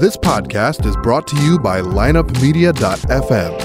This 0.00 0.16
podcast 0.16 0.86
is 0.86 0.96
brought 1.02 1.26
to 1.26 1.36
you 1.42 1.58
by 1.58 1.82
lineupmedia.fm. 1.82 3.60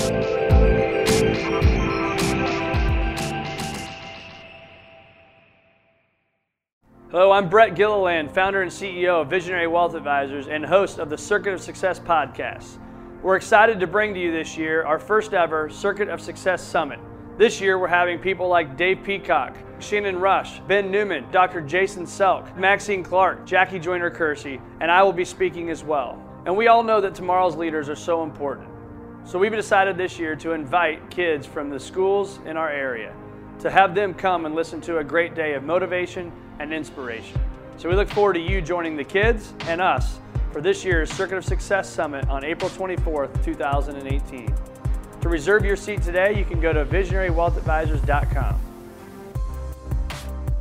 Hello, 7.09 7.31
I'm 7.31 7.47
Brett 7.47 7.73
Gilliland, 7.75 8.29
founder 8.33 8.63
and 8.63 8.69
CEO 8.69 9.21
of 9.21 9.29
Visionary 9.29 9.67
Wealth 9.67 9.95
Advisors 9.95 10.49
and 10.49 10.65
host 10.65 10.99
of 10.99 11.09
the 11.09 11.17
Circuit 11.17 11.53
of 11.53 11.61
Success 11.61 12.01
podcast. 12.01 12.79
We're 13.23 13.37
excited 13.37 13.79
to 13.79 13.87
bring 13.87 14.13
to 14.13 14.19
you 14.19 14.33
this 14.33 14.57
year 14.57 14.83
our 14.83 14.99
first 14.99 15.33
ever 15.33 15.69
Circuit 15.69 16.09
of 16.09 16.19
Success 16.19 16.61
Summit. 16.61 16.99
This 17.37 17.61
year, 17.61 17.79
we're 17.79 17.87
having 17.87 18.19
people 18.19 18.49
like 18.49 18.75
Dave 18.75 19.03
Peacock, 19.05 19.55
Shannon 19.79 20.19
Rush, 20.19 20.59
Ben 20.67 20.91
Newman, 20.91 21.31
Dr. 21.31 21.61
Jason 21.61 22.03
Selk, 22.05 22.57
Maxine 22.57 23.03
Clark, 23.03 23.45
Jackie 23.45 23.79
Joyner 23.79 24.11
Kersee, 24.11 24.59
and 24.81 24.91
I 24.91 25.01
will 25.01 25.13
be 25.13 25.25
speaking 25.25 25.69
as 25.69 25.81
well. 25.81 26.24
And 26.45 26.55
we 26.55 26.67
all 26.67 26.83
know 26.83 27.01
that 27.01 27.15
tomorrow's 27.15 27.55
leaders 27.55 27.89
are 27.89 27.95
so 27.95 28.23
important. 28.23 28.69
So 29.25 29.39
we've 29.39 29.51
decided 29.51 29.97
this 29.97 30.19
year 30.19 30.35
to 30.37 30.51
invite 30.51 31.09
kids 31.09 31.47
from 31.47 31.69
the 31.69 31.79
schools 31.79 32.39
in 32.45 32.57
our 32.57 32.69
area 32.69 33.13
to 33.59 33.71
have 33.71 33.95
them 33.95 34.13
come 34.13 34.45
and 34.45 34.53
listen 34.53 34.81
to 34.81 34.99
a 34.99 35.03
great 35.03 35.33
day 35.33 35.53
of 35.53 35.63
motivation 35.63 36.31
and 36.59 36.73
inspiration. 36.73 37.39
So 37.77 37.89
we 37.89 37.95
look 37.95 38.09
forward 38.09 38.33
to 38.33 38.39
you 38.39 38.61
joining 38.61 38.95
the 38.95 39.03
kids 39.03 39.53
and 39.61 39.81
us 39.81 40.19
for 40.51 40.61
this 40.61 40.85
year's 40.85 41.11
Circuit 41.11 41.37
of 41.37 41.45
Success 41.45 41.89
Summit 41.89 42.27
on 42.29 42.43
April 42.45 42.69
24th, 42.69 43.43
2018. 43.43 44.55
To 45.21 45.29
reserve 45.29 45.65
your 45.65 45.75
seat 45.75 46.01
today, 46.03 46.37
you 46.37 46.45
can 46.45 46.61
go 46.61 46.71
to 46.71 46.85
visionarywealthadvisors.com. 46.85 48.74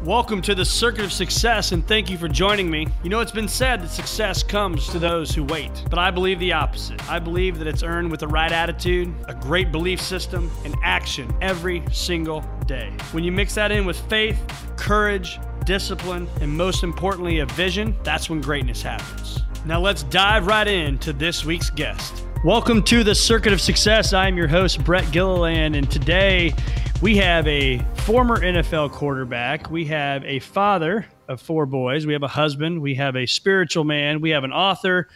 Welcome 0.04 0.42
to 0.42 0.54
the 0.54 0.66
Circuit 0.66 1.02
of 1.02 1.14
Success, 1.14 1.72
and 1.72 1.88
thank 1.88 2.10
you 2.10 2.18
for 2.18 2.28
joining 2.28 2.70
me. 2.70 2.86
You 3.02 3.08
know, 3.08 3.20
it's 3.20 3.32
been 3.32 3.48
said 3.48 3.80
that 3.80 3.88
success 3.88 4.42
comes 4.42 4.86
to 4.90 4.98
those 4.98 5.34
who 5.34 5.44
wait, 5.44 5.70
but 5.88 5.98
I 5.98 6.10
believe 6.10 6.38
the 6.40 6.52
opposite. 6.52 7.02
I 7.08 7.18
believe 7.18 7.56
that 7.56 7.66
it's 7.66 7.82
earned 7.82 8.10
with 8.10 8.20
the 8.20 8.28
right 8.28 8.52
attitude, 8.52 9.14
a 9.28 9.34
great 9.34 9.72
belief 9.72 10.02
system, 10.02 10.50
and 10.66 10.76
action 10.82 11.34
every 11.40 11.82
single 11.90 12.44
day. 12.66 12.92
When 13.12 13.24
you 13.24 13.32
mix 13.32 13.54
that 13.54 13.72
in 13.72 13.86
with 13.86 13.98
faith, 14.10 14.38
courage, 14.76 15.40
discipline, 15.64 16.28
and 16.42 16.52
most 16.52 16.82
importantly, 16.82 17.38
a 17.38 17.46
vision, 17.46 17.96
that's 18.04 18.28
when 18.28 18.42
greatness 18.42 18.82
happens. 18.82 19.40
Now, 19.64 19.80
let's 19.80 20.02
dive 20.02 20.46
right 20.46 20.68
into 20.68 21.14
this 21.14 21.46
week's 21.46 21.70
guest. 21.70 22.24
Welcome 22.44 22.82
to 22.82 23.02
the 23.02 23.14
Circuit 23.14 23.54
of 23.54 23.60
Success. 23.62 24.12
I 24.12 24.28
am 24.28 24.36
your 24.36 24.48
host, 24.48 24.84
Brett 24.84 25.10
Gilliland, 25.10 25.74
and 25.74 25.90
today 25.90 26.52
we 27.00 27.16
have 27.16 27.46
a 27.46 27.78
former 28.02 28.38
NFL 28.38 28.92
quarterback. 28.92 29.70
We 29.70 29.86
have 29.86 30.22
a 30.26 30.40
father 30.40 31.06
of 31.26 31.40
four 31.40 31.64
boys. 31.64 32.04
We 32.04 32.12
have 32.12 32.22
a 32.22 32.28
husband. 32.28 32.82
We 32.82 32.96
have 32.96 33.16
a 33.16 33.24
spiritual 33.24 33.84
man. 33.84 34.20
We 34.20 34.28
have 34.28 34.44
an 34.44 34.52
author. 34.52 35.08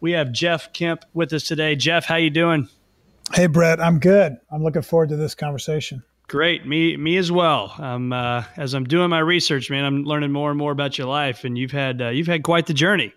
We 0.00 0.12
have 0.12 0.30
Jeff 0.30 0.74
Kemp 0.74 1.06
with 1.14 1.32
us 1.32 1.44
today. 1.44 1.74
Jeff, 1.74 2.04
how 2.04 2.16
you 2.16 2.28
doing? 2.28 2.68
Hey, 3.32 3.46
Brett. 3.46 3.80
I'm 3.80 3.98
good. 3.98 4.36
I'm 4.52 4.62
looking 4.62 4.82
forward 4.82 5.08
to 5.08 5.16
this 5.16 5.34
conversation. 5.34 6.02
Great, 6.28 6.66
me 6.66 6.98
me 6.98 7.16
as 7.16 7.32
well. 7.32 7.74
Um, 7.78 8.12
uh, 8.12 8.44
as 8.58 8.74
I'm 8.74 8.84
doing 8.84 9.08
my 9.08 9.20
research, 9.20 9.70
man, 9.70 9.86
I'm 9.86 10.04
learning 10.04 10.32
more 10.32 10.50
and 10.50 10.58
more 10.58 10.72
about 10.72 10.98
your 10.98 11.06
life, 11.06 11.44
and 11.44 11.56
you've 11.56 11.72
had 11.72 12.02
uh, 12.02 12.08
you've 12.10 12.26
had 12.26 12.42
quite 12.42 12.66
the 12.66 12.74
journey 12.74 13.14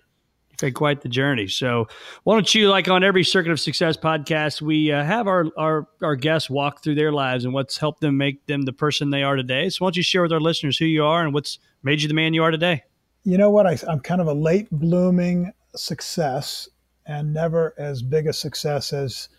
had 0.62 0.74
quite 0.74 1.02
the 1.02 1.10
journey. 1.10 1.48
So 1.48 1.88
why 2.24 2.36
don't 2.36 2.54
you, 2.56 2.70
like 2.70 2.88
on 2.88 3.04
every 3.04 3.24
Circuit 3.24 3.52
of 3.52 3.60
Success 3.60 3.98
podcast, 3.98 4.62
we 4.62 4.92
uh, 4.92 5.04
have 5.04 5.28
our, 5.28 5.46
our 5.58 5.88
our 6.02 6.16
guests 6.16 6.50
walk 6.50 6.84
through 6.84 6.96
their 6.96 7.12
lives 7.12 7.46
and 7.46 7.54
what's 7.54 7.78
helped 7.78 8.02
them 8.02 8.18
make 8.18 8.46
them 8.46 8.64
the 8.64 8.74
person 8.74 9.10
they 9.10 9.24
are 9.24 9.36
today. 9.36 9.70
So 9.70 9.84
why 9.84 9.88
don't 9.88 9.98
you 9.98 10.04
share 10.04 10.22
with 10.22 10.34
our 10.34 10.40
listeners 10.40 10.78
who 10.78 10.86
you 10.86 11.04
are 11.04 11.24
and 11.24 11.34
what's 11.34 11.60
made 11.84 12.02
you 12.02 12.08
the 12.08 12.14
man 12.14 12.34
you 12.34 12.44
are 12.44 12.52
today? 12.52 12.84
You 13.24 13.38
know 13.38 13.50
what? 13.50 13.68
I, 13.68 13.78
I'm 13.88 14.00
kind 14.00 14.22
of 14.22 14.28
a 14.28 14.34
late 14.34 14.68
blooming 14.72 15.52
success 15.76 16.70
and 17.06 17.34
never 17.34 17.74
as 17.78 18.02
big 18.02 18.28
a 18.28 18.34
success 18.34 18.94
as 18.94 19.30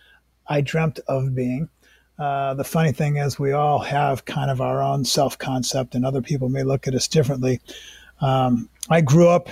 I 0.46 0.60
dreamt 0.60 1.00
of 1.08 1.34
being. 1.34 1.68
Uh, 2.18 2.54
the 2.54 2.64
funny 2.64 2.90
thing 2.90 3.16
is, 3.16 3.38
we 3.38 3.52
all 3.52 3.78
have 3.78 4.24
kind 4.24 4.50
of 4.50 4.60
our 4.60 4.82
own 4.82 5.04
self 5.04 5.38
concept, 5.38 5.94
and 5.94 6.04
other 6.04 6.20
people 6.20 6.48
may 6.48 6.64
look 6.64 6.88
at 6.88 6.94
us 6.94 7.06
differently. 7.06 7.60
Um, 8.20 8.68
I 8.90 9.00
grew 9.02 9.28
up 9.28 9.50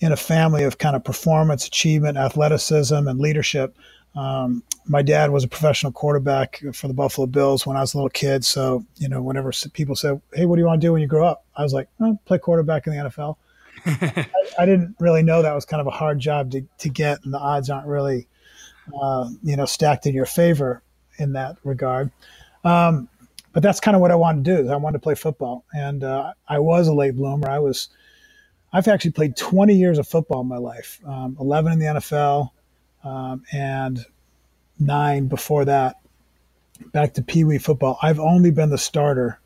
in 0.00 0.12
a 0.12 0.16
family 0.16 0.64
of 0.64 0.78
kind 0.78 0.94
of 0.94 1.04
performance, 1.04 1.66
achievement, 1.66 2.16
athleticism, 2.16 2.94
and 2.94 3.18
leadership. 3.20 3.76
Um, 4.14 4.62
my 4.86 5.02
dad 5.02 5.30
was 5.30 5.44
a 5.44 5.48
professional 5.48 5.92
quarterback 5.92 6.62
for 6.72 6.88
the 6.88 6.94
Buffalo 6.94 7.26
Bills 7.26 7.66
when 7.66 7.76
I 7.76 7.80
was 7.80 7.94
a 7.94 7.96
little 7.96 8.10
kid. 8.10 8.44
So, 8.44 8.84
you 8.96 9.08
know, 9.08 9.22
whenever 9.22 9.52
people 9.72 9.96
said, 9.96 10.20
Hey, 10.32 10.46
what 10.46 10.56
do 10.56 10.62
you 10.62 10.66
want 10.66 10.80
to 10.80 10.86
do 10.86 10.92
when 10.92 11.02
you 11.02 11.08
grow 11.08 11.26
up? 11.26 11.44
I 11.56 11.62
was 11.62 11.72
like, 11.72 11.88
oh, 12.00 12.18
play 12.24 12.38
quarterback 12.38 12.86
in 12.86 12.94
the 12.94 13.04
NFL. 13.04 13.36
I, 13.86 14.28
I, 14.58 14.66
didn't 14.66 14.96
really 14.98 15.22
know 15.22 15.42
that 15.42 15.54
was 15.54 15.64
kind 15.64 15.80
of 15.80 15.86
a 15.86 15.92
hard 15.92 16.18
job 16.18 16.50
to, 16.50 16.62
to 16.78 16.88
get, 16.88 17.24
and 17.24 17.32
the 17.32 17.38
odds 17.38 17.70
aren't 17.70 17.86
really, 17.86 18.26
uh, 19.00 19.28
you 19.42 19.56
know, 19.56 19.66
stacked 19.66 20.06
in 20.06 20.14
your 20.14 20.26
favor 20.26 20.82
in 21.18 21.32
that 21.34 21.56
regard. 21.62 22.10
Um, 22.64 23.08
but 23.52 23.62
that's 23.62 23.78
kind 23.78 23.94
of 23.94 24.00
what 24.00 24.10
I 24.10 24.16
wanted 24.16 24.44
to 24.44 24.62
do. 24.62 24.70
I 24.70 24.76
wanted 24.76 24.98
to 24.98 25.02
play 25.02 25.14
football, 25.14 25.64
and 25.72 26.02
uh, 26.02 26.32
I 26.48 26.58
was 26.58 26.88
a 26.88 26.92
late 26.92 27.14
bloomer. 27.14 27.48
I 27.48 27.60
was 27.60 27.88
I've 28.72 28.88
actually 28.88 29.12
played 29.12 29.36
20 29.36 29.74
years 29.74 29.98
of 29.98 30.06
football 30.06 30.42
in 30.42 30.48
my 30.48 30.58
life, 30.58 31.00
um, 31.06 31.36
11 31.40 31.72
in 31.72 31.78
the 31.78 31.86
NFL, 31.86 32.50
um, 33.02 33.42
and 33.52 34.04
nine 34.78 35.26
before 35.28 35.64
that. 35.64 35.96
Back 36.92 37.14
to 37.14 37.22
Pee 37.22 37.44
Wee 37.44 37.58
football. 37.58 37.98
I've 38.02 38.20
only 38.20 38.50
been 38.50 38.70
the 38.70 38.78
starter, 38.78 39.40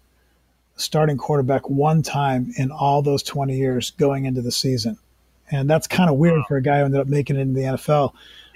starting 0.76 1.16
quarterback 1.16 1.68
one 1.70 2.02
time 2.02 2.52
in 2.56 2.70
all 2.70 3.00
those 3.00 3.22
20 3.22 3.56
years 3.56 3.90
going 3.92 4.26
into 4.26 4.42
the 4.42 4.52
season. 4.52 4.98
And 5.50 5.68
that's 5.68 5.86
kind 5.86 6.10
of 6.10 6.16
weird 6.16 6.38
wow. 6.38 6.44
for 6.48 6.56
a 6.56 6.62
guy 6.62 6.78
who 6.78 6.86
ended 6.86 7.00
up 7.00 7.06
making 7.06 7.36
it 7.36 7.40
into 7.40 7.54
the 7.54 7.66
NFL. 7.66 8.12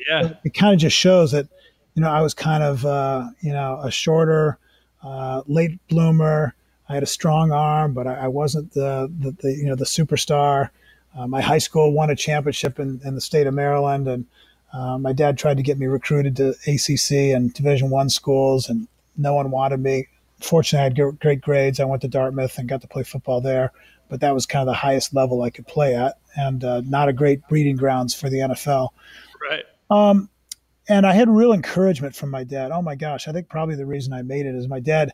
Yeah. 0.08 0.26
It, 0.26 0.36
it 0.44 0.54
kind 0.54 0.74
of 0.74 0.80
just 0.80 0.96
shows 0.96 1.32
that, 1.32 1.46
you 1.94 2.02
know, 2.02 2.10
I 2.10 2.20
was 2.20 2.34
kind 2.34 2.62
of, 2.62 2.84
uh, 2.84 3.28
you 3.40 3.52
know, 3.52 3.80
a 3.82 3.90
shorter, 3.90 4.58
uh, 5.02 5.42
late 5.46 5.78
bloomer 5.88 6.54
I 6.88 6.94
had 6.94 7.02
a 7.02 7.06
strong 7.06 7.52
arm, 7.52 7.94
but 7.94 8.06
I, 8.06 8.14
I 8.14 8.28
wasn't 8.28 8.72
the, 8.72 9.12
the, 9.18 9.32
the, 9.32 9.52
you 9.52 9.66
know 9.66 9.74
the 9.74 9.84
superstar. 9.84 10.70
Uh, 11.16 11.26
my 11.26 11.40
high 11.40 11.58
school 11.58 11.92
won 11.92 12.10
a 12.10 12.16
championship 12.16 12.78
in, 12.78 13.00
in 13.04 13.14
the 13.14 13.20
state 13.20 13.46
of 13.46 13.54
Maryland, 13.54 14.06
and 14.06 14.26
uh, 14.72 14.98
my 14.98 15.12
dad 15.12 15.38
tried 15.38 15.56
to 15.56 15.62
get 15.62 15.78
me 15.78 15.86
recruited 15.86 16.36
to 16.36 16.50
ACC 16.66 17.34
and 17.34 17.52
Division 17.54 17.90
One 17.90 18.10
schools, 18.10 18.68
and 18.68 18.86
no 19.16 19.34
one 19.34 19.50
wanted 19.50 19.80
me. 19.80 20.08
Fortunately, 20.40 20.80
I 20.80 21.02
had 21.02 21.18
great 21.18 21.40
grades. 21.40 21.80
I 21.80 21.84
went 21.84 22.02
to 22.02 22.08
Dartmouth 22.08 22.58
and 22.58 22.68
got 22.68 22.82
to 22.82 22.88
play 22.88 23.02
football 23.02 23.40
there, 23.40 23.72
but 24.08 24.20
that 24.20 24.34
was 24.34 24.44
kind 24.46 24.62
of 24.62 24.66
the 24.66 24.78
highest 24.78 25.14
level 25.14 25.42
I 25.42 25.50
could 25.50 25.66
play 25.66 25.94
at, 25.96 26.18
and 26.36 26.62
uh, 26.62 26.82
not 26.82 27.08
a 27.08 27.12
great 27.12 27.40
breeding 27.48 27.76
grounds 27.76 28.14
for 28.14 28.28
the 28.28 28.38
NFL. 28.38 28.90
Right. 29.50 29.64
Um, 29.90 30.28
and 30.88 31.06
I 31.06 31.12
had 31.14 31.28
real 31.28 31.52
encouragement 31.52 32.14
from 32.14 32.30
my 32.30 32.44
dad. 32.44 32.70
Oh 32.70 32.82
my 32.82 32.94
gosh, 32.94 33.26
I 33.26 33.32
think 33.32 33.48
probably 33.48 33.74
the 33.74 33.86
reason 33.86 34.12
I 34.12 34.22
made 34.22 34.46
it 34.46 34.54
is 34.54 34.68
my 34.68 34.80
dad 34.80 35.12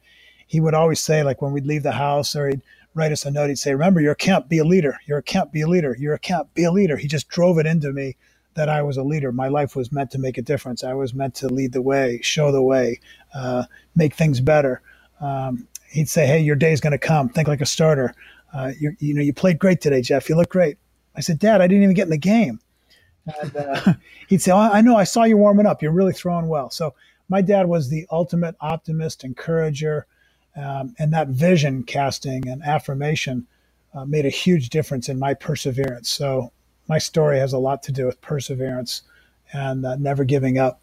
he 0.53 0.61
would 0.61 0.75
always 0.75 1.01
say, 1.01 1.23
like 1.23 1.41
when 1.41 1.51
we'd 1.51 1.65
leave 1.65 1.83
the 1.83 1.93
house 1.93 2.37
or 2.37 2.47
he'd 2.47 2.61
write 2.93 3.11
us 3.11 3.25
a 3.25 3.31
note, 3.31 3.49
he'd 3.49 3.59
say, 3.59 3.73
Remember, 3.73 4.03
you're 4.03 4.13
a 4.13 4.15
Kemp, 4.15 4.51
be 4.51 4.59
a 4.59 4.65
leader. 4.65 5.01
You're 5.07 5.17
a 5.17 5.23
Kemp, 5.23 5.51
be 5.51 5.63
a 5.63 5.67
leader. 5.67 5.97
You're 5.99 6.13
a 6.13 6.19
Kemp, 6.19 6.53
be 6.53 6.65
a 6.65 6.71
leader. 6.71 6.99
He 6.99 7.09
just 7.09 7.27
drove 7.31 7.59
it 7.59 7.65
into 7.65 7.91
me 7.91 8.17
that 8.53 8.69
I 8.69 8.83
was 8.83 8.99
a 8.99 9.03
leader. 9.03 9.33
My 9.33 9.49
life 9.49 9.75
was 9.75 9.91
meant 9.91 10.11
to 10.11 10.19
make 10.19 10.37
a 10.37 10.43
difference. 10.43 10.85
I 10.85 10.93
was 10.93 11.15
meant 11.15 11.35
to 11.37 11.49
lead 11.49 11.73
the 11.73 11.81
way, 11.81 12.21
show 12.23 12.53
the 12.53 12.61
way, 12.61 13.01
uh, 13.35 13.65
make 13.97 14.13
things 14.13 14.43
better. 14.43 14.83
Um, 15.23 15.67
he'd 15.89 16.11
say, 16.11 16.27
Hey, 16.27 16.41
your 16.41 16.57
day's 16.57 16.83
going 16.83 16.91
to 16.91 16.99
come. 16.99 17.31
Think 17.31 17.49
like 17.49 17.63
a 17.63 17.67
starter. 17.67 18.15
Uh, 18.53 18.73
you 18.79 19.15
know, 19.15 19.23
you 19.23 19.33
played 19.33 19.59
great 19.59 19.81
today, 19.81 20.03
Jeff. 20.03 20.29
You 20.29 20.37
look 20.37 20.51
great. 20.51 20.77
I 21.17 21.23
said, 21.23 21.39
Dad, 21.39 21.63
I 21.63 21.67
didn't 21.67 21.85
even 21.85 21.95
get 21.95 22.09
in 22.09 22.11
the 22.11 22.19
game. 22.19 22.61
And 23.41 23.57
uh, 23.57 23.95
he'd 24.29 24.43
say, 24.43 24.53
oh, 24.53 24.59
I 24.59 24.83
know, 24.83 24.99
I 24.99 25.05
saw 25.05 25.25
you 25.25 25.39
warming 25.39 25.65
up. 25.65 25.81
You're 25.81 25.93
really 25.93 26.13
throwing 26.13 26.49
well. 26.49 26.69
So 26.69 26.95
my 27.31 27.41
dad 27.41 27.69
was 27.69 27.89
the 27.89 28.07
ultimate 28.11 28.55
optimist, 28.61 29.25
encourager, 29.25 30.07
um, 30.57 30.95
and 30.99 31.13
that 31.13 31.29
vision 31.29 31.83
casting 31.83 32.49
and 32.49 32.63
affirmation 32.63 33.47
uh, 33.95 34.05
made 34.05 34.27
a 34.27 34.31
huge 34.31 34.71
difference 34.71 35.09
in 35.09 35.19
my 35.19 35.35
perseverance. 35.35 36.11
So 36.11 36.53
my 36.89 36.99
story 36.99 37.39
has 37.39 37.53
a 37.53 37.59
lot 37.59 37.83
to 37.85 37.93
do 37.93 38.07
with 38.07 38.21
perseverance 38.21 39.03
and 39.53 39.85
uh, 39.85 39.97
never 39.97 40.25
giving 40.25 40.59
up. 40.59 40.81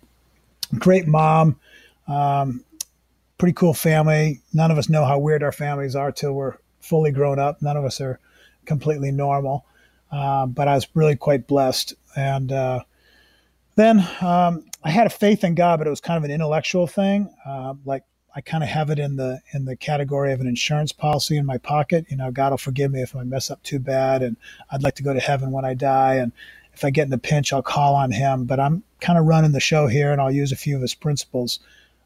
Great 0.77 1.07
mom, 1.07 1.59
um, 2.07 2.63
pretty 3.37 3.53
cool 3.53 3.73
family. 3.73 4.41
None 4.53 4.71
of 4.71 4.77
us 4.77 4.89
know 4.89 5.05
how 5.05 5.17
weird 5.17 5.43
our 5.43 5.51
families 5.51 5.95
are 5.95 6.11
till 6.11 6.33
we're 6.33 6.57
fully 6.79 7.11
grown 7.11 7.39
up. 7.39 7.61
None 7.61 7.77
of 7.77 7.85
us 7.85 7.99
are 8.01 8.19
completely 8.65 9.11
normal. 9.11 9.65
Uh, 10.11 10.45
but 10.45 10.67
I 10.67 10.75
was 10.75 10.87
really 10.93 11.15
quite 11.15 11.47
blessed. 11.47 11.93
And 12.15 12.51
uh, 12.51 12.83
then 13.75 14.07
um, 14.21 14.65
I 14.83 14.89
had 14.89 15.07
a 15.07 15.11
faith 15.11 15.43
in 15.43 15.55
God, 15.55 15.77
but 15.77 15.87
it 15.87 15.91
was 15.91 16.01
kind 16.01 16.17
of 16.17 16.23
an 16.23 16.31
intellectual 16.31 16.87
thing. 16.87 17.33
Uh, 17.45 17.75
like 17.85 18.03
I 18.39 18.41
kind 18.41 18.63
of 18.63 18.69
have 18.69 18.89
it 18.89 18.99
in 18.99 19.17
the 19.17 19.41
in 19.51 19.65
the 19.65 19.75
category 19.75 20.31
of 20.31 20.39
an 20.39 20.47
insurance 20.47 20.93
policy 20.93 21.35
in 21.35 21.45
my 21.45 21.57
pocket. 21.57 22.05
You 22.07 22.15
know, 22.15 22.31
God 22.31 22.51
will 22.51 22.57
forgive 22.57 22.89
me 22.89 23.01
if 23.01 23.13
I 23.13 23.23
mess 23.23 23.51
up 23.51 23.61
too 23.63 23.79
bad, 23.79 24.23
and 24.23 24.37
I'd 24.71 24.81
like 24.81 24.95
to 24.95 25.03
go 25.03 25.13
to 25.13 25.19
heaven 25.19 25.51
when 25.51 25.65
I 25.65 25.73
die. 25.73 26.15
And 26.15 26.31
if 26.73 26.85
I 26.85 26.89
get 26.89 27.07
in 27.07 27.11
a 27.13 27.17
pinch, 27.17 27.51
I'll 27.51 27.61
call 27.61 27.95
on 27.95 28.13
Him. 28.13 28.45
But 28.45 28.61
I'm 28.61 28.81
kind 29.01 29.19
of 29.19 29.25
running 29.25 29.51
the 29.51 29.59
show 29.59 29.87
here, 29.87 30.13
and 30.13 30.21
I'll 30.21 30.31
use 30.31 30.53
a 30.53 30.55
few 30.55 30.77
of 30.77 30.81
His 30.81 30.93
principles. 30.93 31.59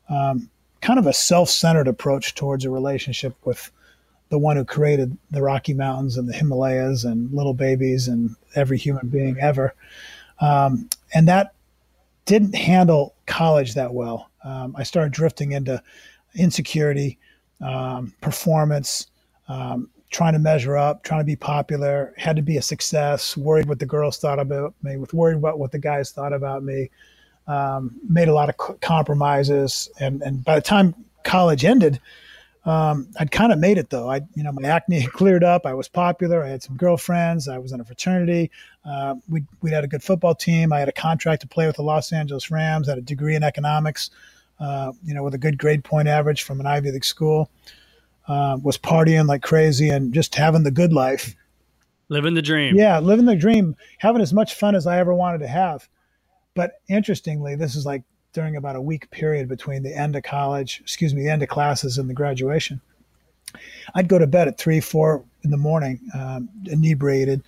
Um, 0.09 0.49
kind 0.81 0.97
of 0.97 1.05
a 1.05 1.13
self-centered 1.13 1.87
approach 1.87 2.33
towards 2.33 2.65
a 2.65 2.71
relationship 2.71 3.35
with 3.45 3.69
the 4.29 4.39
one 4.39 4.57
who 4.57 4.65
created 4.65 5.15
the 5.29 5.43
Rocky 5.43 5.75
Mountains 5.75 6.17
and 6.17 6.27
the 6.27 6.33
Himalayas 6.33 7.03
and 7.03 7.31
little 7.31 7.53
babies 7.53 8.07
and 8.07 8.35
every 8.55 8.79
human 8.79 9.07
being 9.07 9.37
ever. 9.39 9.75
Um, 10.39 10.89
and 11.13 11.27
that 11.27 11.53
didn't 12.25 12.55
handle 12.55 13.13
college 13.27 13.75
that 13.75 13.93
well. 13.93 14.31
Um, 14.43 14.75
I 14.75 14.81
started 14.81 15.13
drifting 15.13 15.51
into 15.51 15.81
insecurity, 16.35 17.17
um, 17.61 18.13
performance, 18.21 19.07
um, 19.47 19.89
trying 20.09 20.33
to 20.33 20.39
measure 20.39 20.77
up, 20.77 21.03
trying 21.03 21.21
to 21.21 21.25
be 21.25 21.35
popular, 21.35 22.13
had 22.17 22.35
to 22.35 22.41
be 22.41 22.57
a 22.57 22.61
success, 22.61 23.35
worried 23.35 23.65
what 23.67 23.79
the 23.79 23.85
girls 23.85 24.17
thought 24.17 24.39
about 24.39 24.73
me, 24.83 24.97
with 24.97 25.13
worried 25.13 25.37
about 25.37 25.59
what 25.59 25.71
the 25.71 25.79
guys 25.79 26.11
thought 26.11 26.33
about 26.33 26.63
me. 26.63 26.89
Um, 27.47 27.99
made 28.07 28.29
a 28.29 28.33
lot 28.33 28.47
of 28.47 28.79
compromises, 28.79 29.89
and 29.99 30.21
and 30.21 30.45
by 30.45 30.55
the 30.55 30.61
time 30.61 30.95
college 31.23 31.65
ended, 31.65 31.99
um, 32.65 33.09
I'd 33.19 33.31
kind 33.31 33.51
of 33.51 33.59
made 33.59 33.77
it 33.77 33.89
though. 33.89 34.09
I, 34.09 34.21
you 34.35 34.43
know, 34.43 34.51
my 34.53 34.67
acne 34.67 35.05
cleared 35.13 35.43
up. 35.43 35.65
I 35.65 35.73
was 35.73 35.89
popular. 35.89 36.43
I 36.43 36.49
had 36.49 36.63
some 36.63 36.77
girlfriends. 36.77 37.47
I 37.49 37.57
was 37.57 37.73
in 37.73 37.81
a 37.81 37.85
fraternity. 37.85 38.51
Uh, 38.85 39.15
we 39.27 39.43
we 39.61 39.71
had 39.71 39.83
a 39.83 39.87
good 39.87 40.03
football 40.03 40.35
team. 40.35 40.71
I 40.71 40.79
had 40.79 40.87
a 40.87 40.93
contract 40.93 41.41
to 41.41 41.47
play 41.47 41.67
with 41.67 41.75
the 41.75 41.83
Los 41.83 42.13
Angeles 42.13 42.49
Rams. 42.49 42.87
I 42.87 42.93
had 42.93 42.99
a 42.99 43.01
degree 43.01 43.35
in 43.35 43.43
economics. 43.43 44.09
Uh, 44.63 44.93
you 45.03 45.13
know, 45.13 45.23
with 45.23 45.33
a 45.33 45.37
good 45.37 45.57
grade 45.57 45.83
point 45.83 46.07
average 46.07 46.43
from 46.43 46.59
an 46.61 46.65
Ivy 46.65 46.91
League 46.91 47.03
school. 47.03 47.49
Uh, 48.25 48.57
was 48.63 48.77
partying 48.77 49.27
like 49.27 49.41
crazy 49.41 49.89
and 49.89 50.13
just 50.13 50.33
having 50.35 50.63
the 50.63 50.71
good 50.71 50.93
life. 50.93 51.35
Living 52.07 52.35
the 52.35 52.41
dream. 52.41 52.73
Yeah, 52.77 52.99
living 52.99 53.25
the 53.25 53.35
dream, 53.35 53.75
having 53.97 54.21
as 54.21 54.31
much 54.33 54.53
fun 54.53 54.75
as 54.75 54.87
I 54.87 54.99
ever 54.99 55.13
wanted 55.13 55.39
to 55.39 55.47
have. 55.47 55.89
But 56.53 56.79
interestingly, 56.87 57.55
this 57.55 57.75
is 57.75 57.85
like 57.85 58.03
during 58.31 58.55
about 58.55 58.77
a 58.77 58.81
week 58.81 59.09
period 59.11 59.49
between 59.49 59.83
the 59.83 59.93
end 59.93 60.15
of 60.15 60.23
college, 60.23 60.79
excuse 60.81 61.13
me, 61.13 61.23
the 61.23 61.29
end 61.29 61.43
of 61.43 61.49
classes 61.49 61.97
and 61.97 62.09
the 62.09 62.13
graduation. 62.13 62.79
I'd 63.93 64.07
go 64.07 64.17
to 64.17 64.27
bed 64.27 64.47
at 64.47 64.57
three, 64.57 64.79
four 64.79 65.23
in 65.43 65.51
the 65.51 65.57
morning, 65.57 65.99
um, 66.13 66.49
inebriated, 66.65 67.43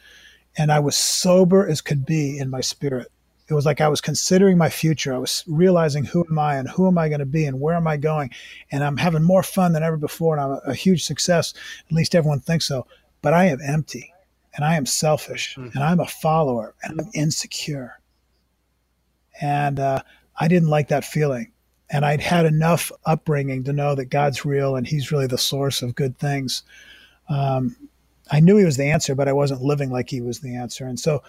and 0.58 0.72
I 0.72 0.80
was 0.80 0.96
sober 0.96 1.68
as 1.68 1.82
could 1.82 2.06
be 2.06 2.38
in 2.38 2.50
my 2.50 2.62
spirit. 2.62 3.12
It 3.48 3.54
was 3.54 3.66
like 3.66 3.80
I 3.80 3.88
was 3.88 4.02
considering 4.02 4.58
my 4.58 4.70
future. 4.70 5.14
I 5.14 5.20
was 5.20 5.44
realizing 5.48 6.04
who 6.04 6.26
am 6.30 6.40
I 6.40 6.56
and 6.56 6.68
who 6.68 6.88
am 6.88 6.98
I 6.98 7.10
going 7.10 7.20
to 7.20 7.26
be 7.26 7.46
and 7.46 7.62
where 7.62 7.76
am 7.76 7.88
I 7.88 7.98
going. 7.98 8.32
And 8.72 8.84
I'm 8.84 8.98
having 8.98 9.22
more 9.22 9.44
fun 9.44 9.74
than 9.74 9.84
ever 9.84 9.98
before. 9.98 10.36
And 10.36 10.44
I'm 10.44 10.52
a, 10.52 10.72
a 10.72 10.74
huge 10.74 11.04
success. 11.04 11.54
At 11.86 11.96
least 11.96 12.16
everyone 12.16 12.40
thinks 12.40 12.66
so. 12.66 12.88
But 13.22 13.34
I 13.34 13.46
am 13.46 13.60
empty 13.62 14.14
and 14.56 14.66
I 14.66 14.76
am 14.76 14.86
selfish 14.86 15.56
mm-hmm. 15.56 15.78
and 15.78 15.84
I'm 15.84 16.00
a 16.00 16.08
follower 16.08 16.74
and 16.84 17.00
I'm 17.00 17.10
insecure. 17.14 18.00
And 19.42 19.80
uh, 19.80 20.02
I 20.40 20.48
didn't 20.48 20.70
like 20.70 20.88
that 20.88 21.06
feeling. 21.06 21.52
And 21.92 22.04
I'd 22.04 22.22
had 22.22 22.48
enough 22.48 22.92
upbringing 23.06 23.64
to 23.66 23.74
know 23.74 23.94
that 23.94 24.06
God's 24.06 24.44
real 24.44 24.76
and 24.76 24.88
He's 24.88 25.12
really 25.12 25.28
the 25.28 25.38
source 25.38 25.84
of 25.84 25.94
good 25.94 26.18
things. 26.18 26.64
Um, 27.30 27.76
I 28.32 28.40
knew 28.40 28.58
He 28.58 28.66
was 28.66 28.78
the 28.78 28.90
answer, 28.90 29.14
but 29.14 29.28
I 29.28 29.34
wasn't 29.34 29.62
living 29.62 29.92
like 29.92 30.10
He 30.10 30.22
was 30.22 30.40
the 30.40 30.56
answer. 30.56 30.88
And 30.88 31.00
so 31.00 31.22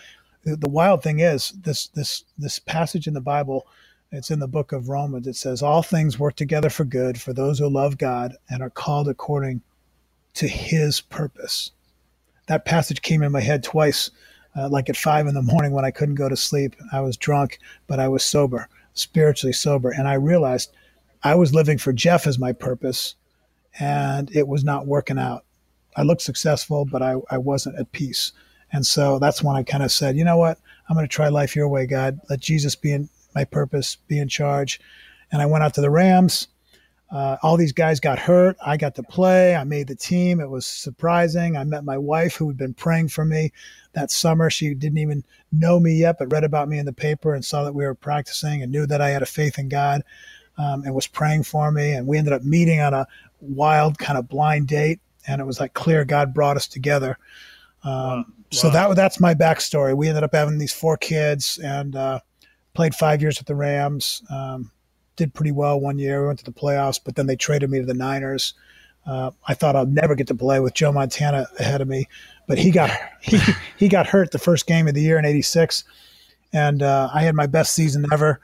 the, 0.47 0.57
the 0.57 0.69
wild 0.71 1.03
thing 1.03 1.19
is 1.19 1.53
this 1.63 1.89
this 1.89 2.25
this 2.39 2.59
passage 2.61 3.07
in 3.07 3.15
the 3.15 3.21
Bible. 3.21 3.67
It's 4.13 4.31
in 4.31 4.39
the 4.39 4.47
book 4.47 4.71
of 4.71 4.89
Romans. 4.89 5.27
It 5.27 5.35
says, 5.35 5.61
All 5.61 5.83
things 5.83 6.19
work 6.19 6.37
together 6.37 6.71
for 6.71 6.85
good 6.85 7.21
for 7.21 7.33
those 7.33 7.59
who 7.59 7.69
love 7.69 7.99
God 7.99 8.37
and 8.49 8.63
are 8.63 8.71
called 8.71 9.09
according 9.09 9.61
to 10.35 10.47
his 10.47 11.01
purpose. 11.01 11.73
That 12.47 12.65
passage 12.65 13.03
came 13.03 13.25
in 13.25 13.33
my 13.33 13.41
head 13.41 13.65
twice, 13.65 14.13
uh, 14.57 14.69
like 14.69 14.89
at 14.89 14.97
five 14.97 15.27
in 15.27 15.35
the 15.35 15.43
morning 15.43 15.73
when 15.73 15.85
I 15.85 15.91
couldn't 15.91 16.15
go 16.15 16.29
to 16.29 16.37
sleep. 16.37 16.77
I 16.93 17.01
was 17.01 17.17
drunk, 17.17 17.59
but 17.89 17.99
I 17.99 18.07
was 18.07 18.23
sober, 18.23 18.69
spiritually 18.95 19.53
sober. 19.53 19.91
And 19.91 20.07
I 20.07 20.15
realized 20.15 20.73
I 21.25 21.35
was 21.35 21.53
living 21.53 21.77
for 21.77 21.93
Jeff 21.93 22.29
as 22.29 22.39
my 22.39 22.53
purpose, 22.53 23.17
and 23.81 24.31
it 24.35 24.47
was 24.47 24.63
not 24.63 24.87
working 24.87 25.19
out. 25.19 25.45
I 25.97 26.03
looked 26.03 26.23
successful, 26.23 26.85
but 26.85 27.03
I, 27.03 27.17
I 27.29 27.39
wasn't 27.39 27.81
at 27.81 27.91
peace. 27.91 28.33
And 28.73 28.85
so 28.87 29.19
that's 29.19 29.43
when 29.43 29.57
I 29.57 29.63
kind 29.63 29.83
of 29.83 29.93
said, 29.93 30.17
you 30.17 30.25
know 30.25 30.37
what? 30.37 30.59
I'm 30.89 30.97
going 30.97 31.07
to 31.07 31.13
try 31.13 31.29
life 31.29 31.57
your 31.57 31.69
way, 31.69 31.87
God. 31.87 32.21
Let 32.29 32.41
Jesus 32.41 32.75
be 32.77 32.93
in 32.93 33.09
my 33.35 33.45
purpose, 33.45 33.97
be 34.09 34.19
in 34.19 34.29
charge. 34.29 34.81
And 35.33 35.43
I 35.43 35.47
went 35.47 35.65
out 35.65 35.75
to 35.75 35.81
the 35.81 35.91
Rams. 35.91 36.49
Uh, 37.11 37.37
all 37.43 37.57
these 37.57 37.73
guys 37.73 38.01
got 38.01 38.19
hurt. 38.19 38.57
I 38.65 38.77
got 38.77 38.97
to 38.97 39.03
play. 39.03 39.55
I 39.55 39.63
made 39.65 39.87
the 39.87 39.95
team. 39.95 40.41
It 40.41 40.51
was 40.51 40.67
surprising. 40.67 41.57
I 41.57 41.63
met 41.65 41.85
my 41.85 41.99
wife, 41.99 42.35
who 42.35 42.49
had 42.49 42.57
been 42.57 42.75
praying 42.75 43.09
for 43.09 43.25
me 43.25 43.53
that 43.93 44.11
summer. 44.11 44.51
She 44.51 44.75
didn't 44.75 44.99
even 44.99 45.23
know 45.53 45.79
me 45.79 45.95
yet, 45.95 46.17
but 46.19 46.33
read 46.33 46.43
about 46.43 46.69
me 46.69 46.79
in 46.79 46.87
the 46.87 46.93
paper 46.93 47.35
and 47.35 47.45
saw 47.45 47.63
that 47.65 47.75
we 47.75 47.85
were 47.85 47.95
practicing 47.95 48.63
and 48.63 48.73
knew 48.73 48.87
that 48.87 49.01
I 49.01 49.11
had 49.11 49.23
a 49.23 49.27
faith 49.27 49.59
in 49.59 49.69
God 49.69 50.03
um, 50.59 50.83
and 50.85 50.95
was 50.95 51.07
praying 51.07 51.45
for 51.45 51.71
me. 51.71 51.93
And 51.93 52.07
we 52.07 52.19
ended 52.19 52.33
up 52.33 52.43
meeting 52.43 52.81
on 52.81 52.93
a 52.93 53.07
wild 53.41 53.99
kind 53.99 54.19
of 54.19 54.29
blind 54.29 54.67
date. 54.67 55.01
And 55.29 55.41
it 55.41 55.45
was 55.45 55.61
like 55.61 55.75
clear 55.75 56.05
God 56.05 56.35
brought 56.35 56.57
us 56.57 56.67
together. 56.67 57.19
Um, 57.87 57.93
wow. 57.93 58.25
So 58.51 58.71
that 58.71 58.97
that's 58.97 59.21
my 59.21 59.35
backstory. 59.35 59.97
We 59.97 60.09
ended 60.09 60.25
up 60.25 60.35
having 60.35 60.59
these 60.59 60.73
four 60.73 60.97
kids 60.97 61.59
and 61.63 61.95
uh, 61.95 62.21
played 62.75 62.95
five 62.95 63.23
years 63.23 63.39
with 63.39 63.47
the 63.47 63.55
Rams. 63.55 64.23
Um, 64.29 64.73
did 65.15 65.33
pretty 65.33 65.53
well 65.53 65.81
one 65.81 65.99
year. 65.99 66.21
We 66.21 66.27
went 66.27 66.41
to 66.41 66.45
the 66.45 66.53
playoffs, 66.53 67.01
but 67.03 67.15
then 67.17 67.27
they 67.27 67.37
traded 67.37 67.71
me 67.71 67.79
to 67.79 67.87
the 67.87 67.95
Niners. 67.95 68.55
Uh, 69.07 69.31
I 69.47 69.55
thought 69.55 69.77
I'd 69.77 69.95
never 69.95 70.17
get 70.17 70.27
to 70.29 70.35
play 70.35 70.59
with 70.59 70.75
Joe 70.75 70.93
Montana 70.93 71.47
ahead 71.61 71.81
of 71.81 71.87
me, 71.87 72.09
but 72.49 72.59
he 72.59 72.71
got 72.71 72.91
he 73.21 73.39
he 73.77 73.89
got 73.89 74.07
hurt 74.07 74.33
the 74.33 74.39
first 74.39 74.67
game 74.67 74.89
of 74.89 74.95
the 74.95 75.03
year 75.03 75.19
in 75.19 75.25
'86, 75.25 75.85
and 76.53 76.83
uh, 76.83 77.09
I 77.15 77.23
had 77.23 77.37
my 77.37 77.47
best 77.47 77.73
season 77.73 78.05
ever 78.13 78.41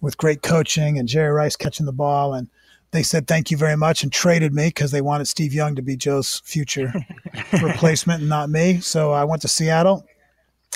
with 0.00 0.16
great 0.16 0.42
coaching 0.42 0.98
and 0.98 1.06
Jerry 1.06 1.32
Rice 1.32 1.56
catching 1.56 1.86
the 1.86 1.92
ball 1.92 2.34
and 2.34 2.48
they 2.96 3.02
said 3.02 3.26
thank 3.26 3.50
you 3.50 3.56
very 3.56 3.76
much 3.76 4.02
and 4.02 4.12
traded 4.12 4.54
me 4.54 4.68
because 4.68 4.90
they 4.90 5.00
wanted 5.00 5.26
Steve 5.26 5.52
Young 5.52 5.74
to 5.76 5.82
be 5.82 5.96
Joe's 5.96 6.40
future 6.40 6.92
replacement 7.62 8.20
and 8.20 8.28
not 8.28 8.48
me. 8.48 8.80
So 8.80 9.12
I 9.12 9.24
went 9.24 9.42
to 9.42 9.48
Seattle 9.48 10.06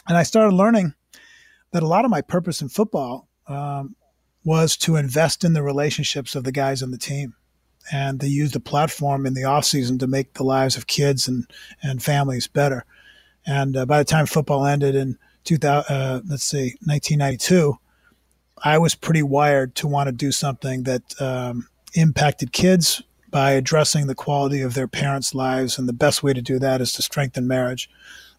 and 0.07 0.17
I 0.17 0.23
started 0.23 0.55
learning 0.55 0.95
that 1.73 1.83
a 1.83 1.87
lot 1.87 2.05
of 2.05 2.11
my 2.11 2.21
purpose 2.21 2.61
in 2.61 2.69
football 2.69 3.29
um, 3.47 3.97
was 4.45 4.77
to 4.79 4.97
invest 4.97 5.45
in 5.45 5.53
the 5.53 5.63
relationships 5.63 6.35
of 6.35 6.45
the 6.45 6.53
guys 6.53 6.83
on 6.83 6.91
the 6.91 6.99
team 6.99 7.35
and 7.93 8.21
they 8.21 8.27
used 8.27 8.55
the 8.55 8.61
platform 8.61 9.27
in 9.27 9.35
the 9.35 9.45
off 9.45 9.65
season 9.65 9.99
to 9.99 10.07
make 10.07 10.35
the 10.35 10.45
lives 10.45 10.77
of 10.77 10.87
kids 10.87 11.27
and, 11.27 11.47
and 11.83 12.03
families 12.03 12.47
better. 12.47 12.85
And 13.47 13.77
uh, 13.77 13.87
by 13.87 13.99
the 13.99 14.05
time 14.05 14.27
football 14.27 14.67
ended 14.67 14.95
in 14.95 15.19
2000, 15.45 15.95
uh, 15.95 16.21
let's 16.29 16.45
see, 16.45 16.77
1992, 16.85 17.79
I 18.63 18.79
was 18.79 18.95
pretty 18.95 19.23
wired 19.23 19.75
to 19.77 19.89
want 19.89 20.09
to 20.09 20.13
do 20.13 20.31
something 20.33 20.83
that 20.83 21.21
um, 21.21 21.69
impacted 21.95 22.53
kids 22.53 23.03
by 23.31 23.53
addressing 23.53 24.07
the 24.07 24.15
quality 24.15 24.61
of 24.61 24.75
their 24.75 24.89
parents' 24.89 25.35
lives. 25.35 25.79
And 25.79 25.89
the 25.89 25.93
best 25.93 26.23
way 26.23 26.33
to 26.33 26.43
do 26.43 26.59
that 26.59 26.81
is 26.81 26.93
to 26.95 27.03
strengthen 27.03 27.47
marriage. 27.47 27.89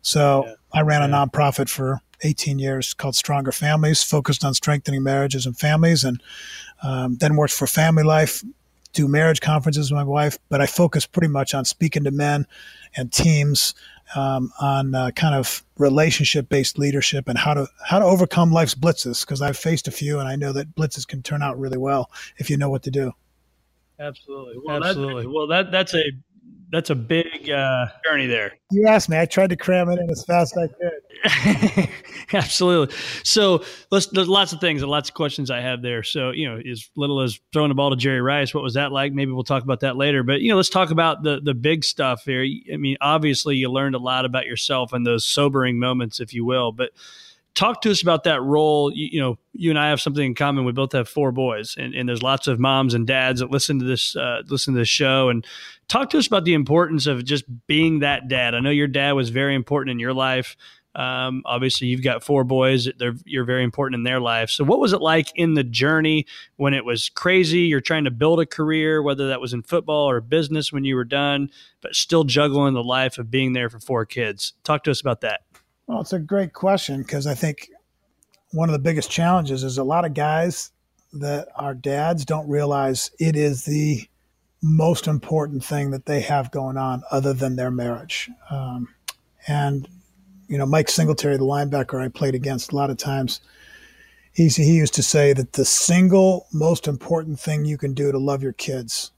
So 0.01 0.45
yeah. 0.45 0.53
I 0.73 0.81
ran 0.81 1.01
a 1.01 1.13
nonprofit 1.13 1.69
for 1.69 2.01
18 2.23 2.59
years 2.59 2.93
called 2.93 3.15
Stronger 3.15 3.51
Families, 3.51 4.03
focused 4.03 4.43
on 4.43 4.53
strengthening 4.53 5.03
marriages 5.03 5.45
and 5.45 5.57
families, 5.57 6.03
and 6.03 6.21
um, 6.83 7.17
then 7.17 7.35
worked 7.35 7.53
for 7.53 7.67
Family 7.67 8.03
Life, 8.03 8.43
do 8.93 9.07
marriage 9.07 9.41
conferences 9.41 9.91
with 9.91 9.97
my 9.97 10.03
wife. 10.03 10.37
But 10.49 10.61
I 10.61 10.65
focus 10.65 11.05
pretty 11.05 11.29
much 11.29 11.53
on 11.53 11.65
speaking 11.65 12.03
to 12.03 12.11
men 12.11 12.45
and 12.95 13.11
teams 13.11 13.73
um, 14.15 14.51
on 14.59 14.93
uh, 14.93 15.11
kind 15.11 15.35
of 15.35 15.63
relationship 15.77 16.49
based 16.49 16.77
leadership 16.77 17.27
and 17.27 17.37
how 17.37 17.53
to 17.53 17.67
how 17.85 17.99
to 17.99 18.05
overcome 18.05 18.51
life's 18.51 18.75
blitzes 18.75 19.21
because 19.21 19.41
I've 19.41 19.57
faced 19.57 19.87
a 19.87 19.91
few 19.91 20.19
and 20.19 20.27
I 20.27 20.35
know 20.35 20.51
that 20.51 20.75
blitzes 20.75 21.07
can 21.07 21.23
turn 21.23 21.41
out 21.41 21.57
really 21.57 21.77
well 21.77 22.11
if 22.37 22.49
you 22.49 22.57
know 22.57 22.69
what 22.69 22.83
to 22.83 22.91
do. 22.91 23.13
Absolutely. 24.01 24.55
Well, 24.63 24.83
Absolutely. 24.83 25.23
That, 25.23 25.29
well, 25.29 25.47
that 25.47 25.71
that's 25.71 25.93
a 25.93 26.03
that's 26.71 26.89
a 26.89 26.95
big 26.95 27.49
uh, 27.49 27.87
journey 28.05 28.27
there. 28.27 28.53
You 28.71 28.87
asked 28.87 29.09
me. 29.09 29.19
I 29.19 29.25
tried 29.25 29.49
to 29.49 29.57
cram 29.57 29.89
it 29.89 29.99
in 29.99 30.09
as 30.09 30.23
fast 30.23 30.55
as 30.57 30.69
I 30.69 31.79
could. 31.83 31.89
Absolutely. 32.33 32.95
So 33.23 33.65
let's, 33.91 34.07
there's 34.07 34.29
lots 34.29 34.53
of 34.53 34.61
things 34.61 34.81
and 34.81 34.89
lots 34.89 35.09
of 35.09 35.15
questions 35.15 35.51
I 35.51 35.59
have 35.59 35.81
there. 35.81 36.01
So, 36.01 36.31
you 36.31 36.49
know, 36.49 36.59
as 36.59 36.89
little 36.95 37.19
as 37.19 37.37
throwing 37.51 37.67
the 37.69 37.75
ball 37.75 37.89
to 37.89 37.97
Jerry 37.97 38.21
Rice, 38.21 38.53
what 38.53 38.63
was 38.63 38.75
that 38.75 38.93
like? 38.93 39.11
Maybe 39.11 39.33
we'll 39.33 39.43
talk 39.43 39.63
about 39.63 39.81
that 39.81 39.97
later. 39.97 40.23
But, 40.23 40.39
you 40.39 40.49
know, 40.49 40.55
let's 40.55 40.69
talk 40.69 40.91
about 40.91 41.23
the, 41.23 41.41
the 41.43 41.53
big 41.53 41.83
stuff 41.83 42.23
here. 42.23 42.45
I 42.73 42.77
mean, 42.77 42.95
obviously 43.01 43.57
you 43.57 43.69
learned 43.69 43.95
a 43.95 43.99
lot 43.99 44.23
about 44.23 44.45
yourself 44.45 44.93
in 44.93 45.03
those 45.03 45.25
sobering 45.25 45.77
moments, 45.77 46.21
if 46.21 46.33
you 46.33 46.45
will. 46.45 46.71
But 46.71 46.91
talk 47.53 47.81
to 47.81 47.91
us 47.91 48.01
about 48.01 48.23
that 48.23 48.41
role. 48.41 48.91
You, 48.91 49.09
you, 49.11 49.19
know, 49.19 49.37
you 49.53 49.69
and 49.69 49.79
I 49.79 49.89
have 49.89 50.01
something 50.01 50.25
in 50.25 50.35
common. 50.35 50.65
We 50.65 50.71
both 50.71 50.93
have 50.93 51.09
four 51.09 51.31
boys, 51.31 51.75
and, 51.77 51.93
and 51.93 52.07
there's 52.07 52.23
lots 52.23 52.47
of 52.47 52.59
moms 52.59 52.93
and 52.93 53.05
dads 53.05 53.39
that 53.39 53.51
listen 53.51 53.79
to 53.79 53.85
this 53.85 54.15
uh, 54.15 54.41
listen 54.47 54.73
to 54.73 54.79
this 54.79 54.89
show. 54.89 55.29
And 55.29 55.45
talk 55.87 56.09
to 56.11 56.17
us 56.17 56.27
about 56.27 56.45
the 56.45 56.53
importance 56.53 57.07
of 57.07 57.23
just 57.25 57.45
being 57.67 57.99
that 57.99 58.27
dad. 58.27 58.55
I 58.55 58.59
know 58.59 58.69
your 58.69 58.87
dad 58.87 59.13
was 59.13 59.29
very 59.29 59.55
important 59.55 59.91
in 59.91 59.99
your 59.99 60.13
life. 60.13 60.55
Um, 60.93 61.43
obviously, 61.45 61.87
you've 61.87 62.03
got 62.03 62.21
four 62.23 62.43
boys; 62.43 62.89
They're, 62.97 63.13
you're 63.25 63.45
very 63.45 63.63
important 63.63 63.99
in 63.99 64.03
their 64.03 64.19
life. 64.19 64.49
So, 64.49 64.65
what 64.65 64.79
was 64.79 64.91
it 64.91 65.01
like 65.01 65.31
in 65.35 65.53
the 65.53 65.63
journey 65.63 66.25
when 66.57 66.73
it 66.73 66.83
was 66.83 67.07
crazy? 67.07 67.61
You're 67.61 67.79
trying 67.79 68.03
to 68.03 68.11
build 68.11 68.41
a 68.41 68.45
career, 68.45 69.01
whether 69.01 69.29
that 69.29 69.39
was 69.39 69.53
in 69.53 69.63
football 69.63 70.09
or 70.09 70.19
business 70.19 70.73
when 70.73 70.83
you 70.83 70.95
were 70.95 71.05
done, 71.05 71.49
but 71.81 71.95
still 71.95 72.25
juggling 72.25 72.73
the 72.73 72.83
life 72.83 73.17
of 73.17 73.31
being 73.31 73.53
there 73.53 73.69
for 73.69 73.79
four 73.79 74.05
kids. 74.05 74.53
Talk 74.63 74.83
to 74.83 74.91
us 74.91 74.99
about 74.99 75.21
that. 75.21 75.41
Well, 75.91 75.99
it's 75.99 76.13
a 76.13 76.19
great 76.19 76.53
question 76.53 77.01
because 77.01 77.27
I 77.27 77.35
think 77.35 77.69
one 78.51 78.69
of 78.69 78.73
the 78.73 78.79
biggest 78.79 79.11
challenges 79.11 79.61
is 79.61 79.77
a 79.77 79.83
lot 79.83 80.05
of 80.05 80.13
guys 80.13 80.71
that 81.11 81.49
are 81.53 81.73
dads 81.73 82.23
don't 82.23 82.47
realize 82.47 83.11
it 83.19 83.35
is 83.35 83.65
the 83.65 84.07
most 84.61 85.05
important 85.05 85.65
thing 85.65 85.91
that 85.91 86.05
they 86.05 86.21
have 86.21 86.49
going 86.49 86.77
on 86.77 87.03
other 87.11 87.33
than 87.33 87.57
their 87.57 87.71
marriage. 87.71 88.29
Um, 88.49 88.87
and, 89.49 89.85
you 90.47 90.57
know, 90.57 90.65
Mike 90.65 90.87
Singletary, 90.87 91.35
the 91.35 91.43
linebacker 91.43 92.01
I 92.01 92.07
played 92.07 92.35
against 92.35 92.71
a 92.71 92.75
lot 92.77 92.89
of 92.89 92.95
times, 92.95 93.41
he, 94.31 94.47
he 94.47 94.77
used 94.77 94.93
to 94.93 95.03
say 95.03 95.33
that 95.33 95.51
the 95.51 95.65
single 95.65 96.47
most 96.53 96.87
important 96.87 97.37
thing 97.37 97.65
you 97.65 97.77
can 97.77 97.93
do 97.93 98.13
to 98.13 98.17
love 98.17 98.41
your 98.41 98.53
kids 98.53 99.11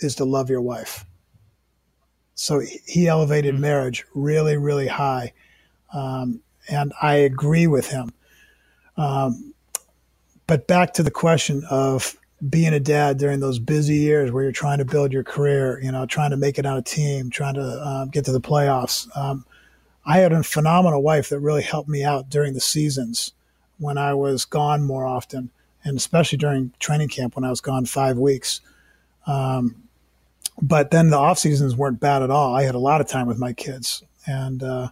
is 0.00 0.16
to 0.16 0.26
love 0.26 0.50
your 0.50 0.60
wife. 0.60 1.06
So 2.34 2.60
he 2.86 3.08
elevated 3.08 3.54
mm-hmm. 3.54 3.62
marriage 3.62 4.04
really, 4.14 4.58
really 4.58 4.88
high. 4.88 5.32
Um, 5.92 6.40
and 6.68 6.92
I 7.02 7.14
agree 7.16 7.66
with 7.66 7.88
him. 7.90 8.12
Um, 8.96 9.54
but 10.46 10.66
back 10.66 10.94
to 10.94 11.02
the 11.02 11.10
question 11.10 11.64
of 11.70 12.16
being 12.48 12.74
a 12.74 12.80
dad 12.80 13.18
during 13.18 13.40
those 13.40 13.58
busy 13.58 13.96
years 13.96 14.32
where 14.32 14.42
you're 14.42 14.52
trying 14.52 14.78
to 14.78 14.84
build 14.84 15.12
your 15.12 15.22
career, 15.22 15.80
you 15.82 15.92
know, 15.92 16.06
trying 16.06 16.30
to 16.30 16.36
make 16.36 16.58
it 16.58 16.66
on 16.66 16.76
a 16.76 16.82
team, 16.82 17.30
trying 17.30 17.54
to 17.54 17.86
um, 17.86 18.08
get 18.08 18.24
to 18.24 18.32
the 18.32 18.40
playoffs. 18.40 19.06
Um, 19.16 19.44
I 20.04 20.18
had 20.18 20.32
a 20.32 20.42
phenomenal 20.42 21.02
wife 21.02 21.28
that 21.28 21.38
really 21.38 21.62
helped 21.62 21.88
me 21.88 22.02
out 22.02 22.28
during 22.28 22.54
the 22.54 22.60
seasons 22.60 23.32
when 23.78 23.96
I 23.96 24.14
was 24.14 24.44
gone 24.44 24.82
more 24.82 25.06
often, 25.06 25.50
and 25.84 25.96
especially 25.96 26.38
during 26.38 26.72
training 26.80 27.08
camp 27.08 27.36
when 27.36 27.44
I 27.44 27.50
was 27.50 27.60
gone 27.60 27.84
five 27.84 28.18
weeks. 28.18 28.60
Um, 29.26 29.76
but 30.60 30.90
then 30.90 31.10
the 31.10 31.16
off 31.16 31.38
seasons 31.38 31.76
weren't 31.76 32.00
bad 32.00 32.22
at 32.22 32.30
all. 32.30 32.54
I 32.54 32.64
had 32.64 32.74
a 32.74 32.80
lot 32.80 33.00
of 33.00 33.08
time 33.08 33.26
with 33.26 33.38
my 33.38 33.52
kids, 33.52 34.02
and 34.26 34.62
uh, 34.62 34.88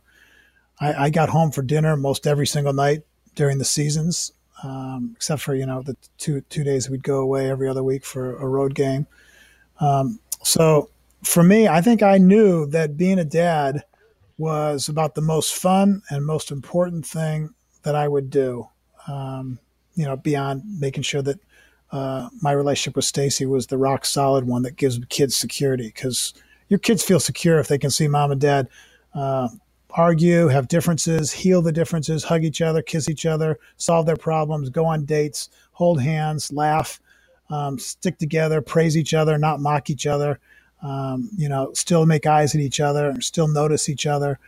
I, 0.80 1.04
I, 1.04 1.10
got 1.10 1.28
home 1.28 1.50
for 1.50 1.62
dinner 1.62 1.96
most 1.96 2.26
every 2.26 2.46
single 2.46 2.72
night 2.72 3.02
during 3.34 3.58
the 3.58 3.64
seasons, 3.64 4.32
um, 4.62 5.12
except 5.16 5.42
for 5.42 5.54
you 5.54 5.66
know 5.66 5.82
the 5.82 5.96
two 6.18 6.40
two 6.42 6.64
days 6.64 6.88
we'd 6.88 7.02
go 7.02 7.20
away 7.20 7.50
every 7.50 7.68
other 7.68 7.82
week 7.82 8.04
for 8.04 8.37
a 8.37 8.46
road 8.46 8.75
game. 8.75 9.06
Um, 9.80 10.20
so 10.42 10.90
for 11.22 11.42
me, 11.42 11.68
I 11.68 11.80
think 11.80 12.02
I 12.02 12.18
knew 12.18 12.66
that 12.66 12.96
being 12.96 13.18
a 13.18 13.25
dad 13.25 13.84
was 14.38 14.88
about 14.88 15.14
the 15.14 15.20
most 15.20 15.54
fun 15.54 16.02
and 16.10 16.25
most 16.25 16.50
important 16.50 17.06
thing 17.06 17.50
that 17.82 17.94
I 17.94 18.08
would 18.08 18.30
do. 18.30 18.68
Um, 19.06 19.58
you 19.94 20.04
know, 20.04 20.16
beyond 20.16 20.62
making 20.80 21.02
sure 21.02 21.22
that 21.22 21.38
uh, 21.92 22.28
my 22.40 22.52
relationship 22.52 22.96
with 22.96 23.04
Stacy 23.04 23.44
was 23.44 23.66
the 23.66 23.76
rock 23.76 24.04
solid 24.04 24.46
one 24.46 24.62
that 24.62 24.76
gives 24.76 24.99
kids 25.08 25.37
security 25.37 25.88
because 25.88 26.32
your 26.68 26.78
kids 26.78 27.02
feel 27.02 27.20
secure 27.20 27.58
if 27.58 27.68
they 27.68 27.78
can 27.78 27.90
see 27.90 28.08
mom 28.08 28.30
and 28.30 28.40
dad 28.40 28.68
uh, 29.14 29.49
argue, 29.94 30.49
have 30.49 30.68
differences, 30.68 31.32
heal 31.32 31.62
the 31.62 31.73
differences, 31.73 32.25
hug 32.25 32.44
each 32.44 32.61
other, 32.61 32.82
kiss 32.82 33.09
each 33.09 33.26
other, 33.26 33.59
solve 33.76 34.06
their 34.06 34.16
problems, 34.16 34.70
go 34.70 34.85
on 34.85 35.04
dates, 35.04 35.50
hold 35.73 36.00
hands, 36.00 36.52
laugh, 36.52 37.00
um, 37.50 37.78
stick 37.78 38.18
together, 38.18 38.61
praise 38.61 38.97
each 38.97 39.14
other, 39.14 39.38
not 39.38 39.61
mock 39.61 39.90
each 39.90 40.06
other. 40.06 40.38
Um, 40.82 41.28
you 41.37 41.49
know, 41.49 41.73
still 41.75 42.06
make 42.06 42.26
eyes 42.26 42.54
at 42.54 42.61
each 42.61 42.80
other, 42.80 43.20
still 43.20 43.49
notice 43.49 43.88
each 43.88 44.06
other, 44.06 44.38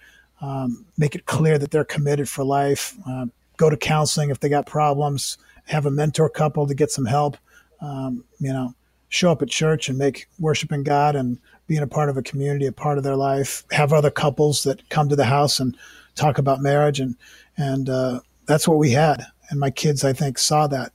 um, 0.41 0.87
make 0.97 1.15
it 1.15 1.27
clear 1.27 1.59
that 1.59 1.71
they're 1.71 1.85
committed 1.85 2.29
for 2.29 2.43
life. 2.43 2.97
Uh, 3.07 3.27
go 3.59 3.69
to 3.69 3.77
counseling 3.77 4.31
if 4.31 4.41
they 4.41 4.49
got 4.49 4.65
problems 4.65 5.37
have 5.65 5.87
a 5.87 5.91
mentor 5.91 6.29
couple 6.29 6.67
to 6.67 6.75
get 6.75 6.91
some 6.91 7.07
help. 7.07 7.37
Um, 7.81 8.25
you 8.39 8.53
know, 8.53 8.75
show 9.13 9.31
up 9.31 9.43
at 9.43 9.49
church 9.51 9.91
and 9.91 9.99
make 9.99 10.27
worshiping 10.39 10.83
God 10.83 11.15
and 11.15 11.39
being 11.67 11.83
a 11.83 11.87
part 11.87 12.09
of 12.09 12.17
a 12.17 12.23
community 12.23 12.65
a 12.65 12.73
part 12.73 12.97
of 12.97 13.05
their 13.05 13.15
life. 13.15 13.63
Have 13.71 13.93
other 13.93 14.11
couples 14.11 14.63
that 14.63 14.89
come 14.89 15.11
to 15.11 15.17
the 15.17 15.27
house 15.27 15.61
and 15.61 15.77
talk 16.15 16.39
about 16.39 16.61
marriage 16.61 16.99
and 16.99 17.15
and 17.59 17.91
uh, 17.91 18.21
that's 18.47 18.67
what 18.67 18.79
we 18.79 18.91
had. 18.91 19.27
And 19.51 19.61
my 19.61 19.71
kids, 19.71 20.03
I 20.03 20.15
think, 20.15 20.39
saw 20.39 20.67
that. 20.69 20.93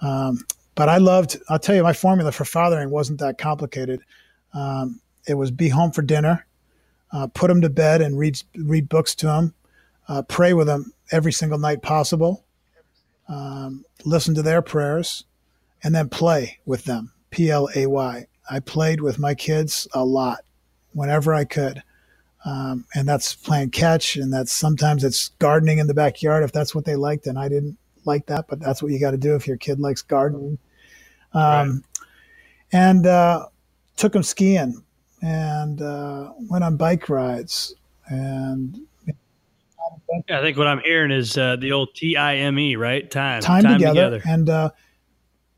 Um, 0.00 0.46
but 0.74 0.88
I 0.88 0.96
loved. 0.96 1.36
I'll 1.50 1.58
tell 1.58 1.74
you, 1.74 1.82
my 1.82 1.92
formula 1.92 2.32
for 2.32 2.46
fathering 2.46 2.88
wasn't 2.88 3.20
that 3.20 3.36
complicated. 3.36 4.00
Um, 4.54 5.00
it 5.28 5.34
was 5.34 5.50
be 5.50 5.68
home 5.68 5.92
for 5.92 6.00
dinner, 6.00 6.46
uh, 7.12 7.26
put 7.26 7.48
them 7.48 7.60
to 7.60 7.68
bed 7.68 8.00
and 8.00 8.18
read 8.18 8.42
read 8.56 8.88
books 8.88 9.14
to 9.16 9.26
them, 9.26 9.54
uh, 10.08 10.22
pray 10.22 10.54
with 10.54 10.68
them 10.68 10.94
every 11.10 11.32
single 11.32 11.58
night 11.58 11.82
possible, 11.82 12.46
um, 13.28 13.84
listen 14.06 14.34
to 14.34 14.42
their 14.42 14.62
prayers, 14.62 15.24
and 15.82 15.94
then 15.94 16.08
play 16.08 16.58
with 16.64 16.84
them. 16.84 17.11
P 17.32 17.50
L 17.50 17.68
A 17.74 17.86
Y. 17.86 18.26
I 18.48 18.60
played 18.60 19.00
with 19.00 19.18
my 19.18 19.34
kids 19.34 19.88
a 19.92 20.04
lot, 20.04 20.44
whenever 20.92 21.34
I 21.34 21.44
could. 21.44 21.82
Um, 22.44 22.84
and 22.94 23.08
that's 23.08 23.36
playing 23.36 23.70
catch, 23.70 24.16
and 24.16 24.32
that's 24.32 24.52
sometimes 24.52 25.04
it's 25.04 25.28
gardening 25.38 25.78
in 25.78 25.86
the 25.86 25.94
backyard 25.94 26.42
if 26.42 26.50
that's 26.50 26.74
what 26.74 26.84
they 26.84 26.96
liked, 26.96 27.28
and 27.28 27.38
I 27.38 27.48
didn't 27.48 27.78
like 28.04 28.26
that, 28.26 28.46
but 28.48 28.58
that's 28.58 28.82
what 28.82 28.90
you 28.90 28.98
got 28.98 29.12
to 29.12 29.16
do 29.16 29.36
if 29.36 29.46
your 29.46 29.56
kid 29.56 29.78
likes 29.78 30.02
gardening. 30.02 30.58
Um, 31.34 31.42
right. 31.42 32.08
And 32.72 33.06
uh, 33.06 33.46
took 33.96 34.12
them 34.12 34.24
skiing, 34.24 34.82
and 35.22 35.80
uh, 35.80 36.32
went 36.50 36.64
on 36.64 36.76
bike 36.76 37.08
rides, 37.08 37.74
and 38.08 38.76
I 40.28 40.40
think 40.40 40.58
what 40.58 40.66
I'm 40.66 40.80
hearing 40.80 41.12
is 41.12 41.38
uh, 41.38 41.54
the 41.56 41.70
old 41.70 41.94
T 41.94 42.16
I 42.16 42.38
M 42.38 42.58
E, 42.58 42.74
right? 42.74 43.08
Time, 43.08 43.40
time, 43.40 43.62
time 43.62 43.78
together, 43.78 44.18
together, 44.18 44.22
and 44.26 44.50
uh, 44.50 44.70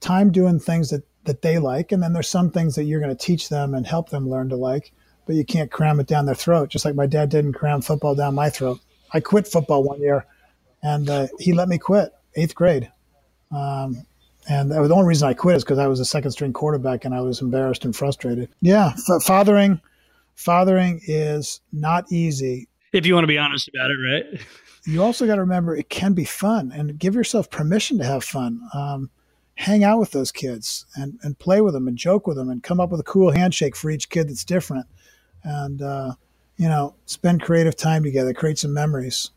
time 0.00 0.30
doing 0.30 0.60
things 0.60 0.90
that 0.90 1.02
that 1.24 1.42
they 1.42 1.58
like, 1.58 1.92
and 1.92 2.02
then 2.02 2.12
there's 2.12 2.28
some 2.28 2.50
things 2.50 2.74
that 2.74 2.84
you're 2.84 3.00
going 3.00 3.14
to 3.14 3.26
teach 3.26 3.48
them 3.48 3.74
and 3.74 3.86
help 3.86 4.10
them 4.10 4.28
learn 4.28 4.48
to 4.50 4.56
like, 4.56 4.92
but 5.26 5.36
you 5.36 5.44
can't 5.44 5.70
cram 5.70 6.00
it 6.00 6.06
down 6.06 6.26
their 6.26 6.34
throat. 6.34 6.68
Just 6.68 6.84
like 6.84 6.94
my 6.94 7.06
dad 7.06 7.28
didn't 7.28 7.54
cram 7.54 7.80
football 7.80 8.14
down 8.14 8.34
my 8.34 8.50
throat. 8.50 8.80
I 9.12 9.20
quit 9.20 9.46
football 9.46 9.82
one 9.82 10.00
year, 10.00 10.26
and 10.82 11.08
uh, 11.08 11.28
he 11.38 11.52
let 11.52 11.68
me 11.68 11.78
quit 11.78 12.12
eighth 12.36 12.54
grade. 12.54 12.90
Um, 13.50 14.06
and 14.48 14.70
the 14.70 14.76
only 14.76 15.06
reason 15.06 15.28
I 15.28 15.34
quit 15.34 15.56
is 15.56 15.64
because 15.64 15.78
I 15.78 15.86
was 15.86 16.00
a 16.00 16.04
second 16.04 16.32
string 16.32 16.52
quarterback 16.52 17.06
and 17.06 17.14
I 17.14 17.20
was 17.20 17.40
embarrassed 17.40 17.84
and 17.86 17.96
frustrated. 17.96 18.50
Yeah, 18.60 18.92
f- 19.08 19.22
fathering, 19.22 19.80
fathering 20.34 21.00
is 21.06 21.60
not 21.72 22.12
easy 22.12 22.68
if 22.94 23.06
you 23.06 23.14
want 23.14 23.24
to 23.24 23.28
be 23.28 23.38
honest 23.38 23.68
about 23.68 23.90
it, 23.90 23.94
right? 23.94 24.40
You 24.86 25.02
also 25.02 25.26
got 25.26 25.34
to 25.34 25.40
remember 25.40 25.74
it 25.74 25.88
can 25.88 26.12
be 26.12 26.24
fun 26.24 26.70
and 26.72 26.96
give 26.96 27.14
yourself 27.14 27.50
permission 27.50 27.98
to 27.98 28.04
have 28.04 28.22
fun. 28.22 28.60
Um, 28.72 29.10
hang 29.56 29.84
out 29.84 30.00
with 30.00 30.10
those 30.10 30.32
kids 30.32 30.86
and, 30.96 31.18
and 31.22 31.38
play 31.38 31.60
with 31.60 31.74
them 31.74 31.86
and 31.86 31.96
joke 31.96 32.26
with 32.26 32.36
them 32.36 32.50
and 32.50 32.62
come 32.62 32.80
up 32.80 32.90
with 32.90 33.00
a 33.00 33.04
cool 33.04 33.30
handshake 33.30 33.76
for 33.76 33.90
each 33.90 34.08
kid 34.08 34.28
that's 34.28 34.44
different. 34.44 34.86
And, 35.42 35.80
uh, 35.80 36.14
you 36.56 36.68
know, 36.68 36.94
spend 37.06 37.42
creative 37.42 37.76
time 37.76 38.02
together, 38.02 38.32
create 38.32 38.58
some 38.58 38.72
memories. 38.72 39.30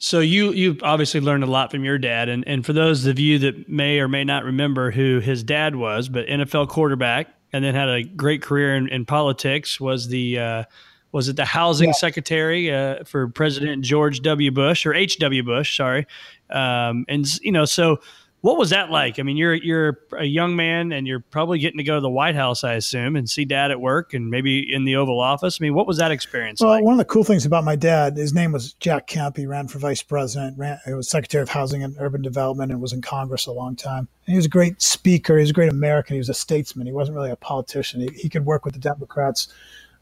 So 0.00 0.20
you 0.20 0.52
you 0.52 0.78
obviously 0.82 1.20
learned 1.20 1.42
a 1.42 1.48
lot 1.48 1.72
from 1.72 1.84
your 1.84 1.98
dad, 1.98 2.28
and 2.28 2.46
and 2.46 2.64
for 2.64 2.72
those 2.72 3.06
of 3.06 3.18
you 3.18 3.40
that 3.40 3.68
may 3.68 3.98
or 3.98 4.06
may 4.06 4.22
not 4.22 4.44
remember 4.44 4.92
who 4.92 5.18
his 5.18 5.42
dad 5.42 5.74
was, 5.74 6.08
but 6.08 6.24
NFL 6.28 6.68
quarterback, 6.68 7.34
and 7.52 7.64
then 7.64 7.74
had 7.74 7.88
a 7.88 8.04
great 8.04 8.40
career 8.40 8.76
in, 8.76 8.88
in 8.88 9.04
politics, 9.04 9.80
was 9.80 10.06
the 10.06 10.38
uh, 10.38 10.64
was 11.10 11.28
it 11.28 11.34
the 11.34 11.44
housing 11.44 11.88
yeah. 11.88 11.94
secretary 11.94 12.72
uh, 12.72 13.02
for 13.04 13.26
President 13.28 13.82
George 13.82 14.20
W. 14.20 14.52
Bush 14.52 14.86
or 14.86 14.94
H. 14.94 15.18
W. 15.18 15.42
Bush? 15.42 15.76
Sorry, 15.76 16.06
um, 16.50 17.04
and 17.08 17.26
you 17.40 17.52
know, 17.52 17.64
so 17.64 18.00
what 18.40 18.56
was 18.56 18.70
that 18.70 18.90
like? 18.90 19.18
I 19.18 19.22
mean, 19.22 19.36
you're 19.36 19.54
you're 19.54 19.98
a 20.16 20.24
young 20.24 20.54
man, 20.54 20.92
and 20.92 21.06
you're 21.06 21.20
probably 21.20 21.58
getting 21.58 21.78
to 21.78 21.84
go 21.84 21.96
to 21.96 22.00
the 22.00 22.10
White 22.10 22.36
House, 22.36 22.62
I 22.62 22.74
assume, 22.74 23.16
and 23.16 23.28
see 23.28 23.44
Dad 23.44 23.70
at 23.70 23.80
work, 23.80 24.14
and 24.14 24.30
maybe 24.30 24.72
in 24.72 24.84
the 24.84 24.96
Oval 24.96 25.20
Office. 25.20 25.58
I 25.60 25.62
mean, 25.62 25.74
what 25.74 25.86
was 25.86 25.98
that 25.98 26.10
experience 26.10 26.60
well, 26.60 26.70
like? 26.70 26.84
one 26.84 26.94
of 26.94 26.98
the 26.98 27.04
cool 27.04 27.24
things 27.24 27.44
about 27.44 27.64
my 27.64 27.74
dad, 27.74 28.16
his 28.16 28.32
name 28.32 28.52
was 28.52 28.74
Jack 28.74 29.06
Kemp. 29.06 29.36
He 29.36 29.46
ran 29.46 29.66
for 29.66 29.78
vice 29.78 30.02
president. 30.02 30.56
Ran, 30.56 30.78
he 30.86 30.94
was 30.94 31.10
Secretary 31.10 31.42
of 31.42 31.48
Housing 31.48 31.82
and 31.82 31.96
Urban 31.98 32.22
Development, 32.22 32.70
and 32.70 32.80
was 32.80 32.92
in 32.92 33.02
Congress 33.02 33.46
a 33.46 33.52
long 33.52 33.74
time. 33.74 34.08
And 34.26 34.32
he 34.32 34.36
was 34.36 34.46
a 34.46 34.50
great 34.50 34.80
speaker. 34.80 35.36
He 35.36 35.40
was 35.40 35.50
a 35.50 35.54
great 35.54 35.72
American. 35.72 36.14
He 36.14 36.18
was 36.18 36.28
a 36.28 36.34
statesman. 36.34 36.86
He 36.86 36.92
wasn't 36.92 37.16
really 37.16 37.30
a 37.30 37.36
politician. 37.36 38.00
He, 38.00 38.08
he 38.14 38.28
could 38.28 38.46
work 38.46 38.64
with 38.64 38.74
the 38.74 38.80
Democrats. 38.80 39.48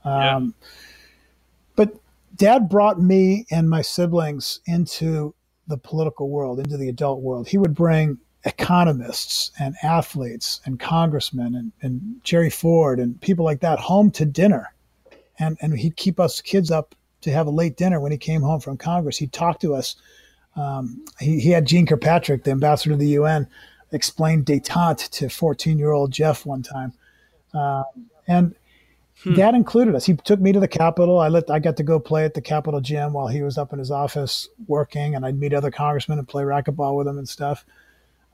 Um, 0.04 0.20
yeah 0.20 0.66
but 1.76 1.94
dad 2.34 2.68
brought 2.68 3.00
me 3.00 3.46
and 3.50 3.70
my 3.70 3.82
siblings 3.82 4.60
into 4.66 5.34
the 5.66 5.78
political 5.78 6.30
world, 6.30 6.58
into 6.58 6.76
the 6.76 6.88
adult 6.88 7.20
world. 7.20 7.48
He 7.48 7.58
would 7.58 7.74
bring 7.74 8.18
economists 8.44 9.50
and 9.58 9.74
athletes 9.82 10.60
and 10.64 10.78
congressmen 10.78 11.54
and, 11.56 11.72
and 11.82 12.20
Jerry 12.22 12.50
Ford 12.50 13.00
and 13.00 13.20
people 13.20 13.44
like 13.44 13.60
that 13.60 13.78
home 13.78 14.10
to 14.12 14.24
dinner. 14.24 14.72
And, 15.38 15.58
and 15.60 15.78
he'd 15.78 15.96
keep 15.96 16.20
us 16.20 16.40
kids 16.40 16.70
up 16.70 16.94
to 17.22 17.32
have 17.32 17.46
a 17.46 17.50
late 17.50 17.76
dinner 17.76 18.00
when 18.00 18.12
he 18.12 18.18
came 18.18 18.42
home 18.42 18.60
from 18.60 18.76
Congress. 18.76 19.18
He'd 19.18 19.32
talk 19.32 19.58
to 19.60 19.74
us. 19.74 19.96
Um, 20.54 21.04
he, 21.18 21.40
he 21.40 21.50
had 21.50 21.66
Jeane 21.66 21.86
Kirkpatrick, 21.86 22.44
the 22.44 22.52
ambassador 22.52 22.94
to 22.94 22.96
the 22.96 23.08
UN, 23.08 23.48
explain 23.92 24.44
detente 24.44 25.10
to 25.10 25.28
14 25.28 25.78
year 25.78 25.92
old 25.92 26.12
Jeff 26.12 26.46
one 26.46 26.62
time. 26.62 26.92
Uh, 27.52 27.82
and 28.28 28.54
Hmm. 29.26 29.34
That 29.34 29.54
included 29.54 29.96
us. 29.96 30.06
He 30.06 30.14
took 30.14 30.38
me 30.38 30.52
to 30.52 30.60
the 30.60 30.68
Capitol. 30.68 31.18
I 31.18 31.26
let 31.26 31.50
I 31.50 31.58
got 31.58 31.76
to 31.78 31.82
go 31.82 31.98
play 31.98 32.24
at 32.24 32.34
the 32.34 32.40
Capitol 32.40 32.80
gym 32.80 33.12
while 33.12 33.26
he 33.26 33.42
was 33.42 33.58
up 33.58 33.72
in 33.72 33.80
his 33.80 33.90
office 33.90 34.48
working, 34.68 35.16
and 35.16 35.26
I'd 35.26 35.36
meet 35.36 35.52
other 35.52 35.72
congressmen 35.72 36.20
and 36.20 36.28
play 36.28 36.44
racquetball 36.44 36.96
with 36.96 37.06
them 37.06 37.18
and 37.18 37.28
stuff. 37.28 37.64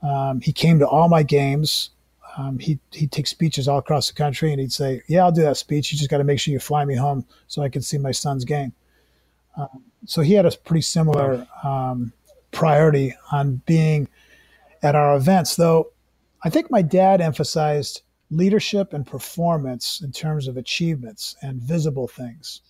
Um, 0.03 0.39
he 0.39 0.51
came 0.51 0.77
to 0.77 0.87
all 0.87 1.09
my 1.09 1.23
games. 1.23 1.89
Um, 2.37 2.59
he 2.59 2.77
he'd 2.91 3.11
take 3.11 3.25
speeches 3.25 3.67
all 3.67 3.79
across 3.79 4.07
the 4.07 4.13
country, 4.13 4.51
and 4.51 4.61
he'd 4.61 4.71
say, 4.71 5.01
"Yeah, 5.07 5.23
I'll 5.23 5.31
do 5.31 5.41
that 5.41 5.57
speech. 5.57 5.91
You 5.91 5.97
just 5.97 6.11
got 6.11 6.19
to 6.19 6.23
make 6.23 6.39
sure 6.39 6.51
you 6.51 6.59
fly 6.59 6.85
me 6.85 6.95
home 6.95 7.25
so 7.47 7.63
I 7.63 7.69
can 7.69 7.81
see 7.81 7.97
my 7.97 8.11
son's 8.11 8.45
game." 8.45 8.71
Um, 9.57 9.85
so 10.05 10.21
he 10.21 10.33
had 10.33 10.45
a 10.45 10.51
pretty 10.51 10.81
similar 10.81 11.47
um, 11.63 12.13
priority 12.51 13.15
on 13.31 13.63
being 13.65 14.07
at 14.83 14.93
our 14.93 15.15
events, 15.15 15.55
though. 15.55 15.91
I 16.43 16.51
think 16.51 16.69
my 16.69 16.83
dad 16.83 17.19
emphasized 17.19 18.03
leadership 18.33 18.93
and 18.93 19.05
performance 19.05 20.01
in 20.01 20.11
terms 20.11 20.47
of 20.47 20.57
achievements 20.57 21.35
and 21.41 21.61
visible 21.61 22.07
things. 22.07 22.61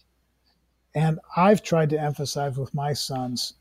And 0.96 1.20
I've 1.36 1.64
tried 1.64 1.90
to 1.92 2.00
emphasize 2.00 2.58
with 2.58 2.74
my 2.74 2.94
sons 2.94 3.54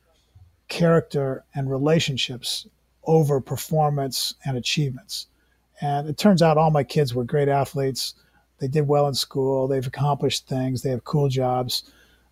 character 0.69 1.45
and 1.55 1.71
relationships 1.71 2.67
over 3.05 3.41
performance 3.41 4.35
and 4.45 4.57
achievements. 4.57 5.27
And 5.81 6.09
it 6.09 6.19
turns 6.19 6.43
out 6.43 6.59
all 6.59 6.71
my 6.71 6.85
kids 6.85 7.15
were 7.15 7.25
great 7.25 7.49
athletes. 7.49 8.15
They 8.59 8.69
did 8.69 8.87
well 8.87 9.09
in 9.09 9.15
school. 9.15 9.67
They've 9.67 9.87
accomplished 9.87 10.47
things. 10.47 10.83
They 10.83 10.91
have 10.91 11.05
cool 11.05 11.29
jobs. 11.29 11.83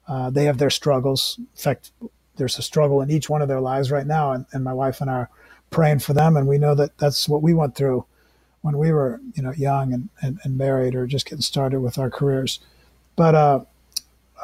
Uh, 0.06 0.30
they 0.30 0.44
have 0.44 0.58
their 0.58 0.70
struggles. 0.70 1.36
In 1.38 1.46
fact, 1.54 1.92
there's 2.36 2.58
a 2.58 2.62
struggle 2.62 3.00
in 3.00 3.10
each 3.10 3.28
one 3.28 3.42
of 3.42 3.48
their 3.48 3.60
lives 3.60 3.90
right 3.90 4.06
now. 4.06 4.32
And, 4.32 4.46
and 4.52 4.62
my 4.62 4.72
wife 4.72 5.00
and 5.00 5.10
I 5.10 5.14
are 5.14 5.30
praying 5.70 5.98
for 6.00 6.12
them. 6.12 6.36
And 6.36 6.46
we 6.46 6.58
know 6.58 6.74
that 6.74 6.96
that's 6.98 7.28
what 7.28 7.42
we 7.42 7.52
went 7.54 7.74
through 7.74 8.04
when 8.62 8.76
we 8.76 8.92
were, 8.92 9.20
you 9.34 9.42
know, 9.42 9.52
young 9.52 9.92
and, 9.92 10.08
and, 10.22 10.38
and 10.44 10.58
married 10.58 10.94
or 10.94 11.06
just 11.06 11.26
getting 11.26 11.40
started 11.40 11.80
with 11.80 11.98
our 11.98 12.10
careers. 12.10 12.60
But 13.16 13.34
uh, 13.34 13.60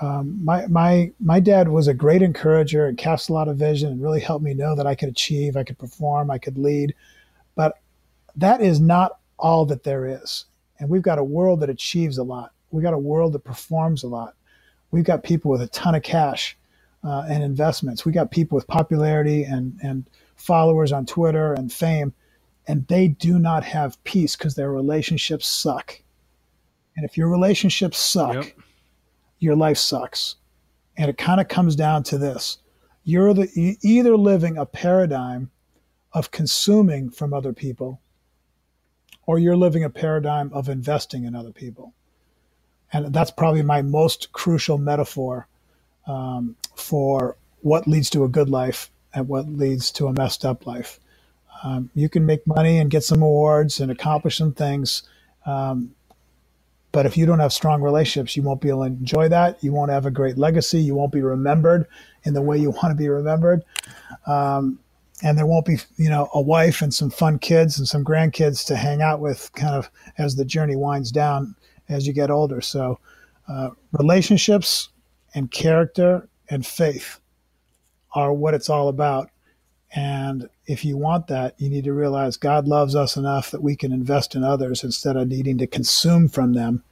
um, 0.01 0.45
my 0.45 0.67
my 0.67 1.13
my 1.21 1.41
dad 1.41 1.69
was 1.69 1.89
a 1.89 1.95
great 1.95 2.23
encourager 2.23 2.87
and 2.87 2.99
cast 2.99 3.29
a 3.29 3.33
lot 3.33 3.49
of 3.49 3.57
vision 3.57 3.91
and 3.93 4.03
really 4.03 4.21
helped 4.21 4.45
me 4.45 4.55
know 4.55 4.75
that 4.75 4.87
I 4.87 4.95
could 4.95 5.09
achieve, 5.09 5.57
I 5.57 5.65
could 5.65 5.79
perform, 5.79 6.31
I 6.31 6.39
could 6.39 6.59
lead. 6.59 6.95
But 7.55 7.79
that 8.37 8.61
is 8.61 8.81
not 8.81 9.19
all 9.39 9.65
that 9.67 9.85
there 9.85 10.07
is. 10.07 10.45
And 10.79 10.91
we've 10.91 11.03
got 11.03 11.19
a 11.19 11.25
world 11.25 11.61
that 11.61 11.71
achieves 11.71 12.19
a 12.19 12.23
lot. 12.23 12.53
We've 12.71 12.83
got 12.83 12.95
a 12.95 12.99
world 12.99 13.33
that 13.33 13.45
performs 13.45 14.03
a 14.03 14.09
lot. 14.09 14.35
We've 14.91 15.05
got 15.05 15.25
people 15.25 15.51
with 15.51 15.63
a 15.63 15.69
ton 15.69 15.95
of 15.95 16.03
cash 16.03 16.57
uh, 17.03 17.25
and 17.29 17.43
investments. 17.43 18.05
We 18.05 18.13
got 18.13 18.31
people 18.31 18.57
with 18.57 18.67
popularity 18.67 19.45
and 19.45 19.79
and 19.83 20.05
followers 20.37 20.93
on 20.93 21.07
Twitter 21.07 21.55
and 21.55 21.73
fame, 21.73 22.13
and 22.69 22.87
they 22.89 23.09
do 23.09 23.39
not 23.39 23.65
have 23.65 24.03
peace 24.05 24.37
because 24.37 24.55
their 24.55 24.71
relationships 24.73 25.47
suck. 25.47 26.03
And 26.97 27.05
if 27.05 27.17
your 27.17 27.29
relationships 27.29 27.99
suck, 27.99 28.35
yep 28.35 28.47
your 29.39 29.57
life 29.57 29.79
sucks. 29.79 30.37
And 30.97 31.11
it 31.11 31.19
kind 31.19 31.41
of 31.41 31.49
comes 31.49 31.77
down 31.77 32.03
to 32.05 32.19
this. 32.19 32.59
You're 33.05 33.35
the, 33.35 33.77
either 33.83 34.17
living 34.17 34.57
a 34.57 34.67
paradigm 34.67 35.51
of 36.13 36.31
consuming 36.31 37.11
from 37.11 37.35
other 37.35 37.53
people 37.53 38.01
or 39.27 39.39
you're 39.39 39.57
living 39.57 39.85
a 39.85 39.91
paradigm 39.91 40.53
of 40.53 40.69
investing 40.69 41.25
in 41.25 41.35
other 41.35 41.53
people. 41.53 41.95
And 42.93 43.13
that's 43.13 43.31
probably 43.31 43.63
my 43.63 43.83
most 43.83 44.33
crucial 44.33 44.79
metaphor 44.79 45.49
um, 46.07 46.57
for 46.75 47.37
what 47.61 47.87
leads 47.87 48.11
to 48.11 48.25
a 48.25 48.29
good 48.29 48.49
life 48.49 48.91
and 49.13 49.29
what 49.29 49.49
leads 49.49 49.91
to 49.93 50.07
a 50.07 50.13
messed 50.13 50.45
up 50.45 50.67
life. 50.67 51.01
Um, 51.63 51.91
you 51.95 52.09
can 52.09 52.27
make 52.27 52.47
money 52.47 52.79
and 52.79 52.91
get 52.91 53.05
some 53.05 53.23
awards 53.23 53.81
and 53.81 53.91
accomplish 53.91 54.39
some 54.39 54.53
things, 54.53 55.03
um, 55.47 55.95
but 56.97 57.05
if 57.05 57.15
you 57.15 57.27
don't 57.27 57.41
have 57.41 57.53
strong 57.53 57.83
relationships, 57.83 58.37
you 58.37 58.43
won't 58.43 58.63
be 58.63 58.71
able 58.71 58.81
to 58.81 58.87
enjoy 58.87 59.29
that. 59.29 59.63
You 59.63 59.71
won't 59.71 59.91
have 59.91 60.07
a 60.07 60.11
great 60.11 60.39
legacy. 60.39 60.81
You 60.81 60.95
won't 60.95 61.13
be 61.13 61.21
remembered 61.21 61.87
in 62.25 62.33
the 62.33 62.41
way 62.41 62.57
you 62.57 62.71
want 62.71 62.89
to 62.89 62.95
be 62.95 63.11
remembered. 63.11 63.63
Um, 64.27 64.79
and 65.23 65.37
there 65.37 65.45
won't 65.45 65.67
be, 65.67 65.79
you 65.99 66.09
know, 66.09 66.31
a 66.33 66.41
wife 66.41 66.81
and 66.81 66.95
some 66.95 67.11
fun 67.11 67.39
kids 67.39 67.79
and 67.79 67.87
some 67.87 68.03
grandkids 68.03 68.67
to 68.69 68.77
hang 68.77 69.03
out 69.03 69.21
with 69.21 69.51
kind 69.55 69.75
of 69.75 69.91
as 70.17 70.37
the 70.37 70.45
journey 70.47 70.75
winds 70.75 71.13
down 71.13 71.55
as 71.91 72.07
you 72.07 72.15
get 72.15 72.31
older. 72.31 72.63
So, 72.63 72.99
uh, 73.47 73.71
relationships 73.93 74.89
and 75.35 75.51
character 75.51 76.29
and 76.49 76.67
faith 76.67 77.21
are 78.15 78.33
what 78.33 78.55
it's 78.55 78.71
all 78.71 78.89
about. 78.89 79.31
And 79.97 80.51
if 80.67 80.85
you 80.85 80.99
want 80.99 81.27
that, 81.29 81.55
you 81.59 81.71
need 81.71 81.85
to 81.85 81.95
realize 81.95 82.37
God 82.37 82.69
loves 82.69 82.95
us 82.95 83.17
enough 83.17 83.51
that 83.51 83.63
we 83.63 83.75
can 83.75 83.93
invest 83.93 84.35
in 84.35 84.45
others 84.45 84.85
instead 84.85 85.17
of 85.17 85.27
needing 85.27 85.57
to 85.59 85.67
consume 85.67 86.29
from 86.29 86.53
them 86.53 86.85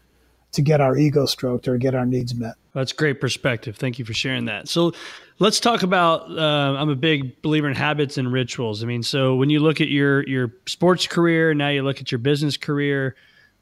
to 0.53 0.63
get 0.63 0.81
our 0.81 0.97
ego 0.97 1.27
stroked 1.27 1.69
or 1.69 1.77
get 1.77 1.95
our 1.95 2.07
needs 2.07 2.35
met. 2.35 2.55
That's 2.73 2.93
great 2.93 3.21
perspective. 3.21 3.77
Thank 3.77 3.99
you 3.99 4.07
for 4.07 4.15
sharing 4.15 4.47
that. 4.47 4.69
So 4.69 4.93
let's 5.39 5.61
talk 5.61 5.83
about. 5.83 6.31
Uh, 6.31 6.77
I'm 6.79 6.89
a 6.89 6.97
big 6.97 7.43
believer 7.43 7.69
in 7.69 7.75
habits 7.75 8.17
and 8.17 8.33
rituals. 8.33 8.83
I 8.83 8.87
mean, 8.87 9.03
so 9.03 9.35
when 9.35 9.51
you 9.51 9.61
look 9.61 9.83
at 9.83 9.89
your 9.89 10.27
your 10.27 10.55
sports 10.67 11.07
career, 11.07 11.53
now 11.53 11.69
you 11.69 11.83
look 11.83 12.01
at 12.01 12.11
your 12.11 12.21
business 12.21 12.57
career. 12.57 13.17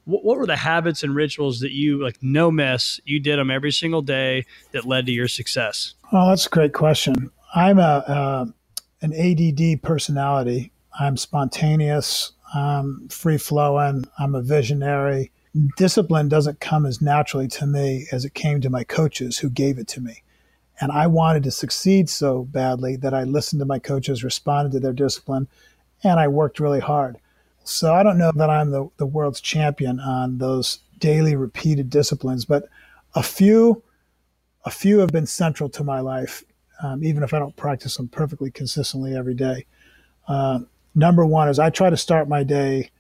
What, 0.05 0.25
what 0.25 0.39
were 0.39 0.47
the 0.47 0.57
habits 0.57 1.03
and 1.03 1.17
rituals 1.17 1.61
that 1.61 1.73
you 1.73 2.01
like? 2.03 2.23
No 2.23 2.51
mess. 2.53 3.01
You 3.05 3.19
did 3.19 3.39
them 3.39 3.51
every 3.51 3.73
single 3.73 4.03
day 4.03 4.47
that 4.71 4.85
led 4.85 5.07
to 5.07 5.13
your 5.13 5.29
success. 5.29 5.95
Well, 6.13 6.29
that's 6.29 6.47
a 6.47 6.51
great 6.51 6.75
question. 6.75 7.31
I'm 7.55 7.79
a 7.79 7.83
uh, 7.83 8.47
an 9.03 9.13
ADD 9.13 9.83
personality. 9.83 10.73
I'm 10.99 11.17
spontaneous. 11.17 12.33
I'm 12.55 13.09
free 13.09 13.39
flowing. 13.39 14.05
I'm 14.19 14.35
a 14.35 14.43
visionary. 14.43 15.33
Discipline 15.77 16.29
doesn't 16.29 16.61
come 16.61 16.87
as 16.87 17.03
naturally 17.03 17.49
to 17.49 17.67
me 17.67 18.07
as 18.13 18.25
it 18.25 18.35
came 18.35 18.61
to 18.61 18.71
my 18.71 18.85
coaches 18.85 19.39
who 19.39 19.51
gave 19.51 19.79
it 19.79 19.89
to 19.89 20.01
me. 20.01 20.23
And 20.81 20.91
I 20.91 21.07
wanted 21.07 21.43
to 21.45 21.51
succeed 21.51 22.09
so 22.09 22.45
badly 22.45 22.97
that 22.97 23.13
I 23.13 23.25
listened 23.25 23.61
to 23.61 23.67
my 23.67 23.79
coaches, 23.79 24.25
responded 24.25 24.73
to 24.73 24.81
their 24.81 24.93
discipline, 24.93 25.49
and 26.03 26.19
I 26.19 26.29
worked 26.29 26.61
really 26.61 26.81
hard. 26.81 27.19
So 27.65 27.95
I 27.95 28.03
don't 28.03 28.19
know 28.19 28.33
that 28.35 28.51
I'm 28.51 28.71
the, 28.71 28.89
the 28.97 29.07
world's 29.07 29.41
champion 29.41 30.01
on 30.01 30.39
those 30.39 30.79
daily 30.99 31.37
repeated 31.37 31.91
disciplines, 31.91 32.45
but 32.45 32.69
a 33.15 33.23
few 33.23 33.83
a 34.65 34.71
few 34.71 35.01
have 35.01 35.11
been 35.11 35.27
central 35.27 35.69
to 35.69 35.83
my 35.83 35.99
life 35.99 36.45
um, 36.83 37.05
even 37.05 37.23
if 37.23 37.33
I 37.33 37.39
don't 37.39 37.57
practice 37.57 37.97
them 37.97 38.09
perfectly 38.09 38.51
consistently 38.51 39.17
every 39.17 39.35
day. 39.35 39.67
Uh, 40.29 40.61
number 40.95 41.25
one 41.25 41.49
is 41.49 41.59
I 41.59 41.71
try 41.71 41.91
to 41.91 41.97
start 41.97 42.29
my 42.29 42.43
day 42.43 42.91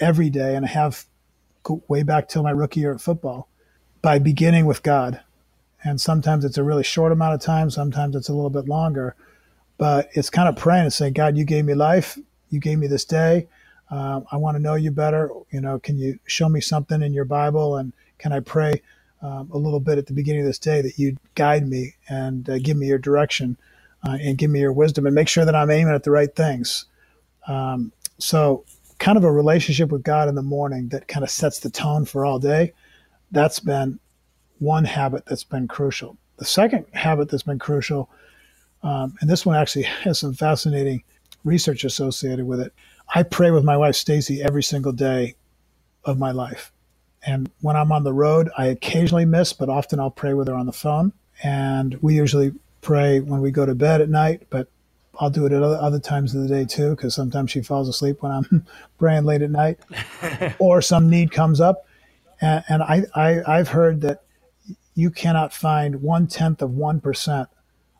every 0.00 0.30
day, 0.30 0.56
and 0.56 0.64
I 0.64 0.68
have 0.68 1.04
way 1.88 2.02
back 2.02 2.28
till 2.28 2.42
my 2.42 2.50
rookie 2.50 2.80
year 2.80 2.94
at 2.94 3.00
football 3.00 3.48
by 4.00 4.18
beginning 4.18 4.66
with 4.66 4.82
God. 4.82 5.20
And 5.84 6.00
sometimes 6.00 6.44
it's 6.44 6.58
a 6.58 6.64
really 6.64 6.82
short 6.82 7.12
amount 7.12 7.34
of 7.34 7.40
time, 7.40 7.70
sometimes 7.70 8.16
it's 8.16 8.28
a 8.28 8.34
little 8.34 8.50
bit 8.50 8.66
longer, 8.66 9.14
but 9.76 10.08
it's 10.12 10.30
kind 10.30 10.48
of 10.48 10.56
praying 10.56 10.84
and 10.84 10.92
saying, 10.92 11.12
God, 11.12 11.36
you 11.36 11.44
gave 11.44 11.64
me 11.64 11.74
life, 11.74 12.18
you 12.50 12.58
gave 12.58 12.78
me 12.78 12.86
this 12.86 13.04
day. 13.04 13.48
Um, 13.90 14.26
I 14.30 14.36
want 14.36 14.56
to 14.56 14.62
know 14.62 14.74
you 14.74 14.90
better. 14.90 15.30
You 15.50 15.60
know, 15.60 15.78
can 15.78 15.96
you 15.96 16.18
show 16.26 16.48
me 16.48 16.60
something 16.60 17.00
in 17.00 17.12
your 17.12 17.24
Bible, 17.24 17.76
and 17.76 17.92
can 18.18 18.32
I 18.32 18.40
pray 18.40 18.82
um, 19.22 19.50
a 19.52 19.58
little 19.58 19.80
bit 19.80 19.98
at 19.98 20.06
the 20.06 20.12
beginning 20.12 20.42
of 20.42 20.46
this 20.46 20.58
day 20.58 20.80
that 20.82 20.98
you 20.98 21.16
guide 21.34 21.66
me 21.66 21.94
and 22.08 22.48
uh, 22.48 22.58
give 22.58 22.76
me 22.76 22.86
your 22.86 22.98
direction 22.98 23.56
uh, 24.06 24.16
and 24.20 24.38
give 24.38 24.50
me 24.50 24.60
your 24.60 24.72
wisdom 24.72 25.06
and 25.06 25.14
make 25.14 25.28
sure 25.28 25.44
that 25.44 25.54
I'm 25.54 25.70
aiming 25.70 25.94
at 25.94 26.04
the 26.04 26.10
right 26.10 26.34
things. 26.34 26.86
Um, 27.46 27.92
so, 28.18 28.64
kind 28.98 29.16
of 29.16 29.24
a 29.24 29.30
relationship 29.30 29.90
with 29.90 30.02
God 30.02 30.28
in 30.28 30.34
the 30.34 30.42
morning 30.42 30.88
that 30.88 31.06
kind 31.06 31.22
of 31.22 31.30
sets 31.30 31.60
the 31.60 31.70
tone 31.70 32.04
for 32.04 32.24
all 32.24 32.38
day. 32.38 32.72
That's 33.30 33.60
been 33.60 34.00
one 34.58 34.84
habit 34.84 35.24
that's 35.26 35.44
been 35.44 35.68
crucial. 35.68 36.16
The 36.36 36.44
second 36.44 36.86
habit 36.92 37.28
that's 37.28 37.44
been 37.44 37.58
crucial, 37.58 38.10
um, 38.82 39.14
and 39.20 39.30
this 39.30 39.46
one 39.46 39.56
actually 39.56 39.82
has 40.04 40.18
some 40.18 40.34
fascinating 40.34 41.02
research 41.44 41.84
associated 41.84 42.46
with 42.46 42.60
it. 42.60 42.72
I 43.14 43.22
pray 43.22 43.50
with 43.50 43.64
my 43.64 43.76
wife 43.76 43.96
Stacy 43.96 44.42
every 44.42 44.62
single 44.62 44.92
day 44.92 45.36
of 46.04 46.18
my 46.18 46.30
life. 46.30 46.72
And 47.28 47.50
when 47.60 47.76
I'm 47.76 47.92
on 47.92 48.04
the 48.04 48.12
road, 48.14 48.48
I 48.56 48.66
occasionally 48.68 49.26
miss, 49.26 49.52
but 49.52 49.68
often 49.68 50.00
I'll 50.00 50.10
pray 50.10 50.32
with 50.32 50.48
her 50.48 50.54
on 50.54 50.64
the 50.64 50.72
phone. 50.72 51.12
And 51.42 51.94
we 52.00 52.14
usually 52.14 52.52
pray 52.80 53.20
when 53.20 53.42
we 53.42 53.50
go 53.50 53.66
to 53.66 53.74
bed 53.74 54.00
at 54.00 54.08
night, 54.08 54.46
but 54.48 54.68
I'll 55.20 55.28
do 55.28 55.44
it 55.44 55.52
at 55.52 55.62
other, 55.62 55.76
other 55.76 56.00
times 56.00 56.34
of 56.34 56.40
the 56.40 56.48
day 56.48 56.64
too, 56.64 56.96
because 56.96 57.14
sometimes 57.14 57.50
she 57.50 57.60
falls 57.60 57.86
asleep 57.86 58.22
when 58.22 58.32
I'm 58.32 58.66
praying 58.98 59.24
late 59.24 59.42
at 59.42 59.50
night, 59.50 59.78
or 60.58 60.80
some 60.80 61.10
need 61.10 61.30
comes 61.30 61.60
up. 61.60 61.86
And, 62.40 62.64
and 62.66 62.82
I, 62.82 63.02
I, 63.14 63.58
I've 63.58 63.68
heard 63.68 64.00
that 64.00 64.22
you 64.94 65.10
cannot 65.10 65.52
find 65.52 66.00
one 66.00 66.28
tenth 66.28 66.62
of 66.62 66.70
one 66.70 66.98
percent 66.98 67.50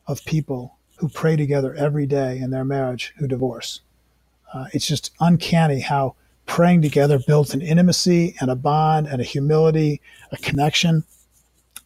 of 0.07 0.25
people 0.25 0.79
who 0.97 1.09
pray 1.11 1.37
together 1.37 1.75
every 1.75 2.07
day 2.07 2.39
in 2.39 2.51
their 2.51 2.65
marriage 2.65 3.13
who 3.19 3.29
divorce. 3.29 3.83
Uh, 4.55 4.69
it's 4.73 4.87
just 4.87 5.13
uncanny 5.21 5.81
how 5.81 6.15
praying 6.49 6.83
together 6.83 7.21
builds 7.25 7.55
an 7.55 7.61
intimacy 7.61 8.35
and 8.41 8.51
a 8.51 8.57
bond 8.57 9.07
and 9.07 9.21
a 9.21 9.25
humility, 9.25 10.01
a 10.33 10.37
connection 10.39 11.05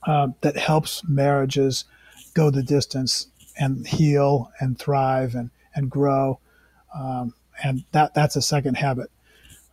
uh, 0.07 0.29
that 0.41 0.57
helps 0.57 1.03
marriages 1.07 1.85
go 2.33 2.49
the 2.49 2.63
distance 2.63 3.27
and 3.59 3.87
heal 3.87 4.51
and 4.61 4.79
thrive 4.79 5.35
and, 5.35 5.51
and 5.75 5.91
grow. 5.91 6.39
Um, 6.95 7.35
and 7.63 7.85
that 7.93 8.15
that's 8.15 8.37
a 8.37 8.43
second 8.43 8.77
habit. 8.77 9.11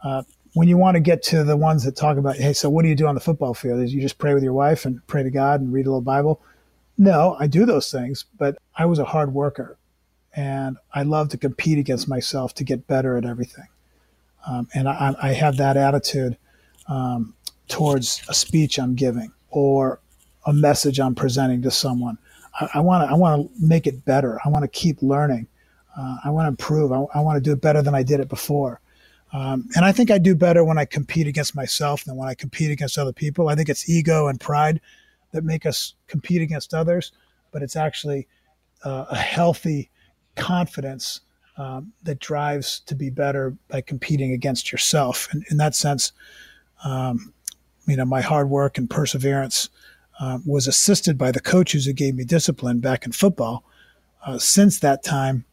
Uh, 0.04 0.24
when 0.54 0.68
you 0.68 0.78
want 0.78 0.96
to 0.96 1.00
get 1.00 1.22
to 1.24 1.44
the 1.44 1.56
ones 1.56 1.84
that 1.84 1.96
talk 1.96 2.18
about, 2.18 2.36
hey, 2.36 2.54
so 2.54 2.70
what 2.70 2.82
do 2.82 2.90
you 2.90 2.96
do 2.96 3.08
on 3.08 3.16
the 3.16 3.22
football 3.22 3.54
field? 3.54 3.82
Is 3.82 3.94
you 3.94 4.02
just 4.02 4.18
pray 4.18 4.34
with 4.34 4.44
your 4.44 4.54
wife 4.54 4.86
and 4.86 5.06
pray 5.08 5.24
to 5.24 5.30
God 5.30 5.62
and 5.62 5.72
read 5.72 5.86
a 5.86 5.90
little 5.90 6.02
Bible? 6.02 6.42
No, 6.98 7.38
I 7.40 7.48
do 7.48 7.66
those 7.66 7.92
things, 7.92 8.26
but 8.38 8.58
I 8.76 8.86
was 8.86 9.00
a 9.00 9.06
hard 9.06 9.34
worker 9.34 9.78
and 10.36 10.78
I 10.94 11.04
love 11.04 11.30
to 11.30 11.38
compete 11.38 11.78
against 11.78 12.10
myself 12.10 12.54
to 12.56 12.64
get 12.64 12.88
better 12.88 13.18
at 13.18 13.26
everything. 13.26 13.68
Um, 14.50 14.68
and 14.74 14.90
I, 14.90 15.16
I, 15.22 15.34
have 15.34 15.58
that 15.58 15.78
attitude 15.78 16.36
um, 16.88 17.36
towards 17.68 18.24
a 18.30 18.34
speech 18.34 18.80
I'm 18.80 18.96
giving 18.96 19.32
or 19.52 20.02
a 20.48 20.54
message 20.54 21.00
I'm 21.00 21.14
presenting 21.14 21.62
to 21.62 21.72
someone. 21.72 22.18
I 22.74 22.80
want 22.80 23.08
to 23.08 23.14
I 23.14 23.16
want 23.16 23.44
to 23.44 23.66
make 23.66 23.86
it 23.86 24.04
better. 24.06 24.40
I 24.44 24.50
want 24.50 24.64
to 24.64 24.68
keep 24.68 25.02
learning. 25.02 25.48
Uh, 25.96 26.18
I 26.26 26.32
want 26.32 26.46
to 26.46 26.50
improve. 26.50 26.92
I, 26.92 27.06
I 27.14 27.22
want 27.22 27.38
to 27.38 27.42
do 27.42 27.54
it 27.54 27.62
better 27.62 27.82
than 27.84 27.94
I 27.94 28.02
did 28.02 28.20
it 28.20 28.28
before. 28.28 28.82
Um, 29.32 29.70
and 29.76 29.86
I 29.86 29.92
think 29.92 30.10
I 30.10 30.18
do 30.18 30.34
better 30.36 30.64
when 30.64 30.80
I 30.80 30.86
compete 30.86 31.28
against 31.28 31.56
myself 31.56 32.04
than 32.04 32.16
when 32.16 32.28
I 32.28 32.34
compete 32.34 32.72
against 32.72 32.98
other 32.98 33.14
people. 33.14 33.50
I 33.50 33.56
think 33.56 33.70
it's 33.70 33.88
ego 33.88 34.28
and 34.28 34.40
pride 34.40 34.82
that 35.32 35.44
make 35.44 35.68
us 35.68 35.94
compete 36.08 36.42
against 36.42 36.74
others, 36.74 37.12
but 37.52 37.62
it's 37.62 37.76
actually 37.76 38.28
uh, 38.84 39.06
a 39.12 39.16
healthy 39.16 39.92
confidence 40.36 41.22
um, 41.60 41.92
that 42.04 42.20
drives 42.20 42.80
to 42.86 42.96
be 42.96 43.10
better 43.10 43.56
by 43.68 43.82
competing 43.82 44.32
against 44.32 44.72
yourself. 44.72 45.28
And 45.32 45.46
in 45.52 45.58
that 45.58 45.76
sense, 45.76 46.14
um, 46.86 47.34
you 47.86 47.98
know, 47.98 48.06
my 48.06 48.22
hard 48.22 48.50
work 48.50 48.78
and 48.78 48.90
perseverance 48.90 49.70
uh, 50.22 50.40
was 50.46 50.68
assisted 50.68 51.18
by 51.18 51.32
the 51.32 51.42
coaches 51.42 51.86
who 51.86 51.92
gave 51.92 52.16
me 52.16 52.24
discipline 52.24 52.80
back 52.80 53.06
in 53.06 53.12
football. 53.12 53.66
Uh, 54.26 54.38
since 54.38 54.80
that 54.80 55.04
time, 55.04 55.44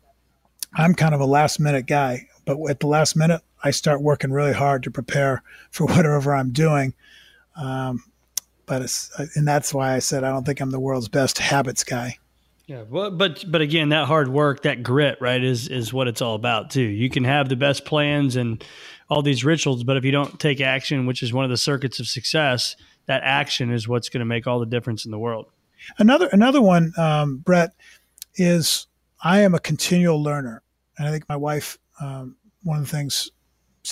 I'm 0.74 0.94
kind 0.94 1.14
of 1.14 1.20
a 1.20 1.26
last 1.26 1.58
minute 1.58 1.86
guy, 1.86 2.28
but 2.44 2.56
at 2.70 2.78
the 2.78 2.86
last 2.86 3.16
minute, 3.16 3.42
I 3.64 3.72
start 3.72 4.00
working 4.00 4.30
really 4.30 4.52
hard 4.52 4.84
to 4.84 4.90
prepare 4.92 5.42
for 5.72 5.86
whatever 5.88 6.32
I'm 6.32 6.52
doing. 6.52 6.94
Um, 7.56 8.04
but 8.66 8.82
it's, 8.82 9.10
and 9.34 9.46
that's 9.46 9.74
why 9.74 9.94
I 9.94 9.98
said 9.98 10.22
I 10.22 10.30
don't 10.30 10.44
think 10.44 10.60
I'm 10.60 10.70
the 10.70 10.78
world's 10.78 11.08
best 11.08 11.38
habits 11.38 11.82
guy. 11.82 12.18
Yeah, 12.66 12.82
well, 12.88 13.12
but 13.12 13.44
but 13.48 13.60
again, 13.60 13.90
that 13.90 14.06
hard 14.06 14.28
work, 14.28 14.62
that 14.62 14.82
grit, 14.82 15.18
right, 15.20 15.42
is 15.42 15.68
is 15.68 15.92
what 15.92 16.08
it's 16.08 16.20
all 16.20 16.34
about 16.34 16.70
too. 16.70 16.82
You 16.82 17.08
can 17.08 17.22
have 17.22 17.48
the 17.48 17.54
best 17.54 17.84
plans 17.84 18.34
and 18.34 18.64
all 19.08 19.22
these 19.22 19.44
rituals, 19.44 19.84
but 19.84 19.96
if 19.96 20.04
you 20.04 20.10
don't 20.10 20.40
take 20.40 20.60
action, 20.60 21.06
which 21.06 21.22
is 21.22 21.32
one 21.32 21.44
of 21.44 21.50
the 21.50 21.56
circuits 21.56 22.00
of 22.00 22.08
success, 22.08 22.74
that 23.06 23.22
action 23.22 23.70
is 23.70 23.86
what's 23.86 24.08
going 24.08 24.18
to 24.18 24.24
make 24.24 24.48
all 24.48 24.58
the 24.58 24.66
difference 24.66 25.04
in 25.04 25.12
the 25.12 25.18
world. 25.18 25.46
Another 25.98 26.28
another 26.32 26.60
one, 26.60 26.92
um, 26.96 27.36
Brett, 27.36 27.70
is 28.34 28.88
I 29.22 29.42
am 29.42 29.54
a 29.54 29.60
continual 29.60 30.20
learner, 30.20 30.62
and 30.98 31.06
I 31.06 31.12
think 31.12 31.28
my 31.28 31.36
wife, 31.36 31.78
um, 32.00 32.34
one 32.64 32.78
of 32.78 32.84
the 32.84 32.90
things 32.90 33.30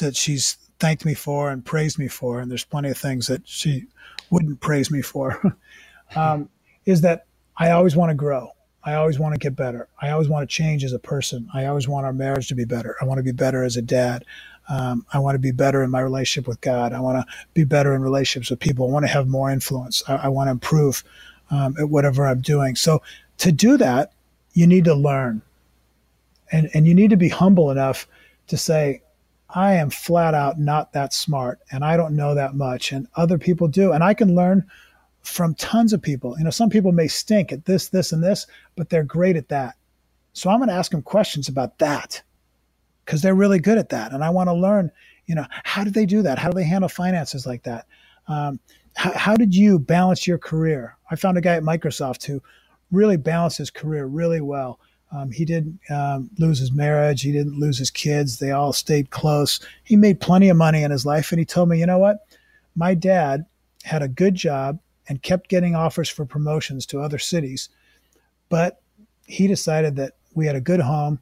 that 0.00 0.16
she's 0.16 0.58
thanked 0.80 1.04
me 1.04 1.14
for 1.14 1.48
and 1.48 1.64
praised 1.64 1.96
me 1.96 2.08
for, 2.08 2.40
and 2.40 2.50
there's 2.50 2.64
plenty 2.64 2.90
of 2.90 2.98
things 2.98 3.28
that 3.28 3.46
she 3.46 3.84
wouldn't 4.30 4.58
praise 4.58 4.90
me 4.90 5.00
for, 5.00 5.40
um, 6.16 6.48
is 6.86 7.02
that 7.02 7.26
I 7.56 7.70
always 7.70 7.94
want 7.94 8.10
to 8.10 8.16
grow. 8.16 8.50
I 8.84 8.94
always 8.94 9.18
want 9.18 9.34
to 9.34 9.38
get 9.38 9.56
better. 9.56 9.88
I 10.00 10.10
always 10.10 10.28
want 10.28 10.48
to 10.48 10.54
change 10.54 10.84
as 10.84 10.92
a 10.92 10.98
person. 10.98 11.48
I 11.54 11.66
always 11.66 11.88
want 11.88 12.04
our 12.04 12.12
marriage 12.12 12.48
to 12.48 12.54
be 12.54 12.64
better. 12.64 12.96
I 13.00 13.06
want 13.06 13.18
to 13.18 13.22
be 13.22 13.32
better 13.32 13.64
as 13.64 13.76
a 13.76 13.82
dad. 13.82 14.24
Um, 14.68 15.06
I 15.12 15.18
want 15.18 15.34
to 15.34 15.38
be 15.38 15.52
better 15.52 15.82
in 15.82 15.90
my 15.90 16.00
relationship 16.00 16.46
with 16.46 16.60
God. 16.60 16.92
I 16.92 17.00
want 17.00 17.18
to 17.18 17.34
be 17.54 17.64
better 17.64 17.94
in 17.94 18.02
relationships 18.02 18.50
with 18.50 18.60
people. 18.60 18.86
I 18.86 18.92
want 18.92 19.04
to 19.04 19.12
have 19.12 19.26
more 19.26 19.50
influence. 19.50 20.02
I, 20.08 20.16
I 20.16 20.28
want 20.28 20.48
to 20.48 20.52
improve 20.52 21.02
um, 21.50 21.76
at 21.78 21.88
whatever 21.88 22.26
I'm 22.26 22.40
doing. 22.40 22.76
So 22.76 23.02
to 23.38 23.52
do 23.52 23.76
that, 23.78 24.12
you 24.52 24.66
need 24.66 24.84
to 24.84 24.94
learn, 24.94 25.42
and 26.52 26.70
and 26.74 26.86
you 26.86 26.94
need 26.94 27.10
to 27.10 27.16
be 27.16 27.28
humble 27.28 27.70
enough 27.70 28.06
to 28.46 28.56
say, 28.56 29.02
I 29.48 29.74
am 29.74 29.90
flat 29.90 30.34
out 30.34 30.58
not 30.58 30.92
that 30.92 31.12
smart, 31.12 31.58
and 31.72 31.84
I 31.84 31.96
don't 31.96 32.16
know 32.16 32.34
that 32.34 32.54
much, 32.54 32.92
and 32.92 33.08
other 33.16 33.38
people 33.38 33.68
do, 33.68 33.92
and 33.92 34.04
I 34.04 34.14
can 34.14 34.34
learn 34.34 34.64
from 35.24 35.54
tons 35.54 35.92
of 35.92 36.02
people. 36.02 36.36
You 36.38 36.44
know, 36.44 36.50
some 36.50 36.70
people 36.70 36.92
may 36.92 37.08
stink 37.08 37.50
at 37.50 37.64
this, 37.64 37.88
this, 37.88 38.12
and 38.12 38.22
this, 38.22 38.46
but 38.76 38.90
they're 38.90 39.02
great 39.02 39.36
at 39.36 39.48
that. 39.48 39.74
So 40.32 40.50
I'm 40.50 40.58
going 40.58 40.68
to 40.68 40.74
ask 40.74 40.90
them 40.90 41.02
questions 41.02 41.48
about 41.48 41.78
that 41.78 42.22
because 43.04 43.22
they're 43.22 43.34
really 43.34 43.58
good 43.58 43.78
at 43.78 43.88
that. 43.88 44.12
And 44.12 44.22
I 44.22 44.30
want 44.30 44.48
to 44.48 44.54
learn, 44.54 44.90
you 45.26 45.34
know, 45.34 45.46
how 45.50 45.82
did 45.82 45.94
they 45.94 46.06
do 46.06 46.22
that? 46.22 46.38
How 46.38 46.50
do 46.50 46.54
they 46.54 46.64
handle 46.64 46.88
finances 46.88 47.46
like 47.46 47.62
that? 47.62 47.86
Um, 48.28 48.60
how, 48.96 49.12
how 49.12 49.36
did 49.36 49.54
you 49.54 49.78
balance 49.78 50.26
your 50.26 50.38
career? 50.38 50.96
I 51.10 51.16
found 51.16 51.38
a 51.38 51.40
guy 51.40 51.54
at 51.54 51.62
Microsoft 51.62 52.24
who 52.26 52.42
really 52.90 53.16
balanced 53.16 53.58
his 53.58 53.70
career 53.70 54.06
really 54.06 54.40
well. 54.40 54.78
Um, 55.10 55.30
he 55.30 55.44
didn't 55.44 55.78
um, 55.90 56.28
lose 56.38 56.58
his 56.58 56.72
marriage. 56.72 57.22
He 57.22 57.32
didn't 57.32 57.58
lose 57.58 57.78
his 57.78 57.90
kids. 57.90 58.38
They 58.38 58.50
all 58.50 58.72
stayed 58.72 59.10
close. 59.10 59.60
He 59.84 59.96
made 59.96 60.20
plenty 60.20 60.48
of 60.48 60.56
money 60.56 60.82
in 60.82 60.90
his 60.90 61.06
life. 61.06 61.30
And 61.30 61.38
he 61.38 61.44
told 61.44 61.68
me, 61.68 61.78
you 61.78 61.86
know 61.86 61.98
what? 61.98 62.26
My 62.74 62.94
dad 62.94 63.46
had 63.84 64.02
a 64.02 64.08
good 64.08 64.34
job 64.34 64.78
and 65.08 65.22
kept 65.22 65.48
getting 65.48 65.74
offers 65.74 66.08
for 66.08 66.24
promotions 66.24 66.86
to 66.86 67.00
other 67.00 67.18
cities. 67.18 67.68
But 68.48 68.80
he 69.26 69.46
decided 69.46 69.96
that 69.96 70.12
we 70.34 70.46
had 70.46 70.56
a 70.56 70.60
good 70.60 70.80
home. 70.80 71.20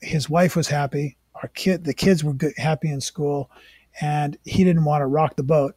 His 0.00 0.28
wife 0.28 0.56
was 0.56 0.68
happy. 0.68 1.16
Our 1.42 1.48
kid, 1.48 1.84
the 1.84 1.94
kids 1.94 2.22
were 2.22 2.34
good, 2.34 2.54
happy 2.56 2.90
in 2.90 3.00
school, 3.00 3.50
and 4.00 4.36
he 4.44 4.64
didn't 4.64 4.84
want 4.84 5.02
to 5.02 5.06
rock 5.06 5.36
the 5.36 5.42
boat. 5.42 5.76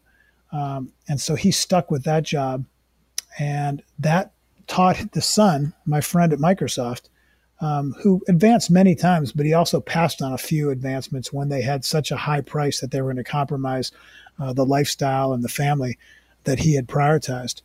Um, 0.51 0.91
and 1.07 1.19
so 1.19 1.35
he 1.35 1.51
stuck 1.51 1.91
with 1.91 2.03
that 2.03 2.23
job, 2.23 2.65
and 3.39 3.83
that 3.99 4.31
taught 4.67 5.11
the 5.11 5.21
son, 5.21 5.73
my 5.85 6.01
friend 6.01 6.33
at 6.33 6.39
Microsoft, 6.39 7.09
um, 7.61 7.93
who 8.01 8.21
advanced 8.27 8.69
many 8.69 8.95
times, 8.95 9.31
but 9.31 9.45
he 9.45 9.53
also 9.53 9.79
passed 9.79 10.21
on 10.21 10.33
a 10.33 10.37
few 10.37 10.69
advancements 10.69 11.31
when 11.31 11.49
they 11.49 11.61
had 11.61 11.85
such 11.85 12.11
a 12.11 12.17
high 12.17 12.41
price 12.41 12.79
that 12.79 12.91
they 12.91 13.01
were 13.01 13.13
going 13.13 13.23
to 13.23 13.29
compromise 13.29 13.91
uh, 14.39 14.53
the 14.53 14.65
lifestyle 14.65 15.33
and 15.33 15.43
the 15.43 15.49
family 15.49 15.97
that 16.45 16.59
he 16.59 16.75
had 16.75 16.87
prioritized. 16.87 17.61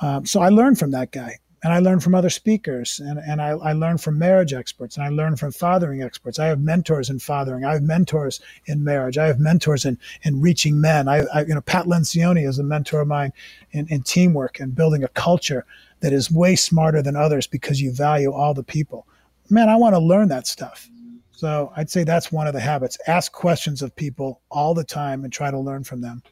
Um, 0.00 0.26
so 0.26 0.40
I 0.40 0.48
learned 0.48 0.78
from 0.78 0.90
that 0.92 1.12
guy, 1.12 1.38
and 1.62 1.72
I 1.72 1.78
learned 1.78 2.02
from 2.02 2.14
other 2.14 2.30
speakers, 2.30 3.00
and, 3.00 3.18
and 3.18 3.40
I, 3.40 3.50
I, 3.50 3.72
learned 3.72 4.00
from 4.00 4.18
marriage 4.18 4.52
experts, 4.52 4.96
and 4.96 5.04
I 5.06 5.08
learned 5.08 5.38
from 5.38 5.52
fathering 5.52 6.02
experts. 6.02 6.38
I 6.38 6.46
have 6.46 6.60
mentors 6.60 7.10
in 7.10 7.18
fathering. 7.18 7.64
I 7.64 7.72
have 7.72 7.82
mentors 7.82 8.40
in 8.66 8.84
marriage. 8.84 9.16
I 9.16 9.26
have 9.26 9.38
mentors 9.38 9.84
in, 9.84 9.98
in 10.22 10.40
reaching 10.40 10.80
men. 10.80 11.08
I, 11.08 11.24
I 11.32 11.44
you 11.44 11.54
know, 11.54 11.60
Pat 11.60 11.86
Lencioni 11.86 12.46
is 12.46 12.58
a 12.58 12.64
mentor 12.64 13.00
of 13.00 13.08
mine 13.08 13.32
in, 13.70 13.86
in 13.88 14.02
teamwork 14.02 14.60
and 14.60 14.74
building 14.74 15.04
a 15.04 15.08
culture 15.08 15.64
that 16.00 16.12
is 16.12 16.30
way 16.30 16.54
smarter 16.54 17.00
than 17.00 17.16
others 17.16 17.46
because 17.46 17.80
you 17.80 17.92
value 17.92 18.32
all 18.32 18.52
the 18.52 18.62
people. 18.62 19.06
Man, 19.48 19.68
I 19.68 19.76
want 19.76 19.94
to 19.94 20.00
learn 20.00 20.28
that 20.28 20.46
stuff. 20.46 20.90
So 21.32 21.72
I'd 21.76 21.90
say 21.90 22.04
that's 22.04 22.30
one 22.30 22.46
of 22.46 22.52
the 22.52 22.60
habits. 22.60 22.98
Ask 23.06 23.32
questions 23.32 23.82
of 23.82 23.94
people 23.96 24.40
all 24.50 24.74
the 24.74 24.84
time 24.84 25.24
and 25.24 25.32
try 25.32 25.50
to 25.50 25.58
learn 25.58 25.82
from 25.82 26.00
them. 26.00 26.22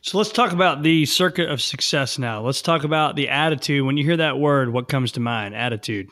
So 0.00 0.16
let's 0.16 0.30
talk 0.30 0.52
about 0.52 0.82
the 0.82 1.06
circuit 1.06 1.48
of 1.48 1.60
success 1.60 2.18
now. 2.18 2.40
Let's 2.40 2.62
talk 2.62 2.84
about 2.84 3.16
the 3.16 3.28
attitude. 3.28 3.84
When 3.84 3.96
you 3.96 4.04
hear 4.04 4.16
that 4.16 4.38
word, 4.38 4.72
what 4.72 4.88
comes 4.88 5.12
to 5.12 5.20
mind? 5.20 5.54
Attitude. 5.54 6.08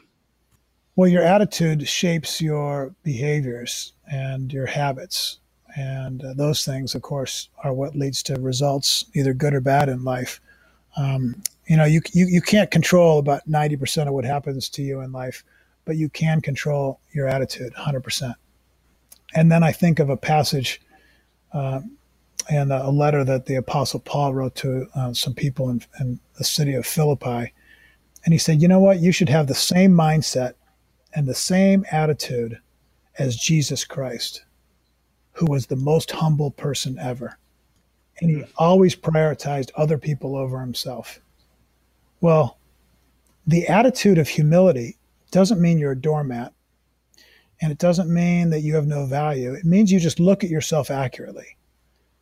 Well, 0.96 1.08
your 1.08 1.22
attitude 1.22 1.86
shapes 1.86 2.40
your 2.40 2.94
behaviors 3.02 3.92
and 4.10 4.52
your 4.52 4.66
habits. 4.66 5.38
And 5.76 6.24
uh, 6.24 6.32
those 6.34 6.64
things, 6.64 6.94
of 6.94 7.02
course, 7.02 7.50
are 7.62 7.72
what 7.72 7.94
leads 7.94 8.22
to 8.24 8.40
results, 8.40 9.04
either 9.14 9.34
good 9.34 9.54
or 9.54 9.60
bad 9.60 9.88
in 9.88 10.04
life. 10.04 10.40
Um, 10.96 11.42
you 11.66 11.76
know, 11.76 11.84
you, 11.84 12.00
you, 12.12 12.26
you 12.26 12.40
can't 12.40 12.70
control 12.70 13.18
about 13.18 13.46
90% 13.48 14.08
of 14.08 14.14
what 14.14 14.24
happens 14.24 14.68
to 14.70 14.82
you 14.82 15.00
in 15.00 15.12
life, 15.12 15.44
but 15.84 15.96
you 15.96 16.08
can 16.08 16.40
control 16.40 17.00
your 17.12 17.28
attitude 17.28 17.74
100%. 17.74 18.34
And 19.34 19.52
then 19.52 19.62
I 19.62 19.72
think 19.72 19.98
of 19.98 20.08
a 20.08 20.16
passage 20.16 20.80
uh, 21.52 21.80
and 22.48 22.72
a 22.72 22.90
letter 22.90 23.24
that 23.24 23.46
the 23.46 23.56
Apostle 23.56 24.00
Paul 24.00 24.34
wrote 24.34 24.54
to 24.56 24.86
uh, 24.94 25.12
some 25.12 25.34
people 25.34 25.68
in, 25.70 25.82
in 26.00 26.20
the 26.38 26.44
city 26.44 26.74
of 26.74 26.86
Philippi. 26.86 27.52
And 28.24 28.32
he 28.32 28.38
said, 28.38 28.62
You 28.62 28.68
know 28.68 28.80
what? 28.80 29.00
You 29.00 29.12
should 29.12 29.28
have 29.28 29.46
the 29.46 29.54
same 29.54 29.92
mindset 29.92 30.54
and 31.14 31.26
the 31.26 31.34
same 31.34 31.84
attitude 31.90 32.58
as 33.18 33.36
Jesus 33.36 33.84
Christ, 33.84 34.44
who 35.32 35.46
was 35.46 35.66
the 35.66 35.76
most 35.76 36.10
humble 36.10 36.50
person 36.50 36.98
ever. 36.98 37.38
And 38.20 38.30
he 38.30 38.44
always 38.56 38.96
prioritized 38.96 39.70
other 39.76 39.98
people 39.98 40.36
over 40.36 40.60
himself. 40.60 41.20
Well, 42.20 42.58
the 43.46 43.68
attitude 43.68 44.18
of 44.18 44.28
humility 44.28 44.98
doesn't 45.30 45.60
mean 45.60 45.78
you're 45.78 45.92
a 45.92 46.00
doormat. 46.00 46.52
And 47.60 47.72
it 47.72 47.78
doesn't 47.78 48.12
mean 48.12 48.50
that 48.50 48.60
you 48.60 48.74
have 48.74 48.86
no 48.86 49.06
value. 49.06 49.54
It 49.54 49.64
means 49.64 49.90
you 49.90 49.98
just 49.98 50.20
look 50.20 50.44
at 50.44 50.50
yourself 50.50 50.90
accurately. 50.90 51.56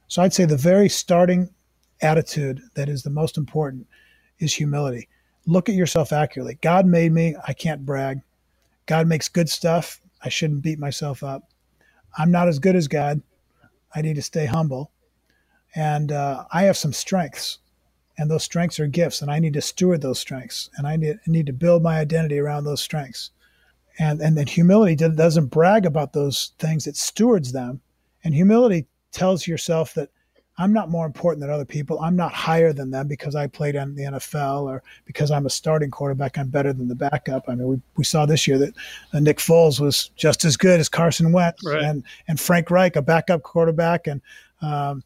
So 0.09 0.23
I'd 0.23 0.33
say 0.33 0.45
the 0.45 0.57
very 0.57 0.88
starting 0.88 1.51
attitude 2.03 2.61
that 2.75 2.88
is 2.88 3.03
the 3.03 3.11
most 3.11 3.38
important 3.38 3.87
is 4.38 4.55
humility. 4.55 5.09
Look 5.47 5.69
at 5.69 5.75
yourself 5.75 6.12
accurately. 6.12 6.59
God 6.62 6.87
made 6.87 7.12
me. 7.12 7.37
I 7.47 7.53
can't 7.53 7.85
brag. 7.85 8.21
God 8.87 9.07
makes 9.07 9.29
good 9.29 9.49
stuff. 9.49 10.01
I 10.23 10.29
shouldn't 10.29 10.62
beat 10.62 10.79
myself 10.79 11.23
up. 11.23 11.51
I'm 12.17 12.31
not 12.31 12.49
as 12.49 12.59
good 12.59 12.77
as 12.77 12.88
God. 12.88 13.21
I 13.95 14.03
need 14.03 14.17
to 14.17 14.23
stay 14.23 14.47
humble. 14.47 14.90
And 15.75 16.12
uh, 16.12 16.45
I 16.53 16.62
have 16.62 16.77
some 16.77 16.93
strengths, 16.93 17.59
and 18.17 18.31
those 18.31 18.45
strengths 18.45 18.79
are 18.79 18.87
gifts, 18.87 19.23
and 19.23 19.31
I 19.31 19.40
need 19.40 19.55
to 19.55 19.61
steward 19.61 20.03
those 20.03 20.21
strengths, 20.21 20.71
and 20.77 20.87
I 20.87 20.97
need, 20.97 21.19
need 21.27 21.47
to 21.47 21.53
build 21.53 21.83
my 21.83 21.99
identity 21.99 22.38
around 22.38 22.64
those 22.64 22.83
strengths. 22.83 23.31
And 23.99 24.21
and 24.21 24.37
then 24.37 24.47
humility 24.47 24.95
doesn't 24.95 25.47
brag 25.47 25.85
about 25.85 26.12
those 26.12 26.53
things; 26.59 26.87
it 26.87 26.97
stewards 26.97 27.53
them. 27.53 27.81
And 28.23 28.35
humility 28.35 28.87
tells 29.14 29.46
yourself 29.46 29.94
that 29.94 30.11
I'm 30.57 30.72
not 30.72 30.88
more 30.88 31.05
important 31.05 31.40
than 31.40 31.50
other 31.50 31.64
people. 31.64 31.98
I'm 32.00 32.14
not 32.14 32.33
higher 32.33 32.72
than 32.72 32.90
them 32.90 33.09
because 33.09 33.35
I 33.35 33.46
played 33.48 33.74
in 33.74 33.94
the 33.96 34.05
NFL 34.05 34.62
or 34.62 34.83
because 35.05 35.31
I'm 35.31 35.46
a 35.46 35.50
starting 35.50 35.90
quarterback. 35.90 36.38
I'm 36.38 36.48
better 36.48 36.72
than 36.72 36.87
the 36.87 36.94
backup. 36.94 37.44
I 37.48 37.57
mean, 37.57 37.66
we, 37.66 37.81
we 37.96 38.05
saw 38.05 38.24
this 38.24 38.46
year 38.46 38.59
that 38.59 38.74
uh, 39.12 39.20
Nick 39.20 39.38
Foles 39.38 39.81
was 39.81 40.11
just 40.16 40.44
as 40.44 40.57
good 40.57 40.79
as 40.79 40.88
Carson 40.88 41.33
Wentz 41.33 41.64
right. 41.64 41.83
and, 41.83 42.05
and 42.29 42.38
Frank 42.38 42.70
Reich, 42.70 42.94
a 42.94 43.03
backup 43.03 43.42
quarterback, 43.42 44.07
and 44.07 44.20
um, 44.62 45.03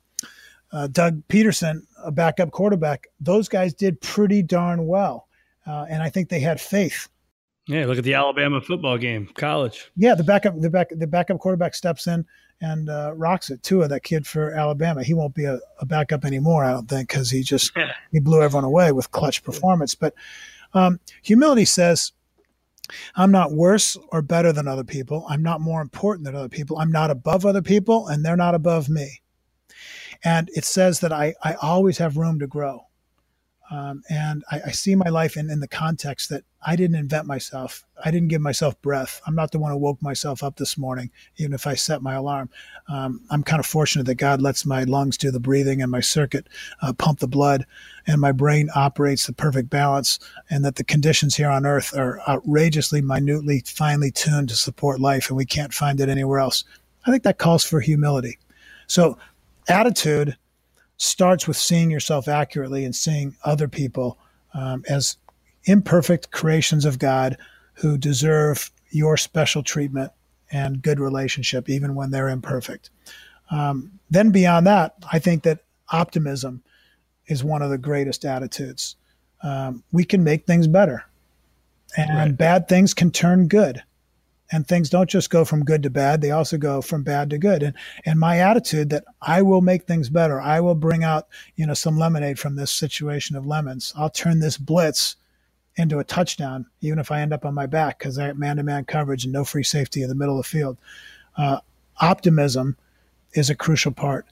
uh, 0.72 0.86
Doug 0.88 1.22
Pederson, 1.28 1.82
a 2.04 2.10
backup 2.10 2.50
quarterback. 2.50 3.06
Those 3.20 3.48
guys 3.48 3.72
did 3.72 3.98
pretty 4.02 4.42
darn 4.42 4.86
well. 4.86 5.28
Uh, 5.66 5.86
and 5.88 6.02
I 6.02 6.10
think 6.10 6.28
they 6.28 6.40
had 6.40 6.60
faith. 6.60 7.08
Yeah, 7.68 7.84
look 7.84 7.98
at 7.98 8.04
the 8.04 8.14
Alabama 8.14 8.62
football 8.62 8.96
game, 8.96 9.28
college. 9.34 9.90
Yeah, 9.94 10.14
the 10.14 10.24
backup, 10.24 10.58
the 10.58 10.70
back, 10.70 10.88
the 10.90 11.06
backup 11.06 11.38
quarterback 11.38 11.74
steps 11.74 12.06
in 12.06 12.24
and 12.62 12.88
uh, 12.88 13.12
rocks 13.14 13.50
it. 13.50 13.62
Tua, 13.62 13.86
that 13.88 14.02
kid 14.02 14.26
for 14.26 14.52
Alabama, 14.52 15.04
he 15.04 15.12
won't 15.12 15.34
be 15.34 15.44
a, 15.44 15.60
a 15.78 15.84
backup 15.84 16.24
anymore, 16.24 16.64
I 16.64 16.72
don't 16.72 16.88
think, 16.88 17.10
because 17.10 17.30
he 17.30 17.42
just 17.42 17.72
he 18.10 18.20
blew 18.20 18.42
everyone 18.42 18.64
away 18.64 18.92
with 18.92 19.10
clutch 19.10 19.44
performance. 19.44 19.94
But 19.94 20.14
um, 20.72 20.98
humility 21.20 21.66
says, 21.66 22.12
I'm 23.16 23.30
not 23.30 23.52
worse 23.52 23.98
or 24.12 24.22
better 24.22 24.50
than 24.50 24.66
other 24.66 24.82
people. 24.82 25.26
I'm 25.28 25.42
not 25.42 25.60
more 25.60 25.82
important 25.82 26.24
than 26.24 26.34
other 26.34 26.48
people. 26.48 26.78
I'm 26.78 26.90
not 26.90 27.10
above 27.10 27.44
other 27.44 27.60
people, 27.60 28.08
and 28.08 28.24
they're 28.24 28.34
not 28.34 28.54
above 28.54 28.88
me. 28.88 29.20
And 30.24 30.48
it 30.54 30.64
says 30.64 31.00
that 31.00 31.12
I, 31.12 31.34
I 31.44 31.52
always 31.54 31.98
have 31.98 32.16
room 32.16 32.38
to 32.38 32.46
grow. 32.46 32.86
Um, 33.70 34.02
and 34.08 34.42
I, 34.50 34.60
I, 34.68 34.70
see 34.70 34.94
my 34.94 35.10
life 35.10 35.36
in, 35.36 35.50
in 35.50 35.60
the 35.60 35.68
context 35.68 36.30
that 36.30 36.42
I 36.66 36.74
didn't 36.74 36.96
invent 36.96 37.26
myself. 37.26 37.84
I 38.04 38.10
didn't 38.10 38.28
give 38.28 38.40
myself 38.40 38.80
breath. 38.82 39.20
I'm 39.26 39.34
not 39.34 39.52
the 39.52 39.60
one 39.60 39.70
who 39.70 39.78
woke 39.78 40.02
myself 40.02 40.42
up 40.42 40.56
this 40.56 40.76
morning, 40.76 41.10
even 41.36 41.52
if 41.52 41.66
I 41.66 41.74
set 41.74 42.02
my 42.02 42.14
alarm. 42.14 42.50
Um, 42.88 43.22
I'm 43.30 43.44
kind 43.44 43.60
of 43.60 43.66
fortunate 43.66 44.06
that 44.06 44.16
God 44.16 44.42
lets 44.42 44.66
my 44.66 44.82
lungs 44.82 45.16
do 45.16 45.30
the 45.30 45.38
breathing 45.38 45.82
and 45.82 45.90
my 45.90 46.00
circuit 46.00 46.48
uh, 46.82 46.92
pump 46.92 47.20
the 47.20 47.28
blood 47.28 47.64
and 48.06 48.20
my 48.20 48.32
brain 48.32 48.70
operates 48.74 49.26
the 49.26 49.32
perfect 49.32 49.70
balance 49.70 50.18
and 50.50 50.64
that 50.64 50.76
the 50.76 50.84
conditions 50.84 51.36
here 51.36 51.50
on 51.50 51.64
earth 51.64 51.96
are 51.96 52.20
outrageously, 52.28 53.02
minutely, 53.02 53.62
finely 53.64 54.10
tuned 54.10 54.48
to 54.48 54.56
support 54.56 55.00
life 55.00 55.28
and 55.28 55.36
we 55.36 55.46
can't 55.46 55.72
find 55.72 56.00
it 56.00 56.08
anywhere 56.08 56.40
else. 56.40 56.64
I 57.06 57.12
think 57.12 57.22
that 57.22 57.38
calls 57.38 57.64
for 57.64 57.80
humility. 57.80 58.38
So 58.88 59.16
attitude 59.68 60.36
starts 60.96 61.46
with 61.46 61.56
seeing 61.56 61.90
yourself 61.90 62.26
accurately 62.26 62.84
and 62.84 62.94
seeing 62.94 63.36
other 63.44 63.68
people 63.68 64.18
um, 64.54 64.82
as 64.88 65.16
imperfect 65.68 66.30
creations 66.30 66.84
of 66.84 66.98
God 66.98 67.36
who 67.74 67.98
deserve 67.98 68.70
your 68.90 69.16
special 69.16 69.62
treatment 69.62 70.12
and 70.50 70.82
good 70.82 70.98
relationship, 70.98 71.68
even 71.68 71.94
when 71.94 72.10
they're 72.10 72.28
imperfect. 72.28 72.90
Um, 73.50 73.92
then, 74.10 74.30
beyond 74.30 74.66
that, 74.66 74.94
I 75.12 75.18
think 75.18 75.42
that 75.42 75.60
optimism 75.90 76.62
is 77.26 77.44
one 77.44 77.62
of 77.62 77.70
the 77.70 77.78
greatest 77.78 78.24
attitudes. 78.24 78.96
Um, 79.42 79.84
we 79.92 80.04
can 80.04 80.24
make 80.24 80.46
things 80.46 80.66
better, 80.66 81.04
and 81.96 82.30
right. 82.30 82.36
bad 82.38 82.68
things 82.68 82.94
can 82.94 83.10
turn 83.10 83.48
good 83.48 83.82
and 84.50 84.66
things 84.66 84.88
don't 84.90 85.10
just 85.10 85.30
go 85.30 85.44
from 85.44 85.64
good 85.64 85.82
to 85.82 85.90
bad 85.90 86.20
they 86.20 86.30
also 86.30 86.56
go 86.56 86.80
from 86.80 87.02
bad 87.02 87.30
to 87.30 87.38
good 87.38 87.62
and 87.62 87.74
and 88.04 88.18
my 88.18 88.40
attitude 88.40 88.90
that 88.90 89.04
i 89.22 89.42
will 89.42 89.60
make 89.60 89.84
things 89.84 90.08
better 90.08 90.40
i 90.40 90.60
will 90.60 90.74
bring 90.74 91.04
out 91.04 91.28
you 91.56 91.66
know 91.66 91.74
some 91.74 91.98
lemonade 91.98 92.38
from 92.38 92.56
this 92.56 92.70
situation 92.70 93.36
of 93.36 93.46
lemons 93.46 93.92
i'll 93.96 94.10
turn 94.10 94.40
this 94.40 94.56
blitz 94.56 95.16
into 95.78 95.98
a 95.98 96.04
touchdown 96.04 96.66
even 96.80 96.98
if 96.98 97.10
i 97.10 97.20
end 97.20 97.32
up 97.32 97.44
on 97.44 97.54
my 97.54 97.66
back 97.66 97.98
because 97.98 98.18
i 98.18 98.26
have 98.26 98.36
man-to-man 98.36 98.84
coverage 98.84 99.24
and 99.24 99.32
no 99.32 99.44
free 99.44 99.62
safety 99.62 100.02
in 100.02 100.08
the 100.08 100.14
middle 100.14 100.38
of 100.38 100.44
the 100.44 100.48
field. 100.48 100.76
Uh, 101.36 101.60
optimism 102.00 102.76
is 103.32 103.48
a 103.48 103.54
crucial 103.54 103.92
part 103.92 104.26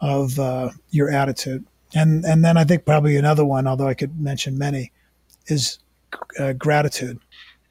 of 0.00 0.38
uh, 0.38 0.70
your 0.90 1.10
attitude. 1.10 1.64
And 1.94 2.24
and 2.24 2.44
then 2.44 2.56
i 2.56 2.64
think 2.64 2.84
probably 2.84 3.16
another 3.16 3.44
one 3.44 3.66
although 3.66 3.88
i 3.88 3.94
could 3.94 4.20
mention 4.20 4.58
many 4.58 4.92
is 5.46 5.78
uh, 6.38 6.52
gratitude. 6.52 7.18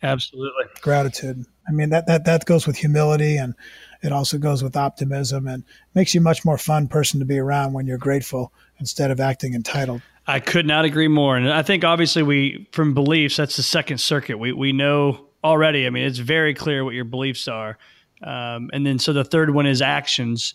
Absolutely. 0.03 0.65
Gratitude. 0.81 1.45
I 1.67 1.71
mean 1.71 1.89
that 1.89 2.07
that 2.07 2.25
that 2.25 2.45
goes 2.45 2.67
with 2.67 2.77
humility 2.77 3.37
and 3.37 3.55
it 4.01 4.11
also 4.11 4.37
goes 4.37 4.63
with 4.63 4.77
optimism 4.77 5.47
and 5.47 5.63
makes 5.95 6.13
you 6.13 6.21
a 6.21 6.23
much 6.23 6.45
more 6.45 6.57
fun 6.57 6.87
person 6.87 7.19
to 7.19 7.25
be 7.25 7.39
around 7.39 7.73
when 7.73 7.87
you're 7.87 7.97
grateful 7.97 8.51
instead 8.79 9.11
of 9.11 9.19
acting 9.19 9.53
entitled. 9.53 10.01
I 10.27 10.41
could 10.41 10.65
not 10.65 10.83
agree 10.83 11.07
more. 11.07 11.37
And 11.37 11.51
I 11.51 11.63
think 11.63 11.83
obviously 11.83 12.21
we 12.21 12.67
from 12.71 12.93
beliefs 12.93 13.37
that's 13.37 13.55
the 13.55 13.63
second 13.63 13.99
circuit. 13.99 14.37
We 14.37 14.51
we 14.51 14.73
know 14.73 15.27
already. 15.43 15.87
I 15.87 15.89
mean, 15.89 16.03
it's 16.03 16.19
very 16.19 16.53
clear 16.53 16.83
what 16.83 16.93
your 16.93 17.05
beliefs 17.05 17.47
are. 17.47 17.77
Um, 18.21 18.69
and 18.73 18.85
then 18.85 18.99
so 18.99 19.13
the 19.13 19.23
third 19.23 19.51
one 19.51 19.65
is 19.65 19.81
actions. 19.81 20.53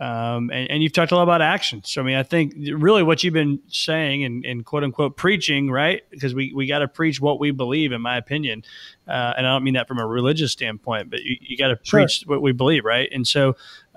Um, 0.00 0.50
and, 0.50 0.68
and, 0.72 0.82
you've 0.82 0.92
talked 0.92 1.12
a 1.12 1.14
lot 1.14 1.22
about 1.22 1.40
actions. 1.40 1.88
So, 1.88 2.00
I 2.00 2.04
mean, 2.04 2.16
I 2.16 2.24
think 2.24 2.54
really 2.56 3.04
what 3.04 3.22
you've 3.22 3.32
been 3.32 3.60
saying 3.68 4.24
and, 4.24 4.44
and 4.44 4.64
quote 4.66 4.82
unquote 4.82 5.16
preaching, 5.16 5.70
right? 5.70 6.02
Because 6.10 6.34
we, 6.34 6.52
we 6.52 6.66
got 6.66 6.80
to 6.80 6.88
preach 6.88 7.20
what 7.20 7.38
we 7.38 7.52
believe, 7.52 7.92
in 7.92 8.02
my 8.02 8.16
opinion. 8.16 8.64
Uh, 9.06 9.34
and 9.36 9.46
I 9.46 9.54
don't 9.54 9.62
mean 9.62 9.74
that 9.74 9.86
from 9.86 10.00
a 10.00 10.06
religious 10.06 10.50
standpoint, 10.50 11.10
but 11.10 11.22
you, 11.22 11.36
you 11.40 11.56
got 11.56 11.68
to 11.68 11.78
sure. 11.84 12.00
preach 12.00 12.24
what 12.26 12.42
we 12.42 12.50
believe, 12.50 12.84
right? 12.84 13.08
And 13.12 13.26
so, 13.26 13.54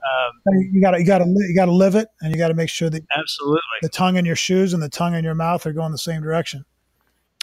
um, 0.08 0.56
you 0.72 0.82
got 0.82 0.92
to 0.92 1.00
you 1.00 1.06
got 1.06 1.20
to 1.20 1.26
you 1.26 1.56
got 1.56 1.66
to 1.66 1.74
live 1.74 1.96
it, 1.96 2.08
and 2.22 2.32
you 2.32 2.38
got 2.38 2.50
to 2.50 2.54
make 2.54 2.70
sure 2.70 2.90
that 2.90 3.04
absolutely 3.16 3.62
the 3.82 3.90
tongue 3.90 4.18
in 4.18 4.26
your 4.26 4.36
shoes 4.36 4.74
and 4.74 4.82
the 4.82 4.90
tongue 4.90 5.16
in 5.16 5.24
your 5.24 5.36
mouth 5.36 5.66
are 5.66 5.74
going 5.74 5.92
the 5.92 5.98
same 5.98 6.22
direction. 6.22 6.66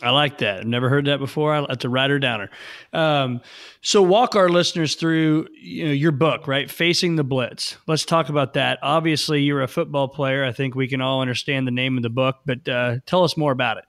I 0.02 0.10
like 0.10 0.38
that. 0.38 0.60
I've 0.60 0.66
never 0.66 0.88
heard 0.88 1.06
that 1.06 1.18
before. 1.18 1.66
That's 1.68 1.84
a 1.84 1.88
writer 1.88 2.18
downer. 2.18 2.50
Um, 2.92 3.40
so 3.80 4.02
walk 4.02 4.34
our 4.34 4.48
listeners 4.48 4.96
through 4.96 5.46
you 5.54 5.86
know, 5.86 5.92
your 5.92 6.10
book, 6.10 6.48
right? 6.48 6.68
Facing 6.68 7.14
the 7.14 7.22
Blitz. 7.22 7.76
Let's 7.86 8.04
talk 8.04 8.28
about 8.28 8.54
that. 8.54 8.80
Obviously, 8.82 9.42
you're 9.42 9.62
a 9.62 9.68
football 9.68 10.08
player. 10.08 10.44
I 10.44 10.52
think 10.52 10.74
we 10.74 10.88
can 10.88 11.00
all 11.00 11.20
understand 11.20 11.66
the 11.66 11.70
name 11.70 11.96
of 11.96 12.02
the 12.02 12.10
book, 12.10 12.38
but 12.44 12.68
uh, 12.68 12.96
tell 13.06 13.22
us 13.22 13.36
more 13.36 13.52
about 13.52 13.78
it. 13.78 13.84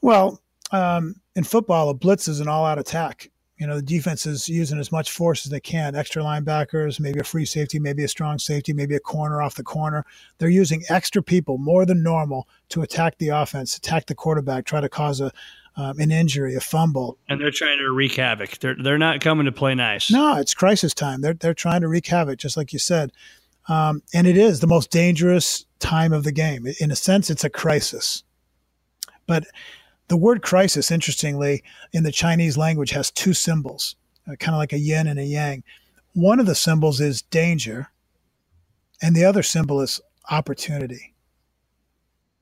Well, 0.00 0.40
um, 0.70 1.16
in 1.34 1.42
football, 1.42 1.88
a 1.88 1.94
blitz 1.94 2.28
is 2.28 2.38
an 2.38 2.46
all-out 2.46 2.78
attack 2.78 3.28
you 3.58 3.66
know, 3.66 3.76
the 3.76 3.82
defense 3.82 4.24
is 4.24 4.48
using 4.48 4.78
as 4.78 4.92
much 4.92 5.10
force 5.10 5.44
as 5.44 5.50
they 5.50 5.60
can. 5.60 5.96
Extra 5.96 6.22
linebackers, 6.22 7.00
maybe 7.00 7.18
a 7.18 7.24
free 7.24 7.44
safety, 7.44 7.78
maybe 7.78 8.04
a 8.04 8.08
strong 8.08 8.38
safety, 8.38 8.72
maybe 8.72 8.94
a 8.94 9.00
corner 9.00 9.42
off 9.42 9.56
the 9.56 9.64
corner. 9.64 10.04
They're 10.38 10.48
using 10.48 10.84
extra 10.88 11.22
people 11.22 11.58
more 11.58 11.84
than 11.84 12.02
normal 12.02 12.48
to 12.70 12.82
attack 12.82 13.18
the 13.18 13.28
offense, 13.28 13.76
attack 13.76 14.06
the 14.06 14.14
quarterback, 14.14 14.64
try 14.64 14.80
to 14.80 14.88
cause 14.88 15.20
a 15.20 15.32
um, 15.76 16.00
an 16.00 16.10
injury, 16.10 16.56
a 16.56 16.60
fumble. 16.60 17.18
And 17.28 17.40
they're 17.40 17.52
trying 17.52 17.78
to 17.78 17.90
wreak 17.90 18.14
havoc. 18.14 18.58
They're 18.58 18.74
they're 18.74 18.98
not 18.98 19.20
coming 19.20 19.46
to 19.46 19.52
play 19.52 19.74
nice. 19.74 20.10
No, 20.10 20.36
it's 20.36 20.54
crisis 20.54 20.92
time. 20.92 21.20
They're 21.20 21.34
they're 21.34 21.54
trying 21.54 21.82
to 21.82 21.88
wreak 21.88 22.06
havoc, 22.06 22.38
just 22.38 22.56
like 22.56 22.72
you 22.72 22.78
said. 22.78 23.12
Um, 23.68 24.02
and 24.14 24.26
it 24.26 24.36
is 24.36 24.60
the 24.60 24.66
most 24.66 24.90
dangerous 24.90 25.66
time 25.78 26.12
of 26.12 26.24
the 26.24 26.32
game. 26.32 26.66
In 26.80 26.90
a 26.90 26.96
sense, 26.96 27.30
it's 27.30 27.44
a 27.44 27.50
crisis. 27.50 28.24
But 29.26 29.44
the 30.08 30.16
word 30.16 30.42
crisis, 30.42 30.90
interestingly, 30.90 31.62
in 31.92 32.02
the 32.02 32.12
Chinese 32.12 32.56
language 32.56 32.90
has 32.90 33.10
two 33.10 33.34
symbols, 33.34 33.96
uh, 34.26 34.36
kind 34.36 34.54
of 34.54 34.58
like 34.58 34.72
a 34.72 34.78
yin 34.78 35.06
and 35.06 35.18
a 35.18 35.24
yang. 35.24 35.62
One 36.14 36.40
of 36.40 36.46
the 36.46 36.54
symbols 36.54 37.00
is 37.00 37.22
danger, 37.22 37.88
and 39.02 39.14
the 39.14 39.24
other 39.24 39.42
symbol 39.42 39.80
is 39.80 40.00
opportunity. 40.30 41.14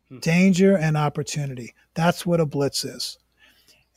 Hmm. 0.09 0.19
Danger 0.21 0.77
and 0.77 0.97
opportunity. 0.97 1.75
That's 1.95 2.25
what 2.25 2.41
a 2.41 2.47
blitz 2.47 2.85
is. 2.85 3.19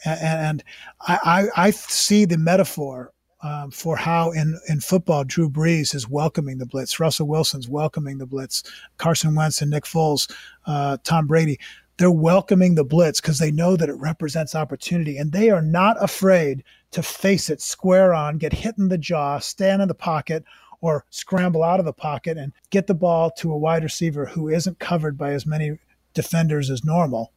And, 0.04 0.20
and 0.22 0.64
I, 1.02 1.50
I, 1.56 1.68
I, 1.68 1.72
see 1.72 2.26
the 2.26 2.38
metaphor 2.38 3.12
um, 3.44 3.70
for 3.70 3.98
how 3.98 4.32
in, 4.32 4.58
in 4.70 4.80
football 4.80 5.24
Drew 5.24 5.50
Brees 5.50 5.94
is 5.94 6.08
welcoming 6.08 6.58
the 6.58 6.66
blitz, 6.66 7.00
Russell 7.00 7.28
Wilson's 7.28 7.68
welcoming 7.68 8.18
the 8.18 8.26
blitz, 8.26 8.64
Carson 8.98 9.36
Wentz 9.36 9.62
and 9.62 9.70
Nick 9.70 9.84
Foles, 9.84 10.32
uh, 10.66 10.98
Tom 11.04 11.28
Brady 11.28 11.60
they're 12.00 12.10
welcoming 12.10 12.76
the 12.76 12.84
blitz 12.86 13.20
because 13.20 13.40
they 13.40 13.52
know 13.52 13.76
that 13.76 13.90
it 13.90 14.00
represents 14.00 14.56
opportunity 14.56 15.18
and 15.18 15.34
they 15.34 15.50
are 15.50 15.62
not 15.62 16.02
afraid 16.02 16.64
to 16.92 17.04
face 17.04 17.50
it 17.50 17.62
square 17.62 18.14
on, 18.14 18.38
get 18.38 18.54
hit 18.54 18.76
in 18.78 18.88
the 18.88 18.98
jaw, 18.98 19.38
stand 19.38 19.82
in 19.82 19.90
the 19.90 19.94
pocket, 19.94 20.46
or 20.80 21.06
scramble 21.10 21.62
out 21.62 21.80
of 21.80 21.86
the 21.86 21.92
pocket 21.92 22.38
and 22.38 22.54
get 22.70 22.88
the 22.88 22.94
ball 22.94 23.30
to 23.30 23.52
a 23.52 23.58
wide 23.58 23.84
receiver 23.84 24.26
who 24.26 24.48
isn't 24.48 24.80
covered 24.80 25.18
by 25.18 25.34
as 25.34 25.46
many 25.46 25.78
defenders 26.14 26.70
as 26.70 26.86
normal 26.86 27.34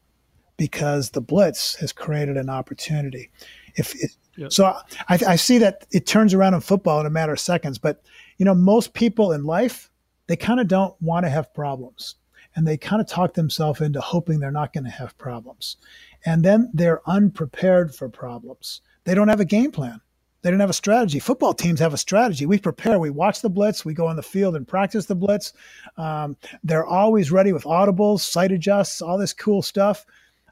because 0.57 1.11
the 1.11 1.21
blitz 1.21 1.75
has 1.75 1.93
created 1.93 2.37
an 2.37 2.49
opportunity. 2.49 3.33
If 3.75 3.97
it, 3.97 4.13
yep. 4.37 4.53
so, 4.53 4.67
I, 4.67 5.19
I 5.27 5.37
see 5.37 5.59
that 5.59 5.89
it 5.91 6.07
turns 6.07 6.35
around 6.35 6.55
in 6.55 6.61
football 6.61 7.01
in 7.01 7.07
a 7.07 7.11
matter 7.11 7.33
of 7.33 7.41
seconds. 7.41 7.79
But 7.79 8.05
you 8.39 8.45
know, 8.45 8.55
most 8.55 8.95
people 8.95 9.33
in 9.33 9.45
life 9.45 9.91
they 10.29 10.37
kind 10.37 10.61
of 10.61 10.69
don't 10.69 10.95
want 11.03 11.27
to 11.27 11.31
have 11.31 11.53
problems 11.53 12.15
and 12.55 12.67
they 12.67 12.77
kind 12.77 13.01
of 13.01 13.09
talk 13.09 13.35
themselves 13.35 13.81
into 13.81 14.01
hoping 14.01 14.41
they're 14.41 14.51
not 14.51 14.73
going 14.73 14.85
to 14.85 14.91
have 14.91 15.17
problems. 15.19 15.77
And 16.25 16.45
then 16.45 16.71
they're 16.73 17.01
unprepared 17.09 17.95
for 17.95 18.09
problems. 18.09 18.81
They 19.05 19.15
don't 19.15 19.29
have 19.29 19.41
a 19.41 19.45
game 19.45 19.73
plan. 19.73 20.01
They 20.43 20.51
don't 20.51 20.61
have 20.61 20.71
a 20.71 20.75
strategy. 20.75 21.21
Football 21.21 21.55
teams 21.55 21.79
have 21.79 21.95
a 21.95 21.99
strategy. 21.99 22.47
We 22.47 22.59
prepare. 22.59 22.99
We 22.99 23.11
watch 23.11 23.43
the 23.43 23.51
blitz. 23.51 23.85
We 23.85 23.95
go 23.95 24.09
on 24.09 24.17
the 24.17 24.23
field 24.23 24.57
and 24.57 24.67
practice 24.67 25.07
the 25.07 25.15
blitz. 25.15 25.53
Um, 25.97 26.37
they're 26.65 26.85
always 26.85 27.31
ready 27.31 27.53
with 27.53 27.63
audibles, 27.65 28.21
sight 28.21 28.51
adjusts, 28.51 29.01
all 29.01 29.19
this 29.19 29.33
cool 29.33 29.63
stuff. 29.63 30.05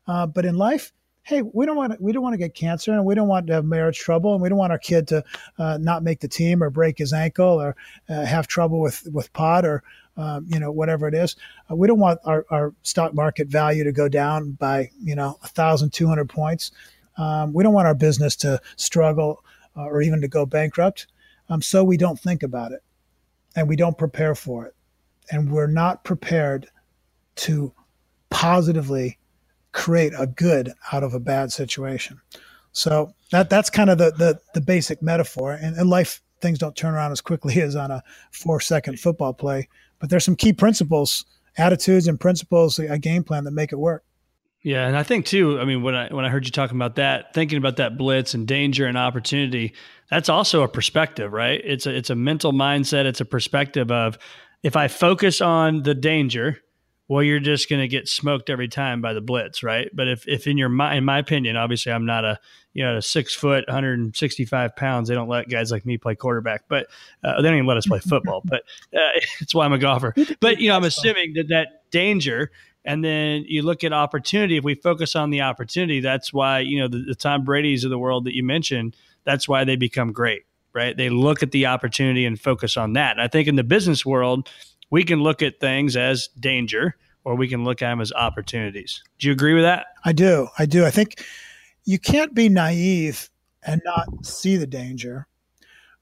Uh, 0.06 0.26
but 0.26 0.44
in 0.44 0.56
life, 0.56 0.92
hey, 1.22 1.42
we 1.42 1.66
don't 1.66 1.76
want 1.76 1.92
to, 1.92 1.98
we 2.00 2.12
don't 2.12 2.22
want 2.22 2.34
to 2.34 2.38
get 2.38 2.54
cancer, 2.54 2.92
and 2.92 3.04
we 3.04 3.14
don't 3.14 3.28
want 3.28 3.46
to 3.48 3.52
have 3.52 3.64
marriage 3.64 3.98
trouble, 3.98 4.32
and 4.32 4.42
we 4.42 4.48
don't 4.48 4.58
want 4.58 4.72
our 4.72 4.78
kid 4.78 5.08
to 5.08 5.24
uh, 5.58 5.76
not 5.78 6.02
make 6.02 6.20
the 6.20 6.28
team 6.28 6.62
or 6.62 6.70
break 6.70 6.98
his 6.98 7.12
ankle 7.12 7.60
or 7.60 7.76
uh, 8.08 8.24
have 8.24 8.46
trouble 8.46 8.80
with 8.80 9.06
with 9.12 9.32
pot 9.32 9.64
or 9.64 9.82
um, 10.20 10.46
you 10.48 10.58
know, 10.58 10.70
whatever 10.70 11.08
it 11.08 11.14
is. 11.14 11.36
Uh, 11.70 11.76
we 11.76 11.88
don't 11.88 11.98
want 11.98 12.20
our, 12.24 12.44
our 12.50 12.74
stock 12.82 13.14
market 13.14 13.48
value 13.48 13.84
to 13.84 13.92
go 13.92 14.08
down 14.08 14.52
by, 14.52 14.90
you 15.02 15.14
know, 15.14 15.38
1,200 15.40 16.28
points. 16.28 16.72
Um, 17.16 17.52
we 17.52 17.62
don't 17.62 17.74
want 17.74 17.86
our 17.86 17.94
business 17.94 18.36
to 18.36 18.60
struggle 18.76 19.42
uh, 19.76 19.84
or 19.84 20.02
even 20.02 20.20
to 20.20 20.28
go 20.28 20.44
bankrupt. 20.46 21.06
Um, 21.48 21.62
so 21.62 21.82
we 21.82 21.96
don't 21.96 22.18
think 22.18 22.42
about 22.42 22.72
it 22.72 22.82
and 23.56 23.68
we 23.68 23.76
don't 23.76 23.98
prepare 23.98 24.34
for 24.34 24.66
it. 24.66 24.74
And 25.30 25.50
we're 25.50 25.66
not 25.66 26.04
prepared 26.04 26.68
to 27.36 27.72
positively 28.30 29.18
create 29.72 30.12
a 30.18 30.26
good 30.26 30.72
out 30.92 31.02
of 31.02 31.14
a 31.14 31.20
bad 31.20 31.52
situation. 31.52 32.20
So 32.72 33.14
that 33.30 33.50
that's 33.50 33.70
kind 33.70 33.90
of 33.90 33.98
the 33.98 34.12
the, 34.12 34.40
the 34.54 34.60
basic 34.60 35.02
metaphor. 35.02 35.52
And 35.52 35.76
in 35.76 35.88
life, 35.88 36.20
things 36.40 36.58
don't 36.58 36.76
turn 36.76 36.94
around 36.94 37.12
as 37.12 37.20
quickly 37.20 37.60
as 37.62 37.76
on 37.76 37.90
a 37.90 38.02
four 38.30 38.60
second 38.60 38.98
football 38.98 39.32
play. 39.32 39.68
But 40.00 40.10
there's 40.10 40.24
some 40.24 40.36
key 40.36 40.52
principles, 40.52 41.24
attitudes, 41.56 42.08
and 42.08 42.18
principles, 42.18 42.78
a 42.78 42.98
game 42.98 43.22
plan 43.22 43.44
that 43.44 43.52
make 43.52 43.70
it 43.72 43.76
work. 43.76 44.04
Yeah, 44.62 44.86
and 44.86 44.96
I 44.96 45.02
think 45.02 45.24
too. 45.24 45.58
I 45.58 45.64
mean, 45.64 45.82
when 45.82 45.94
I 45.94 46.12
when 46.12 46.24
I 46.24 46.28
heard 46.28 46.44
you 46.44 46.50
talking 46.50 46.76
about 46.76 46.96
that, 46.96 47.32
thinking 47.32 47.56
about 47.56 47.76
that 47.76 47.96
blitz 47.96 48.34
and 48.34 48.46
danger 48.46 48.86
and 48.86 48.98
opportunity, 48.98 49.72
that's 50.10 50.28
also 50.28 50.62
a 50.62 50.68
perspective, 50.68 51.32
right? 51.32 51.60
It's 51.64 51.86
a 51.86 51.96
it's 51.96 52.10
a 52.10 52.14
mental 52.14 52.52
mindset. 52.52 53.06
It's 53.06 53.22
a 53.22 53.24
perspective 53.24 53.90
of 53.90 54.18
if 54.62 54.76
I 54.76 54.88
focus 54.88 55.40
on 55.40 55.82
the 55.84 55.94
danger, 55.94 56.58
well, 57.10 57.24
you're 57.24 57.40
just 57.40 57.68
going 57.68 57.82
to 57.82 57.88
get 57.88 58.06
smoked 58.06 58.50
every 58.50 58.68
time 58.68 59.00
by 59.00 59.14
the 59.14 59.20
blitz, 59.20 59.64
right? 59.64 59.90
But 59.92 60.06
if 60.06 60.28
if 60.28 60.46
in 60.46 60.56
your 60.56 60.68
mind, 60.68 60.98
in 60.98 61.04
my 61.04 61.18
opinion, 61.18 61.56
obviously, 61.56 61.90
I'm 61.90 62.06
not 62.06 62.24
a 62.24 62.38
you 62.72 62.84
know 62.84 62.98
a 62.98 63.02
six 63.02 63.34
foot, 63.34 63.64
165 63.66 64.76
pounds. 64.76 65.08
They 65.08 65.16
don't 65.16 65.28
let 65.28 65.48
guys 65.48 65.72
like 65.72 65.84
me 65.84 65.98
play 65.98 66.14
quarterback, 66.14 66.66
but 66.68 66.86
uh, 67.24 67.42
they 67.42 67.48
don't 67.48 67.56
even 67.56 67.66
let 67.66 67.78
us 67.78 67.86
play 67.88 67.98
football. 67.98 68.42
But 68.44 68.62
uh, 68.94 69.18
it's 69.40 69.52
why 69.52 69.64
I'm 69.64 69.72
a 69.72 69.78
golfer. 69.78 70.14
But 70.38 70.60
you 70.60 70.68
know, 70.68 70.76
I'm 70.76 70.84
assuming 70.84 71.32
that 71.34 71.48
that 71.48 71.90
danger 71.90 72.52
and 72.84 73.04
then 73.04 73.44
you 73.48 73.62
look 73.62 73.82
at 73.82 73.92
opportunity. 73.92 74.56
If 74.56 74.62
we 74.62 74.76
focus 74.76 75.16
on 75.16 75.30
the 75.30 75.40
opportunity, 75.40 75.98
that's 75.98 76.32
why, 76.32 76.60
you 76.60 76.78
know, 76.78 76.86
the, 76.86 77.04
the 77.08 77.14
Tom 77.16 77.44
Brady's 77.44 77.82
of 77.82 77.90
the 77.90 77.98
world 77.98 78.24
that 78.24 78.34
you 78.34 78.44
mentioned, 78.44 78.96
that's 79.24 79.48
why 79.48 79.64
they 79.64 79.76
become 79.76 80.12
great, 80.12 80.44
right? 80.72 80.96
They 80.96 81.10
look 81.10 81.42
at 81.42 81.50
the 81.50 81.66
opportunity 81.66 82.24
and 82.24 82.40
focus 82.40 82.76
on 82.76 82.94
that. 82.94 83.12
And 83.12 83.20
I 83.20 83.28
think 83.28 83.48
in 83.48 83.56
the 83.56 83.64
business 83.64 84.06
world, 84.06 84.48
we 84.90 85.04
can 85.04 85.22
look 85.22 85.42
at 85.42 85.60
things 85.60 85.96
as 85.96 86.28
danger 86.38 86.96
or 87.24 87.34
we 87.34 87.48
can 87.48 87.64
look 87.64 87.82
at 87.82 87.90
them 87.90 88.00
as 88.00 88.12
opportunities. 88.12 89.02
Do 89.18 89.28
you 89.28 89.32
agree 89.32 89.54
with 89.54 89.64
that? 89.64 89.86
I 90.04 90.12
do. 90.12 90.48
I 90.58 90.66
do. 90.66 90.84
I 90.84 90.90
think 90.90 91.24
you 91.84 91.98
can't 91.98 92.34
be 92.34 92.48
naive 92.48 93.30
and 93.62 93.80
not 93.84 94.24
see 94.24 94.56
the 94.56 94.66
danger. 94.66 95.26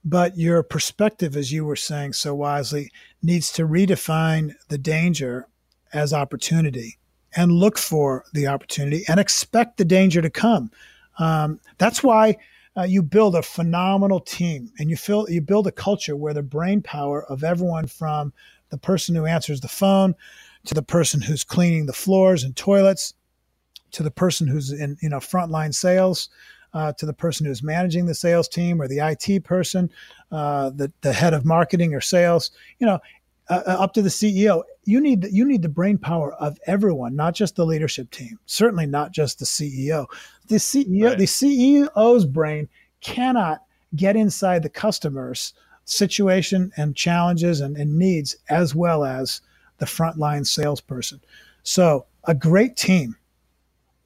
But 0.05 0.38
your 0.38 0.62
perspective, 0.62 1.37
as 1.37 1.53
you 1.53 1.64
were 1.64 1.77
saying 1.77 2.12
so 2.12 2.35
wisely, 2.35 2.90
needs 3.22 3.53
to 3.53 3.66
redefine 3.66 4.55
the 4.68 4.79
danger 4.79 5.48
as 5.92 6.12
opportunity 6.12 6.98
and 7.37 7.53
look 7.53 7.77
for 7.77 8.24
the 8.33 8.46
opportunity 8.46 9.05
and 9.09 9.20
expect 9.20 9.77
the 9.77 9.85
danger 9.85 10.22
to 10.22 10.31
come. 10.31 10.70
Um, 11.18 11.61
that's 11.79 12.03
why 12.03 12.37
uh, 12.77 12.85
you 12.85 13.03
build 13.03 13.35
a 13.35 13.42
phenomenal 13.42 14.20
team 14.20 14.70
and 14.79 14.88
you 14.88 14.96
feel 14.96 15.29
you 15.29 15.40
build 15.40 15.66
a 15.66 15.72
culture 15.72 16.14
where 16.14 16.33
the 16.35 16.42
brain 16.42 16.81
power 16.81 17.24
of 17.24 17.42
everyone 17.42 17.87
from 17.87 18.33
the 18.70 18.78
person 18.78 19.14
who 19.14 19.26
answers 19.26 19.61
the 19.61 19.68
phone 19.68 20.14
to 20.64 20.74
the 20.74 20.83
person 20.83 21.20
who's 21.20 21.44
cleaning 21.44 21.87
the 21.87 21.92
floors 21.92 22.42
and 22.44 22.57
toilets 22.57 23.14
to 23.92 24.02
the 24.02 24.11
person 24.11 24.46
who's 24.46 24.72
in 24.72 24.96
you 25.00 25.09
know 25.09 25.18
frontline 25.18 25.74
sales 25.74 26.28
uh, 26.74 26.92
to 26.92 27.07
the 27.07 27.12
person 27.12 27.46
who's 27.46 27.62
managing 27.62 28.07
the 28.07 28.14
sales 28.14 28.48
team 28.48 28.81
or 28.81 28.88
the 28.88 28.98
IT 28.98 29.44
person, 29.44 29.90
uh, 30.31 30.70
the 30.70 30.92
the 31.00 31.12
head 31.12 31.35
of 31.35 31.44
marketing 31.44 31.94
or 31.94 32.00
sales. 32.00 32.50
You 32.78 32.87
know, 32.87 32.98
uh, 33.48 33.62
uh, 33.66 33.76
up 33.81 33.94
to 33.94 34.02
the 34.02 34.09
CEO. 34.09 34.62
You 34.85 35.00
need 35.00 35.26
you 35.31 35.44
need 35.44 35.62
the 35.62 35.68
brain 35.68 35.98
power 35.98 36.35
of 36.35 36.59
everyone, 36.66 37.16
not 37.16 37.35
just 37.35 37.57
the 37.57 37.66
leadership 37.66 38.11
team. 38.11 38.38
Certainly 38.46 38.87
not 38.87 39.12
just 39.12 39.38
the 39.38 39.44
CEO. 39.44 40.07
The 40.48 40.57
CEO, 40.57 41.09
right. 41.09 41.18
the 41.18 41.24
CEO's 41.24 42.26
brain 42.26 42.68
cannot 43.00 43.62
get 43.96 44.16
inside 44.16 44.62
the 44.62 44.68
customer's 44.68 45.54
situation 45.88 46.72
and 46.77 46.96
challenges 46.96 47.61
and, 47.61 47.77
and 47.77 47.98
needs 47.98 48.37
as 48.48 48.74
well 48.74 49.05
as 49.05 49.40
the 49.79 49.87
frontline 49.87 50.46
salesperson. 50.46 51.20
So 51.62 52.07
a 52.24 52.35
great 52.35 52.77
team 52.77 53.16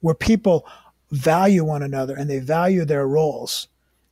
where 0.01 0.15
people 0.15 0.67
value 1.11 1.63
one 1.63 1.83
another 1.83 2.15
and 2.15 2.29
they 2.29 2.39
value 2.39 2.85
their 2.85 3.07
roles 3.07 3.67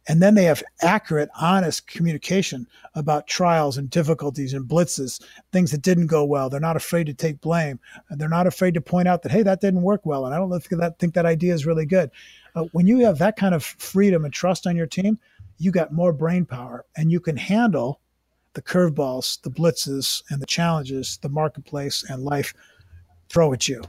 and 0.07 0.21
then 0.21 0.33
they 0.33 0.45
have 0.45 0.63
accurate, 0.81 1.29
honest 1.39 1.85
communication 1.87 2.67
about 2.95 3.27
trials 3.27 3.77
and 3.77 3.89
difficulties 3.89 4.53
and 4.53 4.67
blitzes, 4.67 5.21
things 5.51 5.71
that 5.71 5.83
didn't 5.83 6.07
go 6.07 6.25
well. 6.25 6.49
They're 6.49 6.59
not 6.59 6.75
afraid 6.75 7.05
to 7.05 7.13
take 7.13 7.39
blame. 7.39 7.79
They're 8.09 8.27
not 8.27 8.47
afraid 8.47 8.73
to 8.73 8.81
point 8.81 9.07
out 9.07 9.21
that, 9.21 9.31
hey, 9.31 9.43
that 9.43 9.61
didn't 9.61 9.83
work 9.83 10.01
well. 10.03 10.25
And 10.25 10.33
I 10.33 10.37
don't 10.37 10.49
think 10.49 10.81
that, 10.81 10.97
think 10.97 11.13
that 11.13 11.25
idea 11.25 11.53
is 11.53 11.65
really 11.65 11.85
good. 11.85 12.09
Uh, 12.55 12.63
when 12.71 12.87
you 12.87 12.99
have 13.05 13.19
that 13.19 13.37
kind 13.37 13.53
of 13.53 13.63
freedom 13.63 14.25
and 14.25 14.33
trust 14.33 14.65
on 14.65 14.75
your 14.75 14.87
team, 14.87 15.19
you 15.61 15.71
got 15.71 15.93
more 15.93 16.11
brain 16.11 16.45
power 16.45 16.85
and 16.97 17.11
you 17.11 17.19
can 17.19 17.37
handle 17.37 18.01
the 18.53 18.61
curveballs, 18.61 19.39
the 19.41 19.49
blitzes, 19.49 20.23
and 20.29 20.41
the 20.41 20.45
challenges 20.45 21.19
the 21.21 21.29
marketplace 21.29 22.03
and 22.09 22.23
life 22.23 22.53
throw 23.29 23.53
at 23.53 23.67
you. 23.67 23.81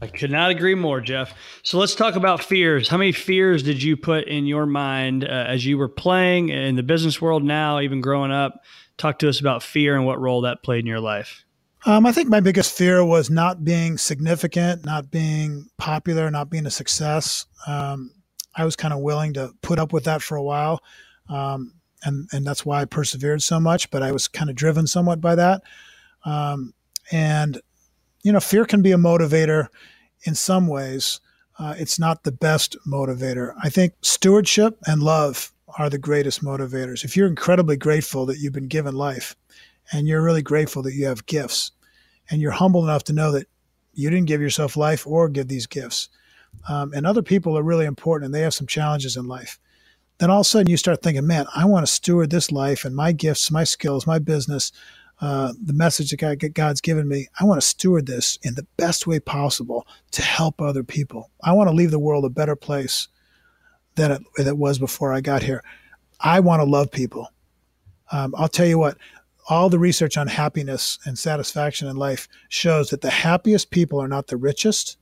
I 0.00 0.06
could 0.06 0.30
not 0.30 0.50
agree 0.50 0.74
more, 0.74 1.00
Jeff. 1.00 1.34
So 1.62 1.78
let's 1.78 1.94
talk 1.94 2.16
about 2.16 2.42
fears. 2.42 2.88
How 2.88 2.98
many 2.98 3.12
fears 3.12 3.62
did 3.62 3.82
you 3.82 3.96
put 3.96 4.28
in 4.28 4.46
your 4.46 4.66
mind 4.66 5.24
uh, 5.24 5.28
as 5.48 5.64
you 5.64 5.78
were 5.78 5.88
playing 5.88 6.50
in 6.50 6.76
the 6.76 6.82
business 6.82 7.20
world 7.20 7.42
now, 7.42 7.80
even 7.80 8.00
growing 8.00 8.30
up? 8.30 8.60
Talk 8.98 9.18
to 9.20 9.28
us 9.28 9.40
about 9.40 9.62
fear 9.62 9.96
and 9.96 10.06
what 10.06 10.20
role 10.20 10.42
that 10.42 10.62
played 10.62 10.80
in 10.80 10.86
your 10.86 11.00
life. 11.00 11.44
Um, 11.86 12.04
I 12.04 12.12
think 12.12 12.28
my 12.28 12.40
biggest 12.40 12.76
fear 12.76 13.04
was 13.04 13.30
not 13.30 13.64
being 13.64 13.96
significant, 13.96 14.84
not 14.84 15.10
being 15.10 15.68
popular, 15.78 16.30
not 16.30 16.50
being 16.50 16.66
a 16.66 16.70
success. 16.70 17.46
Um, 17.66 18.10
I 18.56 18.64
was 18.64 18.76
kind 18.76 18.94
of 18.94 19.00
willing 19.00 19.34
to 19.34 19.52
put 19.62 19.78
up 19.78 19.92
with 19.92 20.04
that 20.04 20.22
for 20.22 20.36
a 20.36 20.42
while. 20.42 20.82
Um, 21.28 21.74
and, 22.02 22.28
and 22.32 22.46
that's 22.46 22.64
why 22.64 22.80
I 22.80 22.84
persevered 22.84 23.42
so 23.42 23.58
much, 23.60 23.90
but 23.90 24.02
I 24.02 24.12
was 24.12 24.28
kind 24.28 24.50
of 24.50 24.56
driven 24.56 24.86
somewhat 24.86 25.20
by 25.20 25.34
that. 25.34 25.62
Um, 26.24 26.72
and 27.10 27.60
you 28.22 28.32
know, 28.32 28.40
fear 28.40 28.64
can 28.64 28.82
be 28.82 28.90
a 28.90 28.96
motivator 28.96 29.68
in 30.24 30.34
some 30.34 30.66
ways. 30.66 31.20
Uh, 31.58 31.74
it's 31.78 31.98
not 31.98 32.24
the 32.24 32.32
best 32.32 32.76
motivator. 32.86 33.54
I 33.62 33.70
think 33.70 33.94
stewardship 34.02 34.76
and 34.86 35.00
love 35.00 35.52
are 35.78 35.88
the 35.88 35.98
greatest 35.98 36.42
motivators. 36.42 37.04
If 37.04 37.16
you're 37.16 37.28
incredibly 37.28 37.76
grateful 37.76 38.26
that 38.26 38.38
you've 38.38 38.52
been 38.52 38.66
given 38.66 38.94
life 38.94 39.36
and 39.92 40.08
you're 40.08 40.22
really 40.22 40.42
grateful 40.42 40.82
that 40.82 40.94
you 40.94 41.06
have 41.06 41.26
gifts 41.26 41.70
and 42.28 42.42
you're 42.42 42.50
humble 42.50 42.82
enough 42.82 43.04
to 43.04 43.12
know 43.12 43.30
that 43.32 43.46
you 43.94 44.10
didn't 44.10 44.26
give 44.26 44.40
yourself 44.40 44.76
life 44.76 45.06
or 45.06 45.28
give 45.28 45.48
these 45.48 45.66
gifts, 45.66 46.08
um, 46.68 46.92
and 46.94 47.06
other 47.06 47.22
people 47.22 47.56
are 47.56 47.62
really 47.62 47.86
important 47.86 48.26
and 48.26 48.34
they 48.34 48.42
have 48.42 48.54
some 48.54 48.66
challenges 48.66 49.16
in 49.16 49.26
life, 49.26 49.58
then 50.18 50.30
all 50.30 50.40
of 50.40 50.46
a 50.46 50.48
sudden 50.48 50.70
you 50.70 50.76
start 50.76 51.02
thinking, 51.02 51.26
man, 51.26 51.46
I 51.54 51.64
want 51.64 51.86
to 51.86 51.92
steward 51.92 52.30
this 52.30 52.50
life 52.50 52.84
and 52.84 52.96
my 52.96 53.12
gifts, 53.12 53.50
my 53.50 53.64
skills, 53.64 54.06
my 54.06 54.18
business 54.18 54.72
uh, 55.20 55.52
the 55.62 55.72
message 55.72 56.10
that 56.10 56.18
God, 56.18 56.54
God's 56.54 56.80
given 56.80 57.08
me, 57.08 57.28
I 57.40 57.44
want 57.44 57.60
to 57.60 57.66
steward 57.66 58.06
this 58.06 58.38
in 58.42 58.54
the 58.54 58.66
best 58.76 59.06
way 59.06 59.18
possible 59.18 59.86
to 60.10 60.22
help 60.22 60.60
other 60.60 60.84
people. 60.84 61.30
I 61.42 61.52
want 61.52 61.68
to 61.68 61.74
leave 61.74 61.90
the 61.90 61.98
world 61.98 62.24
a 62.24 62.30
better 62.30 62.56
place 62.56 63.08
than 63.94 64.10
it, 64.10 64.22
than 64.36 64.46
it 64.46 64.58
was 64.58 64.78
before 64.78 65.12
I 65.12 65.22
got 65.22 65.42
here. 65.42 65.62
I 66.20 66.40
want 66.40 66.60
to 66.60 66.68
love 66.68 66.90
people. 66.90 67.28
Um, 68.12 68.34
I'll 68.36 68.48
tell 68.48 68.66
you 68.66 68.78
what, 68.78 68.98
all 69.48 69.70
the 69.70 69.78
research 69.78 70.18
on 70.18 70.26
happiness 70.26 70.98
and 71.06 71.18
satisfaction 71.18 71.88
in 71.88 71.96
life 71.96 72.28
shows 72.48 72.90
that 72.90 73.00
the 73.00 73.10
happiest 73.10 73.70
people 73.70 74.00
are 74.00 74.08
not 74.08 74.26
the 74.26 74.36
richest. 74.36 74.98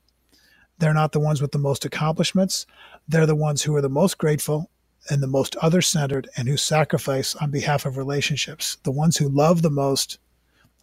They're 0.79 0.93
not 0.93 1.11
the 1.11 1.19
ones 1.19 1.41
with 1.41 1.51
the 1.51 1.57
most 1.57 1.85
accomplishments. 1.85 2.65
They're 3.07 3.25
the 3.25 3.35
ones 3.35 3.61
who 3.63 3.75
are 3.75 3.81
the 3.81 3.89
most 3.89 4.17
grateful 4.17 4.69
and 5.09 5.21
the 5.21 5.27
most 5.27 5.55
other 5.57 5.81
centered 5.81 6.29
and 6.35 6.47
who 6.47 6.57
sacrifice 6.57 7.35
on 7.35 7.51
behalf 7.51 7.85
of 7.85 7.97
relationships. 7.97 8.77
The 8.83 8.91
ones 8.91 9.17
who 9.17 9.29
love 9.29 9.61
the 9.61 9.69
most 9.69 10.19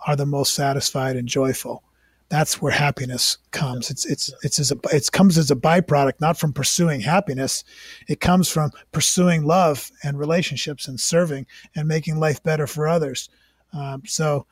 are 0.07 0.17
the 0.17 0.27
most 0.27 0.55
satisfied 0.55 1.17
and 1.17 1.29
joyful. 1.29 1.83
That's 2.29 2.63
where 2.63 2.73
happiness 2.73 3.37
comes. 3.51 3.91
It's 3.91 4.07
it's 4.07 4.33
it's 4.43 4.59
as 4.59 4.73
a 4.73 4.79
it 4.91 5.13
comes 5.13 5.37
as 5.37 5.51
a 5.51 5.57
byproduct, 5.57 6.15
not 6.19 6.39
from 6.39 6.55
pursuing 6.55 7.03
happiness. 7.03 7.63
It 8.09 8.21
comes 8.21 8.49
from 8.49 8.71
pursuing 8.91 9.45
love 9.45 9.91
and 10.03 10.19
relationships 10.19 10.89
and 10.89 10.99
serving 10.99 11.47
and 11.77 11.87
making 11.87 12.19
life 12.19 12.43
better 12.43 12.67
for 12.67 12.89
others. 12.89 13.29
Um, 13.75 14.03
so, 14.07 14.47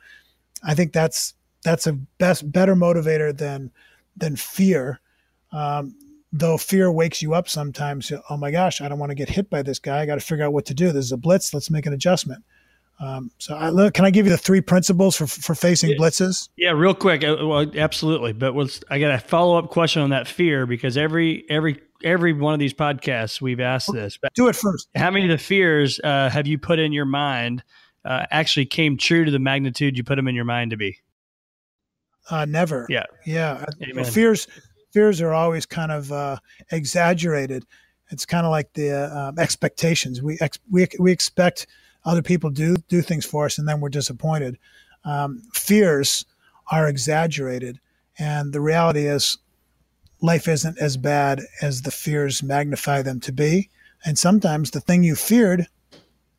I 0.63 0.75
think 0.75 0.93
that's 0.93 1.33
that's 1.63 1.87
a 1.87 1.93
best 1.93 2.51
better 2.51 2.75
motivator 2.75 3.35
than 3.35 3.71
than 4.15 4.35
fear. 4.35 5.00
Um, 5.51 5.95
though 6.31 6.57
fear 6.57 6.91
wakes 6.91 7.21
you 7.21 7.33
up 7.33 7.49
sometimes. 7.49 8.11
Oh 8.29 8.37
my 8.37 8.51
gosh, 8.51 8.81
I 8.81 8.87
don't 8.87 8.99
want 8.99 9.09
to 9.09 9.15
get 9.15 9.29
hit 9.29 9.49
by 9.49 9.61
this 9.61 9.79
guy. 9.79 10.01
I 10.01 10.05
got 10.05 10.15
to 10.15 10.21
figure 10.21 10.45
out 10.45 10.53
what 10.53 10.65
to 10.67 10.73
do. 10.73 10.91
This 10.91 11.05
is 11.05 11.11
a 11.11 11.17
blitz. 11.17 11.53
Let's 11.53 11.69
make 11.69 11.85
an 11.85 11.93
adjustment. 11.93 12.43
Um, 12.99 13.31
so, 13.39 13.55
I, 13.55 13.69
look, 13.69 13.95
can 13.95 14.05
I 14.05 14.11
give 14.11 14.27
you 14.27 14.31
the 14.31 14.37
three 14.37 14.61
principles 14.61 15.15
for 15.15 15.25
for 15.25 15.55
facing 15.55 15.97
blitzes? 15.97 16.49
Yeah, 16.55 16.71
real 16.71 16.93
quick. 16.93 17.23
Uh, 17.23 17.37
well, 17.41 17.65
absolutely. 17.75 18.31
But 18.31 18.53
I 18.91 18.99
got 18.99 19.11
a 19.11 19.17
follow 19.17 19.57
up 19.57 19.69
question 19.71 20.03
on 20.03 20.11
that 20.11 20.27
fear 20.27 20.67
because 20.67 20.97
every 20.97 21.43
every 21.49 21.81
every 22.03 22.33
one 22.33 22.53
of 22.53 22.59
these 22.59 22.75
podcasts 22.75 23.41
we've 23.41 23.59
asked 23.59 23.91
this. 23.91 24.19
Do 24.35 24.47
it 24.49 24.55
first. 24.55 24.87
How 24.95 25.09
many 25.09 25.25
of 25.25 25.31
the 25.31 25.43
fears 25.43 25.99
uh, 26.03 26.29
have 26.29 26.45
you 26.45 26.59
put 26.59 26.77
in 26.77 26.93
your 26.93 27.05
mind 27.05 27.63
uh, 28.05 28.25
actually 28.29 28.67
came 28.67 28.97
true 28.97 29.25
to 29.25 29.31
the 29.31 29.39
magnitude 29.39 29.97
you 29.97 30.03
put 30.03 30.15
them 30.15 30.27
in 30.27 30.35
your 30.35 30.45
mind 30.45 30.69
to 30.71 30.77
be? 30.77 30.99
Uh, 32.29 32.45
never. 32.45 32.85
Yeah. 32.87 33.05
Yeah. 33.25 33.65
Well, 33.95 34.05
fears 34.05 34.47
fears 34.91 35.21
are 35.21 35.33
always 35.33 35.65
kind 35.65 35.91
of 35.91 36.11
uh, 36.11 36.37
exaggerated. 36.71 37.65
It's 38.09 38.25
kind 38.25 38.45
of 38.45 38.51
like 38.51 38.73
the 38.73 38.91
uh, 38.91 39.31
expectations. 39.37 40.21
We 40.21 40.37
ex- 40.41 40.59
we 40.69 40.87
we 40.99 41.11
expect 41.11 41.67
other 42.03 42.21
people 42.21 42.49
do 42.49 42.75
do 42.87 43.01
things 43.01 43.25
for 43.25 43.45
us, 43.45 43.57
and 43.57 43.67
then 43.67 43.79
we're 43.79 43.89
disappointed. 43.89 44.57
Um, 45.05 45.43
fears 45.53 46.25
are 46.71 46.87
exaggerated, 46.87 47.79
and 48.19 48.53
the 48.53 48.61
reality 48.61 49.07
is, 49.07 49.37
life 50.21 50.47
isn't 50.47 50.77
as 50.77 50.97
bad 50.97 51.41
as 51.61 51.81
the 51.81 51.91
fears 51.91 52.43
magnify 52.43 53.01
them 53.01 53.19
to 53.21 53.31
be. 53.31 53.69
And 54.05 54.17
sometimes 54.17 54.71
the 54.71 54.81
thing 54.81 55.03
you 55.03 55.15
feared 55.15 55.67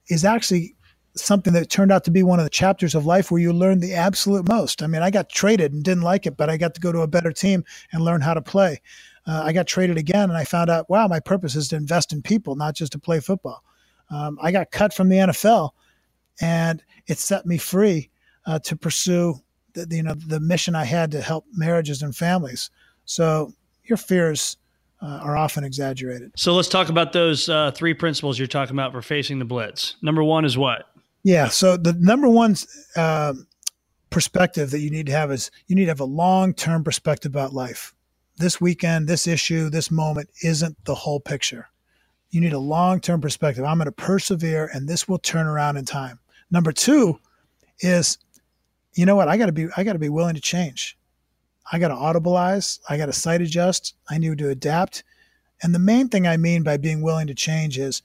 is 0.09 0.25
actually 0.25 0.75
something 1.15 1.53
that 1.53 1.69
turned 1.69 1.93
out 1.93 2.05
to 2.05 2.11
be 2.11 2.23
one 2.23 2.39
of 2.39 2.45
the 2.45 2.51
chapters 2.51 2.95
of 2.95 3.07
life 3.07 3.31
where 3.31 3.41
you 3.41 3.53
learn 3.53 3.81
the 3.81 3.95
absolute 3.95 4.49
most. 4.49 4.83
I 4.83 4.87
mean, 4.87 5.03
I 5.03 5.11
got 5.11 5.29
traded 5.29 5.73
and 5.73 5.85
didn't 5.85 6.03
like 6.03 6.27
it, 6.27 6.37
but 6.37 6.49
I 6.49 6.57
got 6.57 6.75
to 6.75 6.81
go 6.81 6.93
to 6.93 7.01
a 7.01 7.07
better 7.07 7.33
team 7.33 7.65
and 7.93 8.03
learn 8.03 8.21
how 8.21 8.35
to 8.35 8.41
play. 8.41 8.81
Uh, 9.27 9.43
I 9.45 9.53
got 9.53 9.67
traded 9.67 9.99
again 9.99 10.31
and 10.31 10.37
I 10.37 10.45
found 10.45 10.71
out, 10.71 10.89
wow, 10.89 11.07
my 11.07 11.21
purpose 11.21 11.55
is 11.55 11.69
to 11.69 11.77
invest 11.77 12.13
in 12.13 12.23
people, 12.23 12.57
not 12.57 12.75
just 12.75 12.93
to 12.93 12.99
play 12.99 13.21
football. 13.21 13.63
Um, 14.11 14.39
I 14.43 14.53
got 14.53 14.71
cut 14.71 14.93
from 14.93 15.09
the 15.09 15.17
NFL 15.17 15.71
and 16.41 16.83
it 17.07 17.19
set 17.19 17.47
me 17.47 17.59
free 17.59 18.11
uh, 18.47 18.59
to 18.61 18.77
pursue 18.77 19.37
the, 19.75 19.87
you 19.91 20.03
know 20.03 20.15
the 20.15 20.41
mission 20.41 20.75
I 20.75 20.85
had 20.85 21.11
to 21.13 21.21
help 21.21 21.47
marriages 21.53 22.03
and 22.03 22.15
families. 22.15 22.71
So 23.05 23.53
your 23.85 23.97
fears 23.97 24.57
uh, 25.01 25.21
are 25.23 25.37
often 25.37 25.65
exaggerated. 25.65 26.33
So 26.37 26.55
let's 26.55 26.69
talk 26.69 26.89
about 26.89 27.13
those 27.13 27.49
uh, 27.49 27.73
three 27.73 27.95
principles 27.95 28.39
you're 28.39 28.49
talking 28.49 28.75
about 28.75 28.93
for 28.93 29.03
facing 29.03 29.39
the 29.39 29.45
blitz. 29.45 29.97
Number 30.03 30.23
one 30.23 30.45
is 30.45 30.57
what? 30.57 30.87
Yeah. 31.23 31.49
So 31.49 31.77
the 31.77 31.93
number 31.93 32.29
one 32.29 32.57
uh, 32.97 33.35
perspective 34.11 34.71
that 34.71 34.81
you 34.81 34.91
need 34.91 35.07
to 35.07 35.13
have 35.13 35.31
is 35.31 35.51
you 35.67 35.77
need 35.77 35.85
to 35.85 35.91
have 35.91 36.01
a 36.01 36.05
long 36.05 36.55
term 36.55 36.85
perspective 36.85 37.33
about 37.33 37.53
life. 37.53 37.95
This 38.37 38.61
weekend, 38.61 39.09
this 39.09 39.27
issue, 39.27 39.71
this 39.71 39.91
moment 39.91 40.31
isn't 40.43 40.85
the 40.85 40.95
whole 40.95 41.21
picture. 41.21 41.69
You 42.31 42.41
need 42.41 42.53
a 42.53 42.59
long 42.59 43.01
term 43.01 43.21
perspective. 43.21 43.65
I'm 43.65 43.79
going 43.79 43.87
to 43.87 43.93
persevere 43.93 44.71
and 44.73 44.89
this 44.89 45.09
will 45.09 45.19
turn 45.19 45.47
around 45.47 45.77
in 45.77 45.85
time. 45.85 46.19
Number 46.51 46.73
two 46.73 47.19
is, 47.81 48.19
you 48.95 49.07
know 49.07 49.17
what? 49.17 49.29
I 49.29 49.37
got 49.37 49.47
to 49.47 49.53
be, 49.53 49.69
I 49.77 49.85
got 49.85 49.93
to 49.93 49.99
be 49.99 50.09
willing 50.09 50.35
to 50.35 50.41
change. 50.41 50.99
I 51.71 51.79
got 51.79 51.89
to 51.89 51.95
audibilize. 51.95 52.81
I 52.89 52.97
got 52.97 53.07
to 53.07 53.13
sight 53.13 53.41
adjust. 53.41 53.95
I 54.11 54.19
need 54.19 54.39
to 54.39 54.49
adapt. 54.49 55.05
And 55.63 55.75
the 55.75 55.79
main 55.79 56.09
thing 56.09 56.27
I 56.27 56.37
mean 56.37 56.63
by 56.63 56.77
being 56.77 57.03
willing 57.03 57.29
to 57.29 57.35
change 57.35 57.79
is 57.79 58.03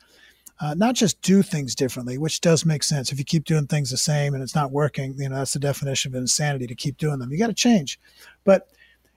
uh, 0.60 0.74
not 0.74 0.96
just 0.96 1.22
do 1.22 1.42
things 1.42 1.76
differently, 1.76 2.18
which 2.18 2.42
does 2.42 2.66
make 2.66 2.84
sense. 2.84 3.12
If 3.12 3.20
you 3.20 3.26
keep 3.26 3.46
doing 3.46 3.68
things 3.68 3.92
the 3.92 3.98
same 3.98 4.34
and 4.34 4.42
it's 4.42 4.56
not 4.56 4.72
working, 4.72 5.14
you 5.18 5.30
know, 5.30 5.36
that's 5.36 5.54
the 5.54 5.60
definition 5.60 6.12
of 6.12 6.20
insanity 6.20 6.66
to 6.68 6.76
keep 6.76 6.98
doing 6.98 7.20
them. 7.20 7.32
You 7.32 7.38
got 7.38 7.48
to 7.48 7.54
change. 7.54 8.00
But 8.44 8.70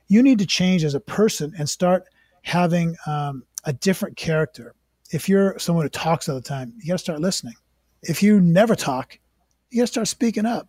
you 0.08 0.22
need 0.22 0.38
to 0.40 0.46
change 0.46 0.84
as 0.84 0.94
a 0.94 1.00
person 1.00 1.54
and 1.56 1.68
start 1.68 2.04
having 2.42 2.96
um, 3.06 3.44
a 3.64 3.72
different 3.72 4.16
character. 4.16 4.74
If 5.12 5.28
you're 5.28 5.58
someone 5.58 5.84
who 5.84 5.90
talks 5.90 6.28
all 6.28 6.34
the 6.34 6.42
time, 6.42 6.74
you 6.78 6.88
got 6.88 6.94
to 6.94 6.98
start 6.98 7.20
listening. 7.20 7.54
If 8.02 8.22
you 8.22 8.40
never 8.40 8.74
talk, 8.74 9.18
you 9.70 9.80
got 9.80 9.84
to 9.84 9.92
start 9.92 10.08
speaking 10.08 10.46
up. 10.46 10.68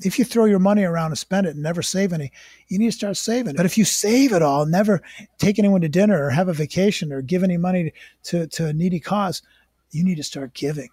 If 0.00 0.18
you 0.18 0.24
throw 0.24 0.44
your 0.44 0.60
money 0.60 0.84
around 0.84 1.10
and 1.10 1.18
spend 1.18 1.46
it 1.46 1.54
and 1.54 1.62
never 1.62 1.82
save 1.82 2.12
any, 2.12 2.30
you 2.68 2.78
need 2.78 2.86
to 2.86 2.92
start 2.92 3.16
saving. 3.16 3.56
But 3.56 3.66
if 3.66 3.76
you 3.76 3.84
save 3.84 4.32
it 4.32 4.42
all, 4.42 4.64
never 4.64 5.02
take 5.38 5.58
anyone 5.58 5.80
to 5.80 5.88
dinner 5.88 6.24
or 6.24 6.30
have 6.30 6.48
a 6.48 6.52
vacation 6.52 7.12
or 7.12 7.20
give 7.20 7.42
any 7.42 7.56
money 7.56 7.92
to, 8.24 8.46
to 8.46 8.66
a 8.66 8.72
needy 8.72 9.00
cause, 9.00 9.42
you 9.90 10.04
need 10.04 10.16
to 10.16 10.22
start 10.22 10.54
giving. 10.54 10.90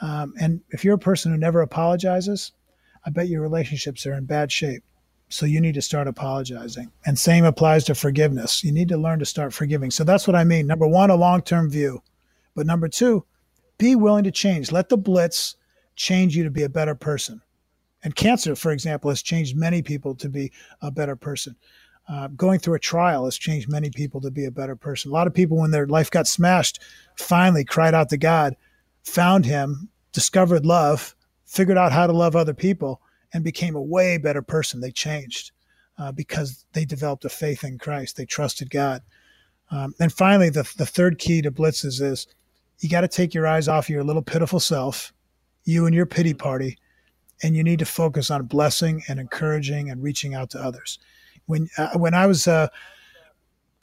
Um, 0.00 0.34
and 0.40 0.60
if 0.70 0.84
you're 0.84 0.94
a 0.94 0.98
person 0.98 1.32
who 1.32 1.38
never 1.38 1.60
apologizes, 1.60 2.52
I 3.04 3.10
bet 3.10 3.28
your 3.28 3.42
relationships 3.42 4.06
are 4.06 4.14
in 4.14 4.26
bad 4.26 4.52
shape. 4.52 4.82
So 5.30 5.44
you 5.44 5.60
need 5.60 5.74
to 5.74 5.82
start 5.82 6.08
apologizing. 6.08 6.90
And 7.04 7.18
same 7.18 7.44
applies 7.44 7.84
to 7.84 7.94
forgiveness. 7.94 8.64
You 8.64 8.72
need 8.72 8.88
to 8.88 8.96
learn 8.96 9.18
to 9.18 9.26
start 9.26 9.52
forgiving. 9.52 9.90
So 9.90 10.04
that's 10.04 10.26
what 10.26 10.36
I 10.36 10.44
mean. 10.44 10.66
Number 10.66 10.86
one, 10.86 11.10
a 11.10 11.16
long 11.16 11.42
term 11.42 11.68
view. 11.70 12.02
But 12.54 12.66
number 12.66 12.88
two, 12.88 13.24
be 13.76 13.94
willing 13.94 14.24
to 14.24 14.30
change. 14.30 14.72
Let 14.72 14.88
the 14.88 14.96
blitz 14.96 15.56
change 15.96 16.36
you 16.36 16.44
to 16.44 16.50
be 16.50 16.62
a 16.62 16.68
better 16.68 16.94
person. 16.94 17.42
And 18.02 18.14
cancer, 18.14 18.54
for 18.54 18.72
example, 18.72 19.10
has 19.10 19.22
changed 19.22 19.56
many 19.56 19.82
people 19.82 20.14
to 20.16 20.28
be 20.28 20.52
a 20.80 20.90
better 20.90 21.16
person. 21.16 21.56
Uh, 22.08 22.28
going 22.28 22.58
through 22.58 22.74
a 22.74 22.78
trial 22.78 23.26
has 23.26 23.36
changed 23.36 23.70
many 23.70 23.90
people 23.90 24.20
to 24.20 24.30
be 24.30 24.46
a 24.46 24.50
better 24.50 24.74
person. 24.74 25.10
A 25.10 25.14
lot 25.14 25.26
of 25.26 25.34
people, 25.34 25.58
when 25.58 25.70
their 25.70 25.86
life 25.86 26.10
got 26.10 26.26
smashed, 26.26 26.80
finally 27.16 27.64
cried 27.64 27.94
out 27.94 28.08
to 28.08 28.16
God, 28.16 28.56
found 29.02 29.44
Him, 29.44 29.90
discovered 30.12 30.64
love, 30.64 31.14
figured 31.44 31.76
out 31.76 31.92
how 31.92 32.06
to 32.06 32.12
love 32.12 32.34
other 32.34 32.54
people, 32.54 33.02
and 33.32 33.44
became 33.44 33.74
a 33.74 33.82
way 33.82 34.16
better 34.16 34.40
person. 34.40 34.80
They 34.80 34.90
changed 34.90 35.52
uh, 35.98 36.12
because 36.12 36.64
they 36.72 36.84
developed 36.84 37.24
a 37.26 37.28
faith 37.28 37.62
in 37.62 37.78
Christ. 37.78 38.16
They 38.16 38.24
trusted 38.24 38.70
God. 38.70 39.02
Um, 39.70 39.94
and 40.00 40.12
finally, 40.12 40.48
the, 40.48 40.70
the 40.78 40.86
third 40.86 41.18
key 41.18 41.42
to 41.42 41.50
blitzes 41.50 42.00
is 42.00 42.26
you 42.80 42.88
got 42.88 43.02
to 43.02 43.08
take 43.08 43.34
your 43.34 43.46
eyes 43.46 43.68
off 43.68 43.90
your 43.90 44.04
little 44.04 44.22
pitiful 44.22 44.60
self, 44.60 45.12
you 45.64 45.84
and 45.84 45.94
your 45.94 46.06
pity 46.06 46.32
party, 46.32 46.78
and 47.42 47.56
you 47.56 47.62
need 47.62 47.80
to 47.80 47.84
focus 47.84 48.30
on 48.30 48.46
blessing 48.46 49.02
and 49.08 49.20
encouraging 49.20 49.90
and 49.90 50.02
reaching 50.02 50.34
out 50.34 50.50
to 50.50 50.58
others. 50.58 50.98
When 51.48 51.68
uh, 51.76 51.98
when 51.98 52.14
I 52.14 52.26
was 52.26 52.46
uh, 52.46 52.68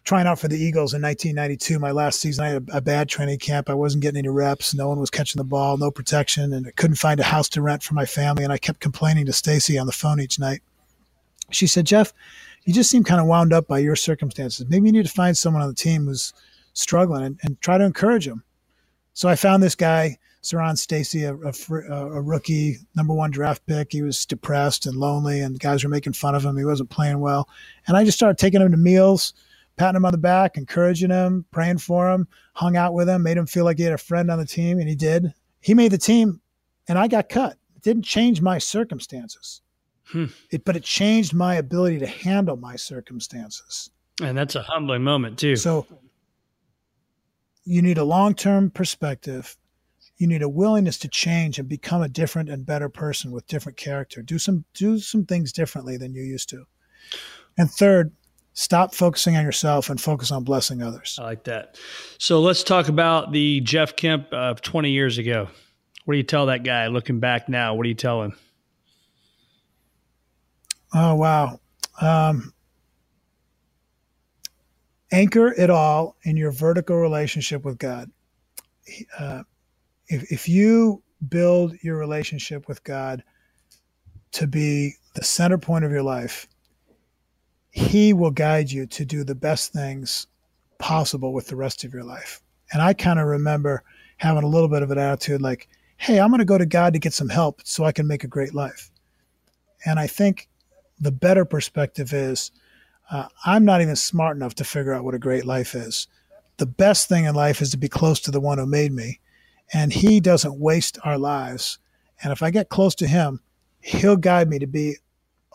trying 0.04 0.28
out 0.28 0.40
for 0.40 0.48
the 0.48 0.56
Eagles 0.56 0.94
in 0.94 1.02
1992, 1.02 1.80
my 1.80 1.92
last 1.92 2.22
season, 2.22 2.46
I 2.46 2.50
had 2.50 2.70
a, 2.70 2.78
a, 2.78 2.82
bad 2.82 3.10
training 3.10 3.40
camp. 3.40 3.70
I 3.70 3.74
wasn't 3.74 4.04
getting 4.04 4.20
any 4.20 4.30
reps. 4.30 4.74
No 4.74 4.88
one 4.88 5.00
was 5.00 5.10
catching 5.10 5.40
the 5.40 5.44
ball, 5.44 5.78
no 5.78 5.90
protection, 5.90 6.54
and 6.54 6.68
I 6.68 6.72
couldn't 6.72 6.98
find 6.98 7.20
a 7.20 7.24
house 7.24 7.50
to 7.50 7.62
rent 7.62 7.82
for 7.82 7.96
my 7.96 8.06
family. 8.06 8.44
And 8.44 8.54
I 8.54 8.60
kept 8.60 8.80
complaining 8.80 9.26
to 9.26 9.34
Stacy 9.34 9.80
on 9.80 9.88
the 9.88 9.92
phone 9.92 10.22
each 10.22 10.40
night. 10.40 10.62
She 11.50 11.68
said, 11.68 11.86
"Jeff, 11.86 12.14
you 12.66 12.74
just 12.74 12.90
seem 12.90 13.04
kind 13.04 13.20
of 13.20 13.28
wound 13.28 13.52
up 13.52 13.68
by 13.68 13.80
your 13.80 13.96
circumstances. 13.96 14.66
Maybe 14.70 14.88
you 14.88 14.94
need 14.94 15.08
to 15.08 15.12
find 15.12 15.36
someone 15.36 15.64
on 15.64 15.70
the 15.70 15.76
team 15.76 16.06
who's 16.06 16.34
struggling 16.74 17.24
and, 17.24 17.40
and 17.44 17.60
try 17.62 17.78
to 17.78 17.84
encourage 17.84 18.26
them." 18.26 18.44
So 19.14 19.28
I 19.28 19.36
found 19.36 19.64
this 19.64 19.76
guy 19.76 20.20
Siran 20.46 20.78
Stacy, 20.78 21.24
a, 21.24 21.34
a, 21.36 21.52
a, 21.92 22.22
rookie, 22.22 22.78
number 22.96 23.14
one 23.14 23.32
draft 23.32 23.66
pick. 23.66 23.92
He 23.92 24.04
was 24.04 24.26
depressed 24.26 24.86
and 24.86 24.96
lonely, 24.96 25.42
and 25.42 25.60
guys 25.60 25.84
were 25.84 25.90
making 25.90 26.14
fun 26.14 26.36
of 26.36 26.46
him. 26.46 26.56
He 26.56 26.64
wasn't 26.66 26.92
playing 26.92 27.20
well. 27.20 27.50
And 27.88 27.98
I 27.98 28.06
just 28.06 28.18
started 28.18 28.38
taking 28.38 28.62
him 28.62 28.72
to 28.72 28.78
meals, 28.78 29.34
patting 29.76 29.98
him 29.98 30.06
on 30.06 30.12
the 30.12 30.20
back, 30.20 30.56
encouraging 30.56 31.10
him, 31.10 31.46
praying 31.52 31.80
for 31.80 32.12
him, 32.12 32.28
hung 32.54 32.78
out 32.78 32.94
with 32.94 33.10
him, 33.10 33.24
made 33.24 33.38
him 33.38 33.48
feel 33.48 33.66
like 33.66 33.78
he 33.78 33.84
had 33.84 33.94
a 33.94 33.98
friend 33.98 34.30
on 34.30 34.38
the 34.38 34.46
team, 34.46 34.80
and 34.80 34.88
he 34.88 34.96
did. 34.96 35.34
He 35.62 35.74
made 35.74 35.92
the 35.92 35.98
team, 35.98 36.40
and 36.88 36.98
I 36.98 37.08
got 37.08 37.28
cut. 37.28 37.58
It 37.76 37.82
didn't 37.82 38.04
change 38.04 38.40
my 38.40 38.60
circumstances, 38.60 39.62
hmm. 40.06 40.26
it, 40.52 40.64
but 40.64 40.76
it 40.76 40.84
changed 40.84 41.34
my 41.34 41.56
ability 41.56 42.00
to 42.00 42.08
handle 42.08 42.56
my 42.56 42.76
circumstances. 42.76 43.90
And 44.22 44.38
that's 44.38 44.56
a 44.56 44.62
humbling 44.62 45.04
moment, 45.04 45.40
too. 45.40 45.56
So 45.56 45.88
you 47.66 47.82
need 47.82 47.98
a 47.98 48.04
long 48.04 48.36
term 48.36 48.70
perspective 48.70 49.58
you 50.18 50.28
need 50.28 50.42
a 50.42 50.50
willingness 50.50 50.98
to 51.00 51.08
change 51.08 51.60
and 51.60 51.68
become 51.68 52.02
a 52.02 52.08
different 52.08 52.50
and 52.50 52.66
better 52.66 52.90
person 52.90 53.32
with 53.32 53.48
different 53.48 53.78
character. 53.78 54.22
Do 54.22 54.40
some 54.40 54.66
do 54.74 55.00
some 55.00 55.26
things 55.26 55.52
differently 55.52 55.98
than 55.98 56.14
you 56.14 56.24
used 56.24 56.50
to. 56.50 56.66
And 57.58 57.70
third, 57.70 58.14
stop 58.54 58.96
focusing 58.96 59.36
on 59.36 59.44
yourself 59.44 59.90
and 59.90 60.00
focus 60.00 60.32
on 60.32 60.44
blessing 60.44 60.82
others. 60.82 61.18
I 61.22 61.26
like 61.26 61.44
that. 61.46 61.78
So 62.18 62.40
let's 62.42 62.64
talk 62.64 62.88
about 62.88 63.32
the 63.32 63.60
Jeff 63.62 63.96
Kemp 63.96 64.32
of 64.34 64.62
20 64.62 64.90
years 64.90 65.18
ago. 65.18 65.48
What 66.06 66.14
do 66.14 66.18
you 66.18 66.24
tell 66.24 66.46
that 66.48 66.64
guy 66.64 66.88
looking 66.88 67.20
back 67.20 67.50
now? 67.50 67.76
What 67.76 67.84
do 67.84 67.90
you 67.90 67.96
tell 67.96 68.24
him? 68.24 68.36
Oh 70.94 71.16
wow. 71.16 71.60
Um, 72.02 72.54
anchor 75.12 75.48
it 75.48 75.70
all 75.70 76.16
in 76.24 76.38
your 76.38 76.52
vertical 76.52 76.96
relationship 76.96 77.66
with 77.66 77.78
God. 77.78 78.12
Uh, 79.18 79.44
if, 80.08 80.32
if 80.32 80.50
you 80.50 81.02
build 81.30 81.76
your 81.82 81.98
relationship 81.98 82.68
with 82.68 82.84
God 82.84 83.24
to 84.34 84.48
be 84.48 84.94
the 85.14 85.24
center 85.24 85.58
point 85.58 85.86
of 85.86 85.92
your 85.92 86.04
life, 86.04 86.48
He 87.72 88.14
will 88.14 88.32
guide 88.32 88.72
you 88.72 88.86
to 88.88 89.06
do 89.06 89.24
the 89.24 89.36
best 89.36 89.74
things 89.74 90.28
possible 90.78 91.34
with 91.34 91.48
the 91.48 91.56
rest 91.56 91.84
of 91.84 91.94
your 91.94 92.04
life. 92.04 92.42
And 92.74 92.82
I 92.82 92.94
kind 92.94 93.20
of 93.20 93.28
remember 93.28 93.84
having 94.18 94.44
a 94.44 94.48
little 94.48 94.70
bit 94.70 94.84
of 94.84 94.92
an 94.92 94.98
attitude 94.98 95.42
like, 95.42 95.68
hey, 95.98 96.20
I'm 96.20 96.30
going 96.30 96.40
to 96.40 96.46
go 96.46 96.58
to 96.58 96.66
God 96.66 96.94
to 96.94 97.00
get 97.00 97.14
some 97.14 97.30
help 97.30 97.62
so 97.64 97.86
I 97.86 97.92
can 97.92 98.08
make 98.08 98.24
a 98.24 98.28
great 98.28 98.54
life. 98.54 98.92
And 99.86 100.00
I 100.00 100.08
think 100.08 100.50
the 101.00 101.12
better 101.12 101.46
perspective 101.46 102.14
is 102.14 102.52
uh, 103.12 103.28
I'm 103.46 103.66
not 103.66 103.82
even 103.82 103.96
smart 103.96 104.36
enough 104.36 104.56
to 104.56 104.64
figure 104.64 104.94
out 104.94 105.04
what 105.04 105.14
a 105.14 105.20
great 105.20 105.46
life 105.46 105.76
is. 105.76 106.08
The 106.58 106.66
best 106.66 107.08
thing 107.08 107.26
in 107.26 107.36
life 107.36 107.62
is 107.62 107.72
to 107.72 107.78
be 107.78 107.90
close 107.90 108.20
to 108.22 108.32
the 108.32 108.40
one 108.40 108.58
who 108.58 108.66
made 108.66 108.92
me 108.92 109.20
and 109.74 109.92
he 109.92 110.20
doesn't 110.20 110.60
waste 110.60 110.98
our 111.04 111.18
lives. 111.18 111.80
And 112.24 112.32
if 112.32 112.42
I 112.44 112.50
get 112.52 112.70
close 112.70 112.96
to 112.96 113.08
him, 113.08 113.42
he'll 113.82 114.18
guide 114.18 114.50
me 114.50 114.60
to 114.60 114.68
be 114.68 114.98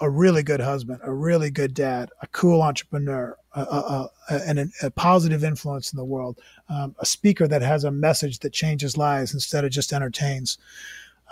a 0.01 0.09
really 0.09 0.43
good 0.43 0.61
husband, 0.61 1.01
a 1.03 1.13
really 1.13 1.51
good 1.51 1.75
dad, 1.75 2.11
a 2.23 2.27
cool 2.29 2.63
entrepreneur, 2.63 3.37
a, 3.55 3.61
a, 3.61 4.11
a, 4.31 4.67
a 4.83 4.91
positive 4.91 5.45
influence 5.45 5.93
in 5.93 5.97
the 5.97 6.05
world, 6.05 6.39
um, 6.69 6.95
a 7.01 7.07
speaker 7.07 7.47
that 7.47 7.63
has 7.63 7.85
a 7.85 7.91
message 7.91 8.39
that 8.39 8.53
changes 8.53 8.97
lives 8.97 9.35
instead 9.35 9.65
of 9.65 9.71
just 9.71 9.93
entertains. 9.93 10.59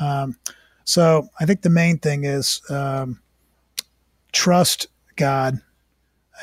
Um, 0.00 0.36
so 0.84 1.28
I 1.40 1.46
think 1.46 1.62
the 1.62 1.70
main 1.70 1.98
thing 1.98 2.24
is 2.24 2.60
um, 2.70 3.20
trust 4.32 4.88
God 5.16 5.60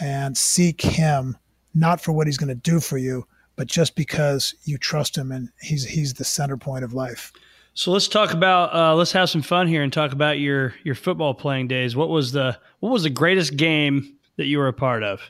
and 0.01 0.37
seek 0.37 0.81
Him, 0.81 1.37
not 1.73 2.01
for 2.01 2.11
what 2.11 2.27
He's 2.27 2.37
going 2.37 2.49
to 2.49 2.55
do 2.55 2.79
for 2.79 2.97
you, 2.97 3.27
but 3.55 3.67
just 3.67 3.95
because 3.95 4.55
you 4.63 4.77
trust 4.77 5.17
him 5.17 5.31
and 5.31 5.49
he's 5.61 5.85
he's 5.85 6.13
the 6.13 6.23
center 6.23 6.57
point 6.57 6.83
of 6.83 6.93
life. 6.93 7.31
So 7.73 7.91
let's 7.91 8.07
talk 8.07 8.33
about 8.33 8.73
uh, 8.73 8.95
let's 8.95 9.11
have 9.11 9.29
some 9.29 9.41
fun 9.41 9.67
here 9.67 9.83
and 9.83 9.91
talk 9.91 10.11
about 10.11 10.39
your 10.39 10.73
your 10.83 10.95
football 10.95 11.33
playing 11.33 11.67
days. 11.67 11.95
What 11.95 12.09
was 12.09 12.31
the 12.31 12.57
what 12.79 12.91
was 12.91 13.03
the 13.03 13.09
greatest 13.09 13.57
game 13.57 14.15
that 14.37 14.45
you 14.45 14.57
were 14.57 14.67
a 14.67 14.73
part 14.73 15.03
of? 15.03 15.21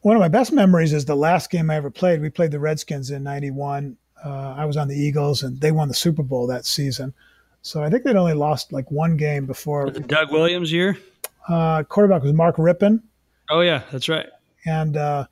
one 0.00 0.16
of 0.16 0.20
my 0.20 0.28
best 0.28 0.52
memories 0.52 0.92
is 0.92 1.04
the 1.04 1.16
last 1.16 1.50
game 1.50 1.70
I 1.70 1.76
ever 1.76 1.90
played. 1.90 2.20
We 2.20 2.30
played 2.30 2.50
the 2.50 2.60
Redskins 2.60 3.10
in 3.10 3.22
'91. 3.22 3.96
Uh, 4.24 4.54
I 4.56 4.64
was 4.64 4.76
on 4.76 4.88
the 4.88 4.96
Eagles, 4.96 5.42
and 5.42 5.60
they 5.60 5.72
won 5.72 5.88
the 5.88 5.94
Super 5.94 6.22
Bowl 6.22 6.46
that 6.46 6.66
season. 6.66 7.14
So 7.62 7.82
I 7.82 7.90
think 7.90 8.04
they'd 8.04 8.16
only 8.16 8.34
lost 8.34 8.72
like 8.72 8.90
one 8.90 9.16
game 9.16 9.46
before. 9.46 9.90
The 9.90 10.00
Doug 10.00 10.32
Williams 10.32 10.72
year. 10.72 10.96
Uh, 11.48 11.82
quarterback 11.82 12.22
was 12.22 12.32
Mark 12.32 12.56
Rypien. 12.56 13.02
Oh 13.50 13.60
yeah, 13.60 13.82
that's 13.90 14.08
right. 14.08 14.26
And 14.64 14.96
uh, 14.96 15.26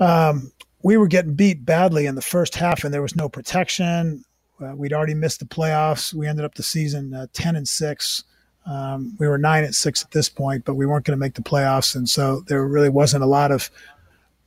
um, 0.00 0.50
we 0.82 0.96
were 0.96 1.06
getting 1.06 1.34
beat 1.34 1.64
badly 1.64 2.06
in 2.06 2.14
the 2.14 2.22
first 2.22 2.54
half, 2.54 2.84
and 2.84 2.92
there 2.92 3.02
was 3.02 3.14
no 3.14 3.28
protection. 3.28 4.24
Uh, 4.60 4.74
we'd 4.74 4.92
already 4.92 5.14
missed 5.14 5.40
the 5.40 5.46
playoffs. 5.46 6.12
We 6.12 6.26
ended 6.26 6.44
up 6.44 6.54
the 6.54 6.62
season 6.62 7.14
uh, 7.14 7.26
ten 7.32 7.56
and 7.56 7.68
six. 7.68 8.24
Um, 8.66 9.16
we 9.18 9.26
were 9.26 9.38
nine 9.38 9.64
and 9.64 9.74
six 9.74 10.04
at 10.04 10.10
this 10.10 10.28
point, 10.28 10.64
but 10.64 10.74
we 10.74 10.86
weren't 10.86 11.04
going 11.04 11.16
to 11.16 11.20
make 11.20 11.34
the 11.34 11.42
playoffs, 11.42 11.94
and 11.94 12.08
so 12.08 12.40
there 12.46 12.66
really 12.66 12.90
wasn't 12.90 13.22
a 13.22 13.26
lot 13.26 13.52
of 13.52 13.70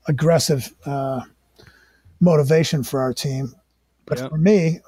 aggressive 0.08 0.74
uh, 0.86 1.22
motivation 2.20 2.84
for 2.84 3.02
our 3.02 3.14
team. 3.14 3.54
But 4.06 4.20
for 4.20 4.38
me, 4.38 4.80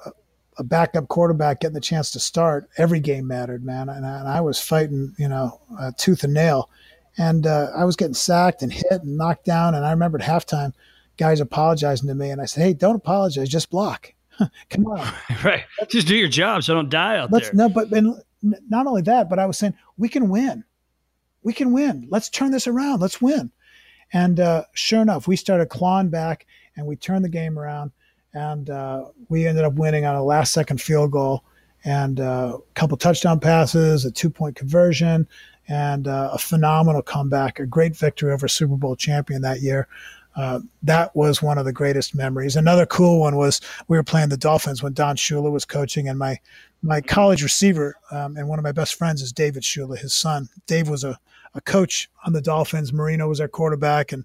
a 0.58 0.64
backup 0.64 1.08
quarterback 1.08 1.60
getting 1.60 1.74
the 1.74 1.80
chance 1.80 2.10
to 2.12 2.20
start, 2.20 2.68
every 2.76 3.00
game 3.00 3.26
mattered, 3.26 3.64
man. 3.64 3.88
And 3.88 4.06
I, 4.06 4.20
and 4.20 4.28
I 4.28 4.40
was 4.40 4.60
fighting, 4.60 5.14
you 5.18 5.28
know, 5.28 5.60
uh, 5.78 5.92
tooth 5.96 6.24
and 6.24 6.34
nail. 6.34 6.70
And 7.18 7.46
uh, 7.46 7.70
I 7.74 7.84
was 7.84 7.96
getting 7.96 8.14
sacked 8.14 8.62
and 8.62 8.72
hit 8.72 8.86
and 8.90 9.16
knocked 9.16 9.44
down. 9.44 9.74
And 9.74 9.84
I 9.84 9.90
remember 9.90 10.18
at 10.18 10.24
halftime, 10.24 10.72
guys 11.16 11.40
apologizing 11.40 12.08
to 12.08 12.14
me. 12.14 12.30
And 12.30 12.40
I 12.40 12.44
said, 12.44 12.62
hey, 12.62 12.72
don't 12.74 12.96
apologize, 12.96 13.48
just 13.48 13.70
block. 13.70 14.12
Come 14.70 14.86
on. 14.86 15.12
right. 15.44 15.64
Just 15.88 16.06
do 16.06 16.16
your 16.16 16.28
job 16.28 16.62
so 16.62 16.74
don't 16.74 16.90
die 16.90 17.18
out 17.18 17.32
Let's, 17.32 17.50
there. 17.50 17.54
No, 17.54 17.68
but 17.68 17.90
and 17.92 18.22
not 18.68 18.86
only 18.86 19.02
that, 19.02 19.30
but 19.30 19.38
I 19.38 19.46
was 19.46 19.56
saying, 19.58 19.74
we 19.96 20.08
can 20.08 20.28
win. 20.28 20.64
We 21.42 21.52
can 21.52 21.72
win. 21.72 22.06
Let's 22.10 22.28
turn 22.28 22.50
this 22.50 22.66
around. 22.66 23.00
Let's 23.00 23.20
win. 23.20 23.50
And 24.12 24.38
uh, 24.38 24.64
sure 24.74 25.00
enough, 25.00 25.26
we 25.26 25.36
started 25.36 25.68
clawing 25.68 26.10
back 26.10 26.46
and 26.76 26.86
we 26.86 26.96
turned 26.96 27.24
the 27.24 27.30
game 27.30 27.58
around 27.58 27.92
and 28.34 28.68
uh, 28.68 29.06
we 29.28 29.46
ended 29.46 29.64
up 29.64 29.74
winning 29.74 30.04
on 30.04 30.14
a 30.14 30.22
last 30.22 30.52
second 30.52 30.80
field 30.80 31.10
goal 31.10 31.42
and 31.84 32.20
uh, 32.20 32.58
a 32.58 32.74
couple 32.74 32.96
touchdown 32.96 33.40
passes, 33.40 34.04
a 34.04 34.10
two 34.10 34.28
point 34.28 34.56
conversion, 34.56 35.26
and 35.68 36.08
uh, 36.08 36.30
a 36.32 36.38
phenomenal 36.38 37.02
comeback, 37.02 37.58
a 37.58 37.66
great 37.66 37.96
victory 37.96 38.32
over 38.32 38.48
Super 38.48 38.76
Bowl 38.76 38.96
champion 38.96 39.42
that 39.42 39.60
year. 39.60 39.88
Uh, 40.36 40.60
that 40.82 41.16
was 41.16 41.40
one 41.40 41.56
of 41.56 41.64
the 41.64 41.72
greatest 41.72 42.14
memories. 42.14 42.56
Another 42.56 42.84
cool 42.84 43.20
one 43.20 43.36
was 43.36 43.60
we 43.88 43.96
were 43.96 44.02
playing 44.02 44.28
the 44.28 44.36
Dolphins 44.36 44.82
when 44.82 44.92
Don 44.92 45.16
Shula 45.16 45.50
was 45.50 45.64
coaching, 45.64 46.08
and 46.08 46.18
my 46.18 46.38
my 46.82 47.00
college 47.00 47.42
receiver 47.42 47.96
um, 48.10 48.36
and 48.36 48.46
one 48.48 48.58
of 48.58 48.62
my 48.62 48.72
best 48.72 48.94
friends 48.94 49.22
is 49.22 49.32
David 49.32 49.62
Shula, 49.62 49.98
his 49.98 50.14
son. 50.14 50.48
Dave 50.66 50.88
was 50.88 51.04
a, 51.04 51.18
a 51.54 51.60
coach 51.62 52.10
on 52.26 52.34
the 52.34 52.42
Dolphins. 52.42 52.92
Marino 52.92 53.28
was 53.28 53.40
our 53.40 53.48
quarterback, 53.48 54.12
and 54.12 54.24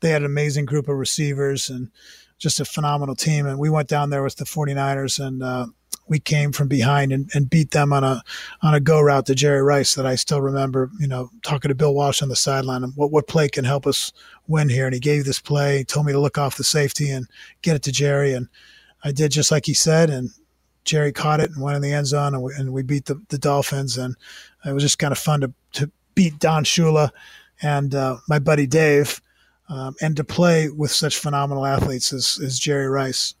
they 0.00 0.10
had 0.10 0.22
an 0.22 0.26
amazing 0.26 0.64
group 0.64 0.88
of 0.88 0.96
receivers. 0.96 1.70
And 1.70 1.90
just 2.38 2.60
a 2.60 2.64
phenomenal 2.64 3.14
team. 3.14 3.46
And 3.46 3.58
we 3.58 3.68
went 3.68 3.88
down 3.88 4.10
there 4.10 4.22
with 4.22 4.36
the 4.36 4.44
49ers 4.44 5.24
and 5.24 5.42
uh, 5.42 5.66
we 6.08 6.18
came 6.18 6.52
from 6.52 6.68
behind 6.68 7.12
and, 7.12 7.30
and, 7.34 7.50
beat 7.50 7.70
them 7.70 7.92
on 7.92 8.02
a 8.02 8.22
on 8.62 8.74
a 8.74 8.80
go 8.80 9.00
route 9.00 9.26
to 9.26 9.34
Jerry 9.34 9.62
Rice 9.62 9.94
that 9.94 10.06
I 10.06 10.14
still 10.14 10.40
remember, 10.40 10.90
you 10.98 11.06
know, 11.06 11.30
talking 11.42 11.68
to 11.68 11.74
Bill 11.74 11.94
Walsh 11.94 12.22
on 12.22 12.28
the 12.28 12.36
sideline 12.36 12.82
and 12.82 12.92
what, 12.96 13.10
what 13.10 13.26
play 13.26 13.48
can 13.48 13.64
help 13.64 13.86
us 13.86 14.12
win 14.46 14.68
here. 14.68 14.86
And 14.86 14.94
he 14.94 15.00
gave 15.00 15.24
this 15.24 15.40
play, 15.40 15.84
told 15.84 16.06
me 16.06 16.12
to 16.12 16.20
look 16.20 16.38
off 16.38 16.56
the 16.56 16.64
safety 16.64 17.10
and 17.10 17.26
get 17.62 17.76
it 17.76 17.82
to 17.84 17.92
Jerry. 17.92 18.32
And 18.32 18.48
I 19.04 19.12
did 19.12 19.32
just 19.32 19.50
like 19.50 19.66
he 19.66 19.74
said. 19.74 20.10
And 20.10 20.30
Jerry 20.84 21.12
caught 21.12 21.40
it 21.40 21.50
and 21.50 21.62
went 21.62 21.76
in 21.76 21.82
the 21.82 21.92
end 21.92 22.06
zone 22.06 22.34
and 22.34 22.42
we, 22.42 22.54
and 22.54 22.72
we 22.72 22.82
beat 22.82 23.06
the, 23.06 23.20
the 23.28 23.38
Dolphins. 23.38 23.98
And 23.98 24.16
it 24.64 24.72
was 24.72 24.82
just 24.82 24.98
kind 24.98 25.12
of 25.12 25.18
fun 25.18 25.40
to, 25.42 25.52
to 25.72 25.90
beat 26.14 26.38
Don 26.38 26.64
Shula 26.64 27.10
and 27.62 27.94
uh, 27.94 28.16
my 28.28 28.38
buddy 28.38 28.66
Dave 28.66 29.20
um, 29.68 29.94
and 30.00 30.16
to 30.16 30.24
play 30.24 30.70
with 30.70 30.90
such 30.90 31.18
phenomenal 31.18 31.66
athletes 31.66 32.12
as, 32.12 32.40
as 32.42 32.58
Jerry 32.58 32.88
Rice. 32.88 33.34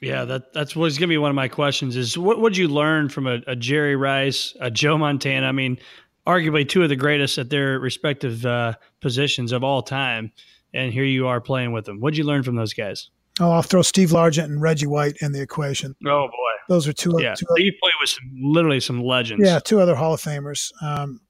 Yeah, 0.00 0.24
that 0.26 0.52
that's 0.52 0.76
what's 0.76 0.96
going 0.96 1.08
to 1.08 1.12
be 1.12 1.18
one 1.18 1.30
of 1.30 1.34
my 1.34 1.48
questions. 1.48 1.96
Is 1.96 2.16
what 2.16 2.40
would 2.40 2.56
you 2.56 2.68
learn 2.68 3.08
from 3.08 3.26
a, 3.26 3.40
a, 3.46 3.56
Jerry 3.56 3.96
Rice, 3.96 4.56
a 4.60 4.70
Joe 4.70 4.96
Montana? 4.96 5.46
I 5.46 5.52
mean, 5.52 5.78
arguably 6.26 6.68
two 6.68 6.82
of 6.82 6.88
the 6.88 6.96
greatest 6.96 7.38
at 7.38 7.50
their 7.50 7.80
respective 7.80 8.46
uh, 8.46 8.74
positions 9.00 9.50
of 9.50 9.64
all 9.64 9.82
time, 9.82 10.32
and 10.72 10.92
here 10.92 11.04
you 11.04 11.26
are 11.26 11.40
playing 11.40 11.72
with 11.72 11.84
them. 11.84 12.00
What'd 12.00 12.16
you 12.16 12.24
learn 12.24 12.42
from 12.42 12.54
those 12.54 12.74
guys? 12.74 13.10
Oh, 13.40 13.50
I'll 13.50 13.62
throw 13.62 13.82
Steve 13.82 14.10
Largent 14.10 14.44
and 14.44 14.60
Reggie 14.60 14.86
White 14.86 15.16
in 15.20 15.32
the 15.32 15.40
equation. 15.40 15.94
Oh 16.06 16.26
boy, 16.28 16.52
those 16.68 16.86
are 16.86 16.92
two. 16.92 17.14
Yeah, 17.18 17.34
two 17.34 17.46
so 17.48 17.56
you 17.56 17.72
play 17.80 17.92
with 18.00 18.10
some 18.10 18.30
literally 18.36 18.80
some 18.80 19.02
legends. 19.02 19.44
Yeah, 19.44 19.58
two 19.58 19.80
other 19.80 19.96
Hall 19.96 20.14
of 20.14 20.20
Famers. 20.20 20.72
Um, 20.82 21.20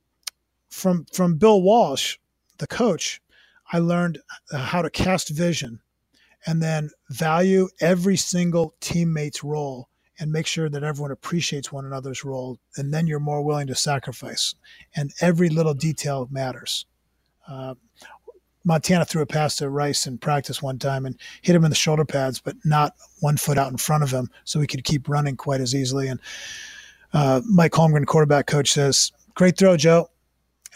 from 0.70 1.06
from 1.12 1.36
Bill 1.36 1.62
Walsh, 1.62 2.16
the 2.58 2.66
coach, 2.66 3.20
I 3.72 3.78
learned 3.78 4.18
how 4.52 4.82
to 4.82 4.90
cast 4.90 5.30
vision 5.30 5.80
and 6.46 6.62
then 6.62 6.90
value 7.10 7.68
every 7.80 8.16
single 8.16 8.74
teammate's 8.80 9.42
role 9.44 9.88
and 10.18 10.32
make 10.32 10.46
sure 10.46 10.68
that 10.68 10.82
everyone 10.82 11.10
appreciates 11.10 11.70
one 11.70 11.84
another's 11.84 12.24
role. 12.24 12.58
And 12.76 12.92
then 12.92 13.06
you're 13.06 13.20
more 13.20 13.42
willing 13.42 13.68
to 13.68 13.74
sacrifice. 13.74 14.54
And 14.96 15.12
every 15.20 15.48
little 15.48 15.74
detail 15.74 16.28
matters. 16.30 16.86
Uh, 17.46 17.74
Montana 18.64 19.04
threw 19.04 19.22
a 19.22 19.26
pass 19.26 19.56
to 19.56 19.70
Rice 19.70 20.06
in 20.06 20.18
practice 20.18 20.60
one 20.60 20.78
time 20.78 21.06
and 21.06 21.18
hit 21.42 21.56
him 21.56 21.64
in 21.64 21.70
the 21.70 21.76
shoulder 21.76 22.04
pads, 22.04 22.40
but 22.40 22.56
not 22.64 22.94
one 23.20 23.36
foot 23.36 23.56
out 23.56 23.70
in 23.70 23.78
front 23.78 24.02
of 24.02 24.10
him, 24.10 24.28
so 24.44 24.60
he 24.60 24.66
could 24.66 24.84
keep 24.84 25.08
running 25.08 25.36
quite 25.36 25.60
as 25.60 25.74
easily. 25.74 26.08
And 26.08 26.20
uh, 27.14 27.40
Mike 27.48 27.72
Holmgren, 27.72 28.06
quarterback 28.06 28.46
coach, 28.46 28.72
says, 28.72 29.12
"Great 29.34 29.56
throw, 29.56 29.76
Joe." 29.76 30.10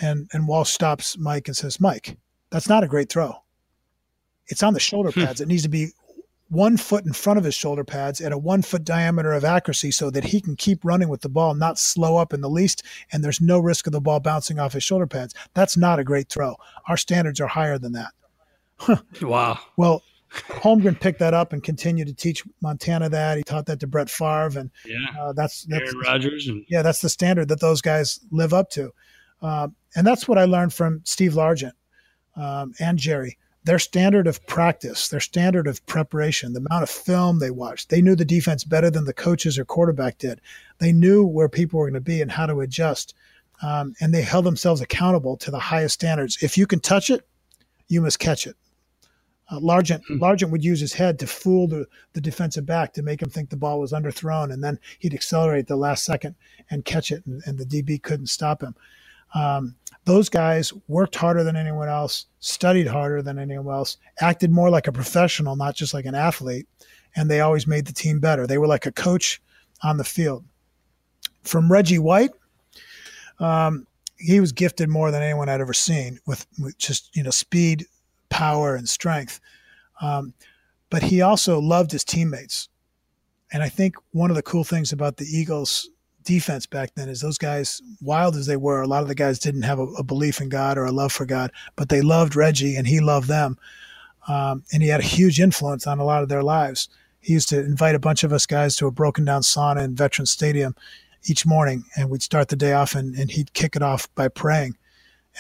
And 0.01 0.31
and 0.33 0.49
Walsh 0.49 0.71
stops 0.71 1.19
Mike 1.19 1.49
and 1.49 1.57
says, 1.57 1.81
"Mike, 1.81 2.17
that's 2.51 2.69
not 2.69 2.83
a 2.83 2.89
great 2.89 3.11
throw. 3.11 3.42
It's 4.53 4.63
on 4.63 4.75
the 4.75 4.81
shoulder 4.81 5.11
hmm. 5.11 5.25
pads. 5.25 5.41
it 5.41 5.49
needs 5.49 5.65
to 5.65 5.69
be 5.69 5.89
one 6.49 6.77
foot 6.77 7.07
in 7.07 7.15
front 7.15 7.39
of 7.39 7.45
his 7.45 7.55
shoulder 7.55 7.83
pads 7.83 8.21
at 8.21 8.31
a 8.31 8.37
one 8.37 8.61
foot 8.61 8.85
diameter 8.85 9.33
of 9.33 9.45
accuracy 9.45 9.91
so 9.91 10.11
that 10.11 10.23
he 10.23 10.41
can 10.41 10.55
keep 10.55 10.85
running 10.85 11.09
with 11.09 11.23
the 11.23 11.29
ball, 11.29 11.55
not 11.55 11.79
slow 11.79 12.19
up 12.19 12.35
in 12.35 12.43
the 12.43 12.51
least, 12.51 12.83
and 13.11 13.25
there's 13.25 13.41
no 13.41 13.59
risk 13.59 13.87
of 13.87 13.93
the 13.93 14.01
ball 14.01 14.21
bouncing 14.21 14.59
off 14.59 14.75
his 14.75 14.85
shoulder 14.85 15.07
pads. 15.07 15.35
That's 15.55 15.79
not 15.79 15.99
a 15.99 16.05
great 16.05 16.29
throw. 16.29 16.57
Our 16.89 16.99
standards 16.99 17.41
are 17.41 17.47
higher 17.47 17.79
than 17.79 17.93
that. 17.93 18.13
wow. 19.23 19.59
Well, 19.79 20.03
Holmgren 20.31 21.01
picked 21.01 21.21
that 21.21 21.35
up 21.35 21.53
and 21.53 21.63
continued 21.63 22.09
to 22.09 22.15
teach 22.15 22.43
Montana 22.61 23.09
that. 23.09 23.39
He 23.39 23.45
taught 23.45 23.67
that 23.67 23.81
to 23.81 23.87
Brett 23.87 24.11
Favre, 24.11 24.59
and 24.59 24.71
yeah, 24.87 24.99
uh, 25.19 25.33
that's 25.33 25.65
that's 25.65 25.93
Aaron 25.93 25.99
Rodgers, 26.07 26.49
and 26.49 26.65
yeah, 26.69 26.83
that's 26.83 27.01
the 27.01 27.09
standard 27.09 27.49
that 27.49 27.61
those 27.61 27.81
guys 27.81 28.21
live 28.31 28.55
up 28.55 28.71
to, 28.71 28.93
uh, 29.43 29.69
and 29.95 30.07
that's 30.07 30.29
what 30.29 30.39
I 30.39 30.45
learned 30.45 30.73
from 30.73 31.03
Steve 31.05 31.33
Largent 31.33 31.73
um, 32.37 32.73
and 32.81 32.99
Jerry, 32.99 33.39
their 33.65 33.79
standard 33.79 34.27
of 34.27 34.45
practice, 34.47 35.09
their 35.09 35.21
standard 35.21 35.67
of 35.67 35.85
preparation, 35.87 36.53
the 36.53 36.65
amount 36.69 36.83
of 36.83 36.91
film 36.91 37.39
they 37.39 37.51
watched, 37.51 37.91
they 37.91 38.03
knew 38.03 38.17
the 38.17 38.25
defense 38.25 38.65
better 38.65 38.91
than 38.91 39.05
the 39.05 39.13
coaches 39.13 39.59
or 39.59 39.65
quarterback 39.65 40.19
did. 40.19 40.41
They 40.79 40.93
knew 40.93 41.25
where 41.25 41.49
people 41.49 41.79
were 41.79 41.87
going 41.87 41.95
to 41.95 42.01
be 42.01 42.21
and 42.21 42.31
how 42.31 42.47
to 42.47 42.61
adjust. 42.61 43.15
Um, 43.63 43.95
and 44.01 44.13
they 44.13 44.23
held 44.23 44.45
themselves 44.45 44.81
accountable 44.81 45.37
to 45.37 45.51
the 45.53 45.59
highest 45.59 45.95
standards. 45.95 46.39
If 46.43 46.59
you 46.59 46.67
can 46.67 46.81
touch 46.81 47.11
it, 47.11 47.25
you 47.89 48.01
must 48.01 48.19
catch 48.19 48.47
it. 48.47 48.57
Uh, 49.49 49.61
Largent, 49.61 50.03
hmm. 50.09 50.19
Largent 50.19 50.51
would 50.51 50.65
use 50.65 50.81
his 50.81 50.95
head 50.95 51.19
to 51.19 51.27
fool 51.27 51.69
the, 51.69 51.87
the 52.15 52.21
defensive 52.21 52.67
back 52.67 52.93
to 52.95 53.03
make 53.03 53.23
him 53.23 53.29
think 53.29 53.51
the 53.51 53.57
ball 53.57 53.79
was 53.79 53.93
underthrown, 53.93 54.53
and 54.53 54.65
then 54.65 54.79
he'd 54.99 55.15
accelerate 55.15 55.67
the 55.67 55.77
last 55.77 56.05
second 56.05 56.35
and 56.71 56.85
catch 56.85 57.13
it, 57.13 57.25
and, 57.27 57.43
and 57.47 57.59
the 57.59 57.67
DB 57.67 58.03
couldn't 58.03 58.29
stop 58.29 58.63
him. 58.63 58.75
Um, 59.35 59.77
those 60.05 60.29
guys 60.29 60.73
worked 60.89 61.15
harder 61.15 61.45
than 61.45 61.57
anyone 61.57 61.89
else, 61.89 62.27
studied 62.41 62.87
harder 62.87 63.23
than 63.23 63.39
anyone 63.39 63.73
else, 63.73 63.99
acted 64.21 64.51
more 64.51 64.69
like 64.69 64.89
a 64.89 64.93
professional, 64.93 65.55
not 65.57 65.77
just 65.77 65.95
like 65.95 66.07
an 66.07 66.15
athlete, 66.15 66.67
and 67.15 67.31
they 67.31 67.41
always 67.41 67.67
made 67.67 67.87
the 67.87 67.93
team 67.93 68.19
better. 68.19 68.47
They 68.47 68.59
were 68.59 68.67
like 68.67 68.87
a 68.87 68.93
coach 68.93 69.41
on 69.83 69.97
the 69.97 70.05
field. 70.05 70.45
From 71.43 71.71
Reggie 71.71 71.99
White, 71.99 72.31
um, 73.39 73.87
he 74.17 74.41
was 74.41 74.53
gifted 74.53 74.89
more 74.89 75.11
than 75.11 75.23
anyone 75.23 75.49
I'd 75.49 75.61
ever 75.61 75.75
seen 75.75 76.19
with, 76.27 76.47
with 76.59 76.79
just 76.79 77.15
you 77.17 77.23
know 77.23 77.31
speed, 77.31 77.87
power, 78.29 78.75
and 78.75 78.89
strength. 78.89 79.41
Um, 80.01 80.35
but 80.91 81.03
he 81.03 81.23
also 81.23 81.61
loved 81.61 81.93
his 81.93 82.05
teammates, 82.05 82.69
and 83.53 83.63
I 83.63 83.69
think 83.69 83.95
one 84.11 84.31
of 84.31 84.37
the 84.37 84.43
cool 84.43 84.65
things 84.65 84.93
about 84.93 85.17
the 85.17 85.27
Eagles 85.27 85.89
defense 86.25 86.67
back 86.67 86.95
then 86.95 87.09
is 87.09 87.21
those 87.21 87.39
guys, 87.39 87.83
wild 88.01 88.37
as 88.37 88.47
they 88.47 88.57
were, 88.57 88.83
a 88.83 88.87
lot 88.87 89.03
of 89.03 89.09
the 89.09 89.15
guys 89.15 89.39
didn't 89.39 89.63
have 89.63 89.79
a, 89.79 89.87
a 89.99 90.03
belief 90.03 90.41
in 90.41 90.49
God 90.49 90.79
or 90.79 90.85
a 90.85 90.93
love 90.93 91.13
for 91.13 91.27
God, 91.27 91.53
but 91.77 91.89
they 91.89 92.01
loved 92.01 92.37
Reggie 92.37 92.77
and 92.77 92.87
he 92.87 93.01
loved 93.01 93.29
them. 93.29 93.59
Um, 94.29 94.63
and 94.73 94.83
he 94.83 94.89
had 94.89 95.01
a 95.01 95.05
huge 95.05 95.41
influence 95.41 95.87
on 95.87 95.99
a 95.99 96.05
lot 96.05 96.23
of 96.23 96.29
their 96.29 96.43
lives. 96.43 96.89
He 97.21 97.33
used 97.33 97.49
to 97.51 97.61
invite 97.61 97.95
a 97.95 98.01
bunch 98.01 98.25
of 98.25 98.33
us 98.33 98.47
guys 98.47 98.77
to 98.77 98.87
a 98.87 98.91
broken 98.91 99.25
down 99.25 99.43
sauna 99.43 99.85
in 99.85 99.95
Veterans 99.95 100.31
Stadium 100.31 100.75
each 101.25 101.47
morning, 101.47 101.85
and 101.97 102.11
we'd 102.11 102.23
start 102.23 102.49
the 102.49 102.57
day 102.57 102.73
off 102.73 102.95
and, 102.95 103.15
and 103.15 103.31
he'd 103.31 103.53
kick 103.53 103.77
it 103.77 103.83
off 103.83 104.13
by 104.15 104.29
praying. 104.29 104.77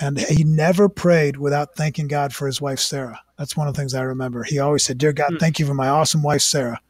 And 0.00 0.18
he 0.18 0.42
never 0.42 0.88
prayed 0.88 1.36
without 1.36 1.74
thanking 1.74 2.08
God 2.08 2.34
for 2.34 2.46
his 2.46 2.60
wife, 2.60 2.78
Sarah. 2.78 3.20
That's 3.36 3.56
one 3.56 3.68
of 3.68 3.74
the 3.74 3.80
things 3.80 3.94
I 3.94 4.02
remember. 4.02 4.42
He 4.42 4.58
always 4.58 4.84
said, 4.84 4.98
Dear 4.98 5.12
God, 5.12 5.32
hmm. 5.32 5.36
thank 5.36 5.58
you 5.58 5.66
for 5.66 5.74
my 5.74 5.88
awesome 5.88 6.22
wife, 6.22 6.42
Sarah 6.42 6.80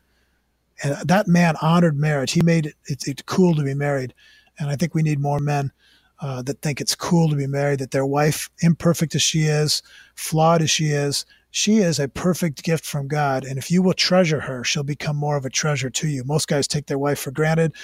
and 0.83 0.97
that 1.09 1.29
man 1.29 1.57
honored 1.63 1.97
marriage. 1.97 2.33
He 2.33 2.43
made 2.43 2.67
it, 2.67 2.75
it, 2.87 3.07
it 3.07 3.27
cool 3.27 3.55
to 3.55 3.63
be 3.63 3.75
married, 3.75 4.15
and 4.59 4.71
I 4.71 4.77
think 4.77 4.95
we 4.95 5.03
need 5.03 5.21
more 5.21 5.39
men 5.39 5.73
uh, 6.21 6.41
that 6.43 6.63
think 6.63 6.81
it's 6.81 6.95
cool 6.95 7.29
to 7.29 7.37
be 7.37 7.47
married, 7.47 7.81
that 7.81 7.91
their 7.91 8.07
wife, 8.07 8.49
imperfect 8.61 9.15
as 9.15 9.23
she 9.23 9.43
is, 9.43 9.83
flawed 10.15 10.63
as 10.63 10.71
she 10.71 10.87
is, 10.87 11.27
she 11.51 11.79
is 11.79 11.99
a 11.99 12.09
perfect 12.09 12.63
gift 12.63 12.85
from 12.85 13.09
God. 13.09 13.45
And 13.45 13.59
if 13.59 13.71
you 13.71 13.83
will 13.83 13.93
treasure 13.93 14.41
her, 14.41 14.65
she'll 14.65 14.85
become 14.85 15.17
more 15.17 15.37
of 15.37 15.45
a 15.45 15.51
treasure 15.51 15.91
to 15.91 16.09
you. 16.09 16.25
Most 16.25 16.49
guys 16.49 16.67
take 16.67 16.87
their 16.87 16.99
wife 16.99 17.19
for 17.19 17.31
granted 17.31 17.75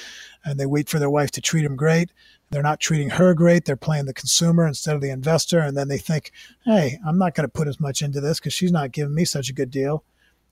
and 0.45 0.59
they 0.59 0.65
wait 0.65 0.89
for 0.89 0.99
their 0.99 1.11
wife 1.11 1.31
to 1.33 1.43
treat 1.43 1.65
them 1.65 1.77
great. 1.77 2.11
They're 2.51 2.63
not 2.63 2.81
treating 2.81 3.11
her 3.11 3.35
great. 3.35 3.67
They're 3.67 3.77
playing 3.77 4.07
the 4.07 4.15
consumer 4.15 4.67
instead 4.67 4.95
of 4.95 5.03
the 5.03 5.11
investor. 5.11 5.59
And 5.59 5.77
then 5.77 5.89
they 5.89 5.99
think, 5.99 6.33
hey, 6.65 6.99
I'm 7.07 7.19
not 7.19 7.35
going 7.35 7.47
to 7.47 7.53
put 7.53 7.69
as 7.69 7.79
much 7.79 8.01
into 8.01 8.23
this 8.23 8.41
because 8.41 8.55
she's 8.55 8.73
not 8.73 8.93
giving 8.93 9.15
me 9.15 9.27
such 9.27 9.51
a 9.51 9.55
good 9.55 9.71
deal. 9.71 10.03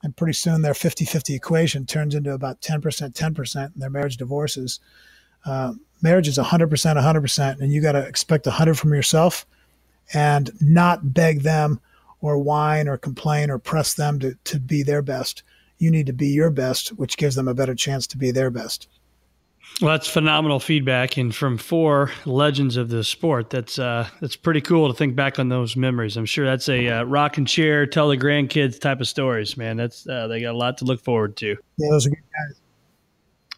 And 0.02 0.16
pretty 0.16 0.34
soon 0.34 0.62
their 0.62 0.74
50 0.74 1.04
50 1.04 1.34
equation 1.34 1.86
turns 1.86 2.14
into 2.14 2.32
about 2.32 2.60
10%, 2.60 2.80
10%, 2.80 3.56
and 3.56 3.72
their 3.76 3.90
marriage 3.90 4.16
divorces. 4.16 4.78
Uh, 5.44 5.74
marriage 6.02 6.28
is 6.28 6.38
100%, 6.38 6.68
100%, 6.68 7.60
and 7.60 7.72
you 7.72 7.80
got 7.80 7.92
to 7.92 8.06
expect 8.06 8.46
100 8.46 8.78
from 8.78 8.92
yourself 8.92 9.46
and 10.12 10.50
not 10.60 11.14
beg 11.14 11.42
them 11.42 11.80
or 12.20 12.38
whine 12.38 12.88
or 12.88 12.96
complain 12.96 13.50
or 13.50 13.58
press 13.58 13.94
them 13.94 14.18
to, 14.20 14.36
to 14.44 14.58
be 14.58 14.82
their 14.82 15.02
best. 15.02 15.42
You 15.78 15.90
need 15.90 16.06
to 16.06 16.12
be 16.12 16.28
your 16.28 16.50
best, 16.50 16.90
which 16.90 17.16
gives 17.16 17.34
them 17.34 17.48
a 17.48 17.54
better 17.54 17.74
chance 17.74 18.06
to 18.08 18.18
be 18.18 18.30
their 18.30 18.50
best. 18.50 18.88
Well, 19.82 19.90
that's 19.90 20.08
phenomenal 20.08 20.58
feedback, 20.58 21.18
and 21.18 21.34
from 21.34 21.58
four 21.58 22.10
legends 22.24 22.78
of 22.78 22.88
the 22.88 23.04
sport, 23.04 23.50
that's 23.50 23.78
uh, 23.78 24.08
that's 24.22 24.34
pretty 24.34 24.62
cool 24.62 24.88
to 24.88 24.94
think 24.94 25.14
back 25.14 25.38
on 25.38 25.50
those 25.50 25.76
memories. 25.76 26.16
I'm 26.16 26.24
sure 26.24 26.46
that's 26.46 26.70
a 26.70 26.88
uh, 26.88 27.02
rocking 27.04 27.44
chair, 27.44 27.84
tell 27.84 28.08
the 28.08 28.16
grandkids 28.16 28.80
type 28.80 29.02
of 29.02 29.08
stories, 29.08 29.58
man. 29.58 29.76
That's 29.76 30.08
uh, 30.08 30.28
they 30.28 30.40
got 30.40 30.54
a 30.54 30.56
lot 30.56 30.78
to 30.78 30.86
look 30.86 31.04
forward 31.04 31.36
to. 31.38 31.56
Yeah, 31.76 31.88
those 31.90 32.06
are 32.06 32.10
good 32.10 32.16
guys. 32.16 32.60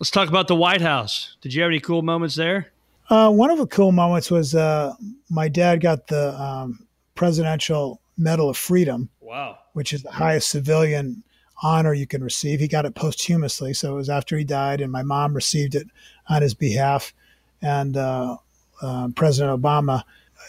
Let's 0.00 0.10
talk 0.10 0.28
about 0.28 0.48
the 0.48 0.56
White 0.56 0.80
House. 0.80 1.36
Did 1.40 1.54
you 1.54 1.62
have 1.62 1.70
any 1.70 1.80
cool 1.80 2.02
moments 2.02 2.34
there? 2.34 2.72
Uh, 3.10 3.30
one 3.30 3.50
of 3.50 3.58
the 3.58 3.66
cool 3.68 3.92
moments 3.92 4.28
was 4.28 4.56
uh, 4.56 4.94
my 5.30 5.48
dad 5.48 5.80
got 5.80 6.08
the 6.08 6.34
um, 6.40 6.86
presidential 7.14 8.00
Medal 8.16 8.50
of 8.50 8.56
Freedom. 8.56 9.08
Wow. 9.20 9.58
Which 9.72 9.92
is 9.92 10.02
the 10.02 10.10
highest 10.10 10.50
civilian 10.50 11.22
honor 11.62 11.92
you 11.92 12.06
can 12.06 12.22
receive. 12.22 12.61
He 12.61 12.68
got 12.68 12.84
it 12.84 12.94
posthumously, 12.94 13.74
so 13.74 13.92
it 13.92 13.96
was 13.96 14.09
after 14.09 14.36
he 14.36 14.44
died, 14.44 14.80
and 14.80 14.92
my 14.92 15.02
mom 15.02 15.34
received 15.34 15.74
it 15.74 15.88
on 16.28 16.42
his 16.42 16.54
behalf. 16.54 17.12
And 17.61 17.96
uh, 17.96 18.36
uh, 18.80 19.09
President 19.14 19.61
Obama, 19.61 20.04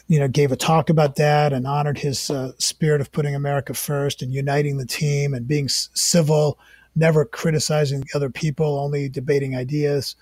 you 0.07 0.20
know, 0.20 0.28
gave 0.28 0.51
a 0.51 0.55
talk 0.55 0.89
about 0.89 1.16
that 1.16 1.53
and 1.53 1.66
honored 1.66 1.97
his 1.97 2.30
uh, 2.30 2.51
spirit 2.57 3.01
of 3.01 3.12
putting 3.12 3.36
America 3.36 3.74
first 3.74 4.22
and 4.22 4.34
uniting 4.34 4.78
the 4.78 4.86
team 4.86 5.34
and 5.34 5.47
being 5.47 5.68
civil, 5.70 6.60
never 6.95 7.26
criticizing 7.26 8.03
other 8.14 8.30
people, 8.30 8.80
only 8.80 9.10
debating 9.10 9.55
ideas. 9.55 10.16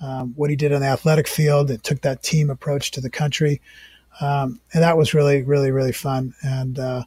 Um, 0.00 0.32
what 0.36 0.48
he 0.48 0.54
did 0.54 0.72
on 0.72 0.80
the 0.80 0.86
athletic 0.86 1.26
field 1.26 1.70
and 1.70 1.82
took 1.82 2.02
that 2.02 2.22
team 2.22 2.50
approach 2.50 2.92
to 2.92 3.00
the 3.00 3.10
country. 3.10 3.60
Um, 4.20 4.60
and 4.72 4.82
that 4.82 4.96
was 4.96 5.12
really, 5.12 5.42
really, 5.42 5.72
really 5.72 5.92
fun 5.92 6.34
and 6.42 6.78
uh, 6.78 7.02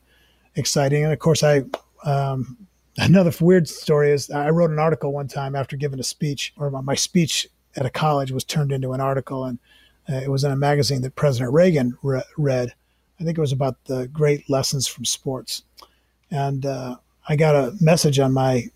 exciting. 0.56 1.06
And 1.06 1.14
of 1.14 1.20
course, 1.20 1.42
I 1.42 1.64
um, 2.04 2.58
another 2.98 3.32
weird 3.40 3.68
story 3.68 4.12
is 4.12 4.30
I 4.30 4.50
wrote 4.50 4.72
an 4.72 4.80
article 4.80 5.12
one 5.12 5.28
time 5.28 5.56
after 5.56 5.76
giving 5.78 6.00
a 6.00 6.04
speech, 6.04 6.54
or 6.58 6.70
my 6.70 6.96
speech 6.96 7.48
at 7.76 7.86
a 7.86 7.90
college 7.90 8.32
was 8.32 8.44
turned 8.44 8.72
into 8.72 8.94
an 8.94 9.02
article, 9.02 9.46
and 9.46 9.60
uh, 10.10 10.16
it 10.16 10.30
was 10.30 10.44
in 10.44 10.52
a 10.52 10.58
magazine 10.58 11.02
that 11.02 11.16
President 11.16 11.54
Reagan 11.54 11.98
re- 12.04 12.24
read. 12.38 12.74
I 13.20 13.24
think 13.24 13.38
it 13.38 13.42
was 13.42 13.52
about 13.52 13.84
the 13.86 14.08
great 14.08 14.50
lessons 14.50 14.88
from 14.88 15.06
sports, 15.06 15.64
and 16.30 16.66
uh, 16.66 16.98
I 17.30 17.36
got 17.36 17.56
a 17.56 17.76
message 17.80 18.20
on 18.20 18.34
my 18.34 18.70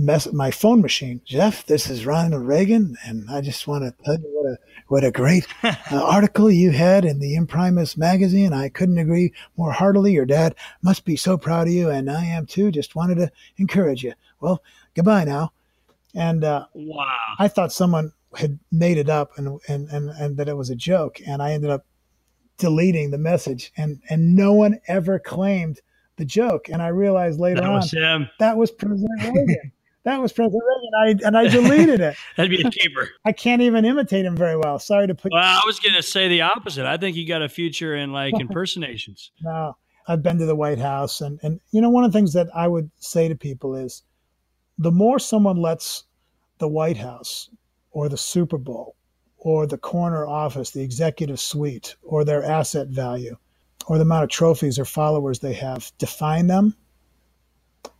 mess- 0.00 0.32
my 0.32 0.50
phone 0.50 0.80
machine. 0.80 1.20
Jeff, 1.24 1.66
this 1.66 1.88
is 1.90 2.06
Ronald 2.06 2.46
Reagan, 2.46 2.96
and 3.04 3.28
I 3.30 3.40
just 3.40 3.68
want 3.68 3.84
to 3.84 4.04
tell 4.04 4.18
you 4.18 4.28
what 4.32 4.50
a 4.50 4.58
what 4.88 5.04
a 5.04 5.10
great 5.10 5.46
uh, 5.62 5.74
article 5.92 6.50
you 6.50 6.70
had 6.70 7.04
in 7.04 7.20
the 7.20 7.36
Imprimis 7.36 7.96
magazine. 7.96 8.52
I 8.52 8.68
couldn't 8.68 8.98
agree 8.98 9.32
more 9.56 9.72
heartily. 9.72 10.12
Your 10.12 10.26
dad 10.26 10.54
must 10.82 11.04
be 11.04 11.16
so 11.16 11.36
proud 11.36 11.68
of 11.68 11.74
you, 11.74 11.90
and 11.90 12.10
I 12.10 12.24
am 12.24 12.46
too. 12.46 12.70
Just 12.70 12.96
wanted 12.96 13.16
to 13.16 13.30
encourage 13.58 14.02
you. 14.02 14.14
Well, 14.40 14.62
goodbye 14.94 15.24
now. 15.24 15.52
And 16.14 16.42
uh, 16.42 16.66
wow, 16.74 17.34
I 17.38 17.48
thought 17.48 17.72
someone 17.72 18.12
had 18.36 18.58
made 18.72 18.96
it 18.96 19.08
up 19.08 19.36
and, 19.36 19.60
and 19.68 19.88
and 19.90 20.10
and 20.10 20.36
that 20.38 20.48
it 20.48 20.56
was 20.56 20.70
a 20.70 20.76
joke, 20.76 21.20
and 21.26 21.42
I 21.42 21.52
ended 21.52 21.70
up 21.70 21.84
deleting 22.58 23.10
the 23.10 23.18
message, 23.18 23.72
and 23.76 24.00
and 24.08 24.34
no 24.34 24.52
one 24.54 24.80
ever 24.88 25.18
claimed 25.18 25.80
the 26.16 26.24
joke. 26.24 26.68
And 26.68 26.82
I 26.82 26.88
realized 26.88 27.38
later 27.38 27.60
that 27.60 27.70
on 27.70 27.82
him. 27.88 28.28
that 28.38 28.56
was 28.56 28.70
President 28.70 29.22
Reagan. 29.34 29.72
That 30.04 30.20
was 30.20 30.32
President 30.32 30.62
Reagan. 30.66 31.22
I, 31.24 31.26
and 31.26 31.36
I 31.36 31.48
deleted 31.48 32.00
it. 32.00 32.16
That'd 32.36 32.50
be 32.50 32.62
a 32.62 32.70
keeper. 32.70 33.10
I 33.24 33.32
can't 33.32 33.60
even 33.60 33.84
imitate 33.84 34.24
him 34.24 34.34
very 34.34 34.56
well. 34.56 34.78
Sorry 34.78 35.06
to 35.06 35.14
put. 35.14 35.32
Well, 35.32 35.42
I 35.42 35.60
was 35.66 35.78
going 35.78 35.94
to 35.94 36.02
say 36.02 36.28
the 36.28 36.40
opposite. 36.40 36.86
I 36.86 36.96
think 36.96 37.16
you 37.16 37.28
got 37.28 37.42
a 37.42 37.48
future 37.48 37.94
in 37.96 38.12
like 38.12 38.34
impersonations. 38.40 39.30
no, 39.42 39.76
I've 40.08 40.22
been 40.22 40.38
to 40.38 40.46
the 40.46 40.56
White 40.56 40.78
House, 40.78 41.20
and 41.20 41.38
and 41.42 41.60
you 41.70 41.82
know 41.82 41.90
one 41.90 42.04
of 42.04 42.12
the 42.12 42.18
things 42.18 42.32
that 42.32 42.48
I 42.54 42.66
would 42.66 42.90
say 42.98 43.28
to 43.28 43.34
people 43.34 43.74
is, 43.74 44.02
the 44.78 44.90
more 44.90 45.18
someone 45.18 45.56
lets 45.56 46.04
the 46.58 46.68
White 46.68 46.96
House 46.96 47.50
or 47.90 48.08
the 48.08 48.16
Super 48.16 48.58
Bowl 48.58 48.96
or 49.36 49.66
the 49.66 49.78
corner 49.78 50.26
office, 50.26 50.70
the 50.70 50.82
executive 50.82 51.40
suite, 51.40 51.96
or 52.02 52.24
their 52.24 52.44
asset 52.44 52.88
value, 52.88 53.36
or 53.86 53.96
the 53.96 54.02
amount 54.02 54.24
of 54.24 54.30
trophies 54.30 54.78
or 54.78 54.84
followers 54.84 55.38
they 55.38 55.54
have 55.54 55.90
define 55.98 56.46
them 56.46 56.74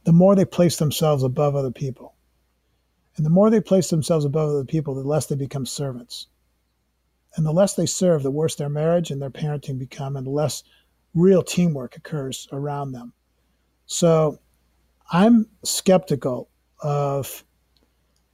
the 0.04 0.12
more 0.12 0.34
they 0.34 0.44
place 0.44 0.76
themselves 0.76 1.22
above 1.22 1.54
other 1.54 1.70
people. 1.70 2.14
And 3.16 3.26
the 3.26 3.30
more 3.30 3.50
they 3.50 3.60
place 3.60 3.90
themselves 3.90 4.24
above 4.24 4.50
other 4.50 4.64
people, 4.64 4.94
the 4.94 5.02
less 5.02 5.26
they 5.26 5.34
become 5.34 5.66
servants. 5.66 6.26
And 7.36 7.44
the 7.44 7.52
less 7.52 7.74
they 7.74 7.86
serve, 7.86 8.22
the 8.22 8.30
worse 8.30 8.54
their 8.54 8.68
marriage 8.68 9.10
and 9.10 9.20
their 9.20 9.30
parenting 9.30 9.78
become, 9.78 10.16
and 10.16 10.26
the 10.26 10.30
less 10.30 10.64
real 11.14 11.42
teamwork 11.42 11.96
occurs 11.96 12.48
around 12.52 12.92
them. 12.92 13.12
So 13.86 14.38
I'm 15.10 15.46
skeptical 15.64 16.48
of 16.80 17.44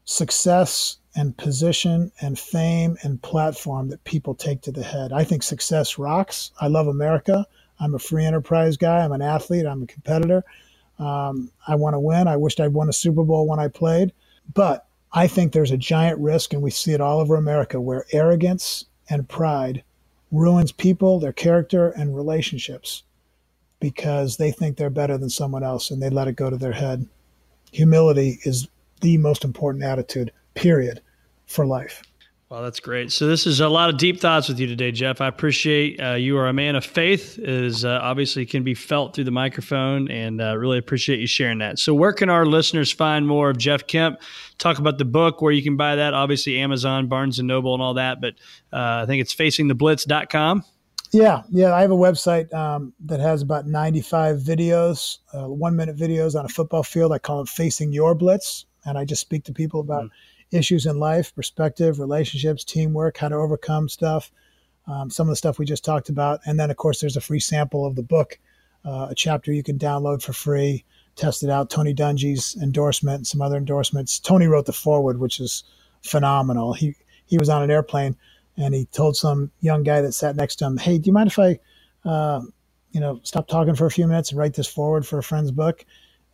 success 0.05 0.99
and 1.17 1.37
position 1.37 2.13
and 2.21 2.39
fame 2.39 2.97
and 3.03 3.21
platform 3.23 3.89
that 3.89 4.05
people 4.05 4.35
take 4.35 4.61
to 4.63 4.73
the 4.73 4.83
head. 4.83 5.13
I 5.13 5.25
think 5.25 5.43
success 5.43 5.99
rocks. 5.99 6.53
I 6.61 6.69
love 6.69 6.87
America. 6.87 7.47
I'm 7.81 7.95
a 7.95 7.99
free 7.99 8.25
enterprise 8.25 8.77
guy. 8.77 9.03
I'm 9.03 9.13
an 9.13 9.23
athlete. 9.23 9.67
I'm 9.67 9.83
a 9.83 9.87
competitor. 9.87 10.45
Um, 10.99 11.51
I 11.67 11.75
want 11.75 11.95
to 11.95 12.01
win. 12.01 12.29
I 12.29 12.37
wished 12.37 12.61
I'd 12.61 12.73
won 12.73 12.89
a 12.89 12.93
Super 12.93 13.25
Bowl 13.25 13.47
when 13.47 13.61
I 13.61 13.69
played. 13.69 14.13
But 14.55 14.87
I 15.13 15.27
think 15.27 15.53
there's 15.53 15.73
a 15.73 15.77
giant 15.77 16.19
risk, 16.21 16.53
and 16.53 16.63
we 16.63 16.71
see 16.71 16.93
it 16.93 17.01
all 17.01 17.21
over 17.21 17.37
America, 17.37 17.81
where 17.81 18.07
arrogance 18.13 18.85
and 19.09 19.29
pride 19.29 19.83
ruins 20.33 20.73
people, 20.73 21.21
their 21.21 21.33
character, 21.33 21.91
and 21.91 22.17
relationships 22.17 23.03
because 23.81 24.37
they 24.37 24.51
think 24.51 24.77
they're 24.77 24.91
better 24.91 25.19
than 25.19 25.31
someone 25.31 25.63
else 25.63 25.91
and 25.91 26.03
they 26.03 26.11
let 26.11 26.29
it 26.29 26.37
go 26.37 26.51
to 26.51 26.57
their 26.57 26.73
head. 26.73 27.07
Humility 27.73 28.39
is 28.45 28.69
the 29.01 29.19
most 29.19 29.45
important 29.45 29.85
attitude, 29.85 30.33
period, 30.55 31.01
for 31.47 31.67
life. 31.67 32.03
Well, 32.49 32.63
that's 32.63 32.79
great. 32.79 33.11
So 33.11 33.27
this 33.27 33.45
is 33.45 33.59
a 33.59 33.69
lot 33.69 33.91
of 33.91 33.99
deep 33.99 34.21
thoughts 34.21 34.49
with 34.49 34.61
you 34.61 34.69
today, 34.69 34.93
Jeff. 34.93 35.21
I 35.21 35.27
appreciate 35.27 36.01
uh, 36.01 36.13
you 36.13 36.39
are 36.39 36.47
a 36.47 36.53
man 36.53 36.77
of 36.77 36.85
faith, 36.85 37.41
is 37.41 37.85
uh, 37.85 37.99
obviously 38.01 38.47
can 38.47 38.63
be 38.63 38.73
felt 38.73 39.17
through 39.17 39.25
the 39.25 39.33
microphone, 39.33 40.09
and 40.09 40.41
uh, 40.41 40.57
really 40.57 40.79
appreciate 40.79 41.19
you 41.19 41.27
sharing 41.27 41.59
that. 41.59 41.81
So, 41.81 41.93
where 41.93 42.13
can 42.13 42.31
our 42.31 42.47
listeners 42.47 42.93
find 42.93 43.27
more 43.27 43.51
of 43.51 43.59
Jeff 43.59 43.89
Kemp? 43.89 44.21
Talk 44.59 44.79
about 44.79 44.99
the 44.99 45.05
book, 45.05 45.43
where 45.43 45.51
you 45.51 45.63
can 45.63 45.77
buy 45.77 45.97
that. 45.97 46.15
Obviously, 46.15 46.61
Amazon, 46.61 47.09
Barnes 47.09 47.41
and 47.41 47.49
Noble, 47.49 47.75
and 47.75 47.83
all 47.83 47.95
that. 47.95 48.21
But 48.21 48.35
uh, 48.73 49.03
I 49.03 49.07
think 49.07 49.21
it's 49.23 49.35
facingtheblitz.com. 49.35 50.63
Yeah, 51.11 51.43
yeah. 51.51 51.75
I 51.75 51.81
have 51.81 51.91
a 51.91 51.97
website 51.97 52.53
um, 52.55 52.93
that 53.07 53.19
has 53.19 53.43
about 53.43 53.67
95 53.67 54.37
videos, 54.37 55.19
uh, 55.35 55.49
one 55.49 55.75
minute 55.75 55.97
videos 55.97 56.39
on 56.39 56.45
a 56.45 56.49
football 56.49 56.85
field. 56.85 57.11
I 57.11 57.19
call 57.19 57.41
it 57.41 57.49
Facing 57.49 57.93
Your 57.93 58.15
Blitz, 58.15 58.67
and 58.85 58.97
I 58.97 59.05
just 59.05 59.21
speak 59.21 59.43
to 59.47 59.53
people 59.53 59.81
about. 59.81 60.05
Mm 60.05 60.11
issues 60.53 60.87
in 60.87 60.99
life, 60.99 61.35
perspective, 61.35 61.99
relationships, 61.99 62.65
teamwork, 62.65 63.17
how 63.19 63.29
to 63.29 63.37
overcome 63.37 63.89
stuff, 63.89 64.31
um, 64.87 65.11
some 65.11 65.27
of 65.27 65.33
the 65.33 65.37
stuff 65.37 65.59
we 65.59 65.67
just 65.67 65.85
talked 65.85 66.09
about. 66.09 66.41
And 66.47 66.59
then, 66.59 66.71
of 66.71 66.77
course, 66.77 67.01
there's 67.01 67.17
a 67.17 67.21
free 67.21 67.41
sample 67.41 67.85
of 67.87 67.97
the 67.97 68.03
book, 68.03 68.39
uh, 68.85 69.09
a 69.11 69.15
chapter 69.15 69.53
you 69.53 69.63
can 69.63 69.79
download 69.79 70.23
for 70.23 70.33
free, 70.33 70.85
test 71.17 71.43
it 71.43 71.51
out. 71.51 71.71
Tony 71.71 71.93
Dungy's 71.93 72.57
endorsement 72.63 73.17
and 73.17 73.27
some 73.27 73.43
other 73.43 73.57
endorsements. 73.57 74.21
Tony 74.21 74.47
wrote 74.47 74.67
the 74.67 74.73
foreword, 74.73 75.19
which 75.19 75.41
is 75.41 75.65
phenomenal. 76.03 76.73
He, 76.73 76.95
he 77.27 77.39
was 77.39 77.49
on 77.49 77.63
an 77.63 77.71
airplane 77.71 78.17
and 78.57 78.75
he 78.75 78.87
told 78.87 79.17
some 79.17 79.51
young 79.61 79.83
guy 79.83 80.01
that 80.01 80.13
sat 80.13 80.37
next 80.37 80.57
to 80.57 80.67
him, 80.67 80.77
Hey, 80.77 80.99
do 80.99 81.07
you 81.07 81.13
mind 81.13 81.29
if 81.29 81.39
I, 81.39 81.59
uh, 82.05 82.43
you 82.93 83.01
know, 83.01 83.21
stop 83.25 83.49
talking 83.49 83.75
for 83.75 83.87
a 83.87 83.91
few 83.91 84.07
minutes 84.07 84.31
and 84.31 84.39
write 84.39 84.55
this 84.55 84.67
forward 84.67 85.07
for 85.07 85.19
a 85.19 85.23
friend's 85.23 85.51
book? 85.51 85.85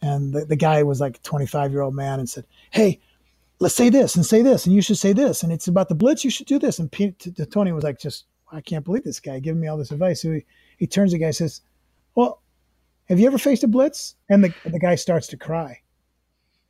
And 0.03 0.33
the, 0.33 0.45
the 0.45 0.57
guy 0.57 0.83
was 0.83 1.01
like 1.01 1.17
a 1.17 1.21
25 1.21 1.73
year 1.73 1.81
old 1.81 1.95
man 1.95 2.19
and 2.19 2.29
said, 2.29 2.45
Hey, 2.71 3.01
let's 3.63 3.77
say 3.77 3.89
this 3.89 4.17
and 4.17 4.27
say 4.27 4.43
this, 4.43 4.67
and 4.67 4.75
you 4.75 4.83
should 4.83 4.99
say 4.99 5.13
this, 5.13 5.43
and 5.45 5.53
it's 5.53 5.69
about 5.69 5.89
the 5.89 5.95
blitz. 5.95 6.25
You 6.25 6.31
should 6.31 6.49
do 6.49 6.59
this. 6.59 6.81
And 6.81 6.91
Pete, 6.91 7.29
Tony 7.51 7.73
was 7.73 7.85
like, 7.85 7.99
just 7.99 8.27
I 8.51 8.61
can't 8.61 8.85
believe 8.85 9.05
this 9.05 9.21
guy 9.21 9.39
giving 9.39 9.61
me 9.61 9.69
all 9.69 9.79
this 9.79 9.93
advice. 9.93 10.21
So 10.21 10.33
he, 10.33 10.45
he 10.79 10.87
turns 10.87 11.13
to 11.13 11.15
the 11.15 11.21
guy 11.21 11.27
and 11.27 11.37
says, 11.37 11.63
"Well, 12.17 12.43
have 13.09 13.21
you 13.21 13.27
ever 13.27 13.39
faced 13.39 13.63
a 13.63 13.69
blitz?" 13.69 14.17
And 14.29 14.43
the 14.45 14.53
the 14.65 14.81
guy 14.81 14.97
starts 14.97 15.29
to 15.29 15.37
cry, 15.37 15.81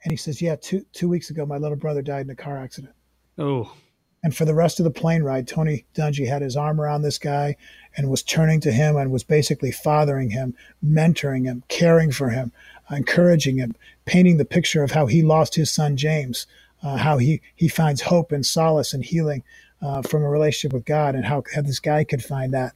and 0.04 0.12
he 0.12 0.16
says, 0.18 0.42
"Yeah, 0.42 0.56
two 0.56 0.84
two 0.92 1.08
weeks 1.08 1.30
ago, 1.30 1.46
my 1.46 1.56
little 1.56 1.78
brother 1.78 2.02
died 2.02 2.26
in 2.26 2.30
a 2.30 2.36
car 2.36 2.58
accident." 2.58 2.94
Oh, 3.38 3.74
And 4.22 4.36
for 4.36 4.44
the 4.44 4.54
rest 4.54 4.78
of 4.78 4.84
the 4.84 4.90
plane 4.90 5.22
ride, 5.22 5.48
Tony 5.48 5.86
Dungy 5.94 6.28
had 6.28 6.42
his 6.42 6.56
arm 6.56 6.78
around 6.78 7.02
this 7.02 7.18
guy 7.18 7.56
and 7.96 8.10
was 8.10 8.22
turning 8.22 8.60
to 8.60 8.70
him 8.70 8.96
and 8.96 9.10
was 9.10 9.24
basically 9.24 9.72
fathering 9.72 10.30
him, 10.30 10.54
mentoring 10.84 11.46
him, 11.46 11.64
caring 11.68 12.12
for 12.12 12.28
him, 12.28 12.52
encouraging 12.90 13.56
him, 13.56 13.74
painting 14.04 14.36
the 14.36 14.44
picture 14.44 14.82
of 14.82 14.92
how 14.92 15.06
he 15.06 15.22
lost 15.22 15.54
his 15.54 15.70
son 15.70 15.96
James, 15.96 16.46
uh, 16.82 16.96
how 16.96 17.18
he, 17.18 17.40
he 17.56 17.68
finds 17.68 18.00
hope 18.00 18.32
and 18.32 18.44
solace 18.44 18.92
and 18.92 19.04
healing 19.04 19.42
uh, 19.80 20.02
from 20.02 20.22
a 20.22 20.28
relationship 20.28 20.72
with 20.72 20.84
God, 20.84 21.14
and 21.14 21.24
how, 21.24 21.42
how 21.54 21.62
this 21.62 21.80
guy 21.80 22.04
could 22.04 22.22
find 22.22 22.52
that. 22.54 22.72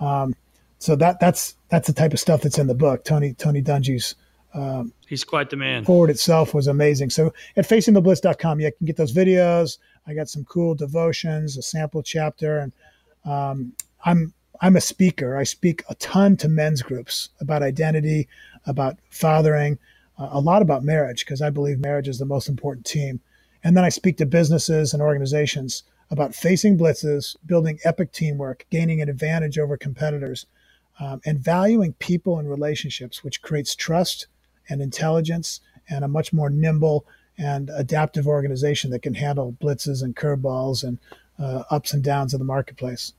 Um, 0.00 0.34
so 0.78 0.94
that 0.96 1.20
that's 1.20 1.56
that's 1.68 1.86
the 1.86 1.92
type 1.92 2.12
of 2.12 2.20
stuff 2.20 2.42
that's 2.42 2.58
in 2.58 2.66
the 2.66 2.74
book. 2.74 3.04
Tony 3.04 3.32
Tony 3.32 3.62
Dungy's 3.62 4.14
um, 4.54 4.92
he's 5.06 5.24
quite 5.24 5.50
the 5.50 5.56
man. 5.56 5.84
Forward 5.84 6.10
itself 6.10 6.54
was 6.54 6.66
amazing. 6.66 7.10
So 7.10 7.32
at 7.56 7.68
facingtheblitz.com, 7.68 8.60
you 8.60 8.72
can 8.72 8.86
get 8.86 8.96
those 8.96 9.12
videos. 9.12 9.78
I 10.06 10.14
got 10.14 10.28
some 10.28 10.44
cool 10.44 10.74
devotions, 10.74 11.56
a 11.56 11.62
sample 11.62 12.02
chapter, 12.02 12.58
and 12.58 12.72
um, 13.24 13.72
I'm 14.04 14.32
I'm 14.60 14.76
a 14.76 14.80
speaker. 14.80 15.36
I 15.36 15.44
speak 15.44 15.84
a 15.88 15.94
ton 15.96 16.36
to 16.38 16.48
men's 16.48 16.82
groups 16.82 17.28
about 17.40 17.62
identity, 17.62 18.28
about 18.66 18.98
fathering, 19.10 19.78
uh, 20.18 20.28
a 20.32 20.40
lot 20.40 20.62
about 20.62 20.82
marriage 20.82 21.24
because 21.24 21.42
I 21.42 21.50
believe 21.50 21.78
marriage 21.78 22.08
is 22.08 22.18
the 22.18 22.24
most 22.24 22.48
important 22.48 22.86
team. 22.86 23.20
And 23.66 23.76
then 23.76 23.84
I 23.84 23.88
speak 23.88 24.16
to 24.18 24.26
businesses 24.26 24.94
and 24.94 25.02
organizations 25.02 25.82
about 26.12 26.36
facing 26.36 26.78
blitzes, 26.78 27.34
building 27.44 27.80
epic 27.82 28.12
teamwork, 28.12 28.64
gaining 28.70 29.02
an 29.02 29.08
advantage 29.08 29.58
over 29.58 29.76
competitors, 29.76 30.46
um, 31.00 31.20
and 31.26 31.40
valuing 31.40 31.92
people 31.94 32.38
and 32.38 32.48
relationships, 32.48 33.24
which 33.24 33.42
creates 33.42 33.74
trust 33.74 34.28
and 34.68 34.80
intelligence 34.80 35.58
and 35.90 36.04
a 36.04 36.08
much 36.08 36.32
more 36.32 36.48
nimble 36.48 37.06
and 37.38 37.68
adaptive 37.70 38.28
organization 38.28 38.92
that 38.92 39.02
can 39.02 39.14
handle 39.14 39.56
blitzes 39.60 40.00
and 40.00 40.14
curveballs 40.14 40.84
and 40.84 41.00
uh, 41.40 41.64
ups 41.68 41.92
and 41.92 42.04
downs 42.04 42.32
of 42.32 42.38
the 42.38 42.44
marketplace. 42.44 43.14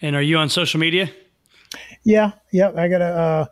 And 0.00 0.16
are 0.16 0.22
you 0.22 0.38
on 0.38 0.48
social 0.48 0.80
media? 0.80 1.10
Yeah, 2.04 2.32
yeah. 2.52 2.72
I 2.74 2.88
got 2.88 3.02
a, 3.02 3.04
uh, 3.04 3.46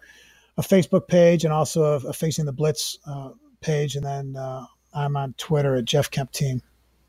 a 0.57 0.63
Facebook 0.63 1.09
page 1.09 1.45
and 1.45 1.53
also 1.53 1.83
a, 1.83 2.09
a 2.09 2.13
Facing 2.15 2.47
the 2.47 2.53
Blitz 2.53 2.97
uh, 3.07 3.33
page, 3.61 3.97
and 3.97 4.07
then 4.07 4.35
uh, 4.35 4.65
I'm 4.95 5.17
on 5.17 5.35
Twitter 5.39 5.77
at 5.77 5.85
Jeff 5.85 6.11
Kemp 6.11 6.33
Team. 6.33 6.63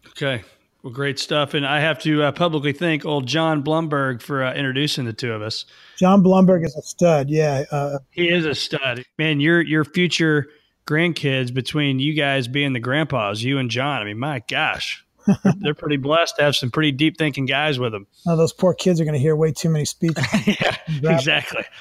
Okay, 0.09 0.43
well, 0.83 0.93
great 0.93 1.17
stuff. 1.17 1.53
And 1.53 1.65
I 1.65 1.79
have 1.79 1.99
to 1.99 2.23
uh, 2.23 2.31
publicly 2.31 2.73
thank 2.73 3.05
old 3.05 3.25
John 3.25 3.63
Blumberg 3.63 4.21
for 4.21 4.43
uh, 4.43 4.53
introducing 4.53 5.05
the 5.05 5.13
two 5.13 5.31
of 5.31 5.41
us. 5.41 5.65
John 5.97 6.21
Blumberg 6.21 6.65
is 6.65 6.75
a 6.75 6.81
stud. 6.81 7.29
Yeah, 7.29 7.63
uh, 7.71 7.99
he 8.11 8.29
is 8.29 8.45
a 8.45 8.55
stud. 8.55 9.03
Man, 9.17 9.39
your 9.39 9.61
your 9.61 9.85
future 9.85 10.47
grandkids 10.85 11.53
between 11.53 11.99
you 11.99 12.13
guys 12.13 12.47
being 12.47 12.73
the 12.73 12.79
grandpas, 12.79 13.41
you 13.41 13.57
and 13.57 13.69
John. 13.69 14.01
I 14.01 14.05
mean, 14.05 14.19
my 14.19 14.43
gosh, 14.47 15.05
they're 15.61 15.73
pretty 15.73 15.97
blessed 15.97 16.35
to 16.37 16.43
have 16.43 16.55
some 16.55 16.71
pretty 16.71 16.91
deep 16.91 17.17
thinking 17.17 17.45
guys 17.45 17.79
with 17.79 17.91
them. 17.91 18.07
Oh, 18.27 18.35
those 18.35 18.53
poor 18.53 18.73
kids 18.73 18.99
are 18.99 19.05
going 19.05 19.13
to 19.13 19.19
hear 19.19 19.35
way 19.35 19.51
too 19.51 19.69
many 19.69 19.85
speeches. 19.85 20.25
yeah, 20.47 20.75
exactly. 20.87 21.61
Got 21.61 21.71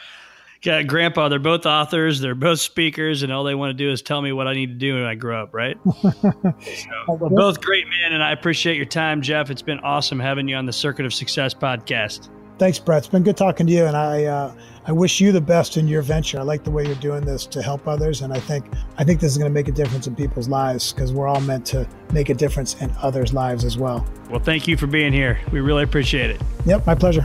grandpa. 0.63 1.29
They're 1.29 1.39
both 1.39 1.67
authors. 1.67 2.21
They're 2.21 2.35
both 2.35 2.61
speakers, 2.61 3.23
and 3.23 3.33
all 3.33 3.45
they 3.45 3.55
want 3.55 3.71
to 3.71 3.75
do 3.75 3.91
is 3.91 4.03
tell 4.03 4.23
me 4.23 4.33
what 4.33 4.47
I 4.47 4.55
need 4.55 4.69
to 4.69 4.75
do 4.75 4.95
when 4.95 5.05
I 5.05 5.15
grow 5.15 5.43
up. 5.43 5.55
Right? 5.55 5.77
so, 6.03 7.17
both 7.17 7.61
great 7.61 7.87
men, 7.87 8.13
and 8.13 8.23
I 8.23 8.33
appreciate 8.33 8.77
your 8.77 8.87
time, 8.87 9.23
Jeff. 9.23 9.51
It's 9.51 9.63
been 9.63 9.81
awesome 9.81 10.21
having 10.21 10.49
you 10.49 10.57
on 10.57 10.67
the 10.67 10.73
Circuit 10.73 11.07
of 11.07 11.13
Success 11.13 11.55
podcast. 11.55 12.29
Thanks, 12.59 12.79
Brett. 12.79 12.99
It's 12.99 13.09
been 13.09 13.25
good 13.25 13.37
talking 13.37 13.67
to 13.67 13.73
you, 13.73 13.87
and 13.87 13.97
I 13.97 14.25
uh, 14.25 14.55
I 14.87 14.93
wish 14.93 15.21
you 15.21 15.33
the 15.33 15.41
best 15.41 15.77
in 15.77 15.89
your 15.89 16.03
venture. 16.03 16.39
I 16.39 16.43
like 16.43 16.65
the 16.65 16.71
way 16.71 16.87
you're 16.87 16.95
doing 16.97 17.25
this 17.25 17.47
to 17.47 17.63
help 17.63 17.89
others, 17.89 18.23
and 18.23 18.33
I 18.33 18.39
think 18.39 18.67
I 18.99 19.05
think 19.05 19.21
this 19.21 19.33
is 19.33 19.39
going 19.39 19.51
to 19.51 19.55
make 19.55 19.69
a 19.69 19.73
difference 19.73 20.07
in 20.07 20.15
people's 20.15 20.49
lives 20.49 20.93
because 20.93 21.13
we're 21.13 21.27
all 21.27 21.41
meant 21.41 21.67
to 21.67 21.89
make 22.13 22.29
a 22.29 22.35
difference 22.35 22.81
in 22.81 22.93
others' 23.03 23.33
lives 23.33 23.65
as 23.65 23.79
well. 23.79 24.07
Well, 24.31 24.41
thank 24.41 24.69
you 24.69 24.77
for 24.77 24.87
being 24.87 25.13
here. 25.13 25.41
We 25.51 25.61
really 25.61 25.83
appreciate 25.83 26.31
it. 26.31 26.41
Yep, 26.65 26.87
my 26.87 26.95
pleasure. 26.95 27.25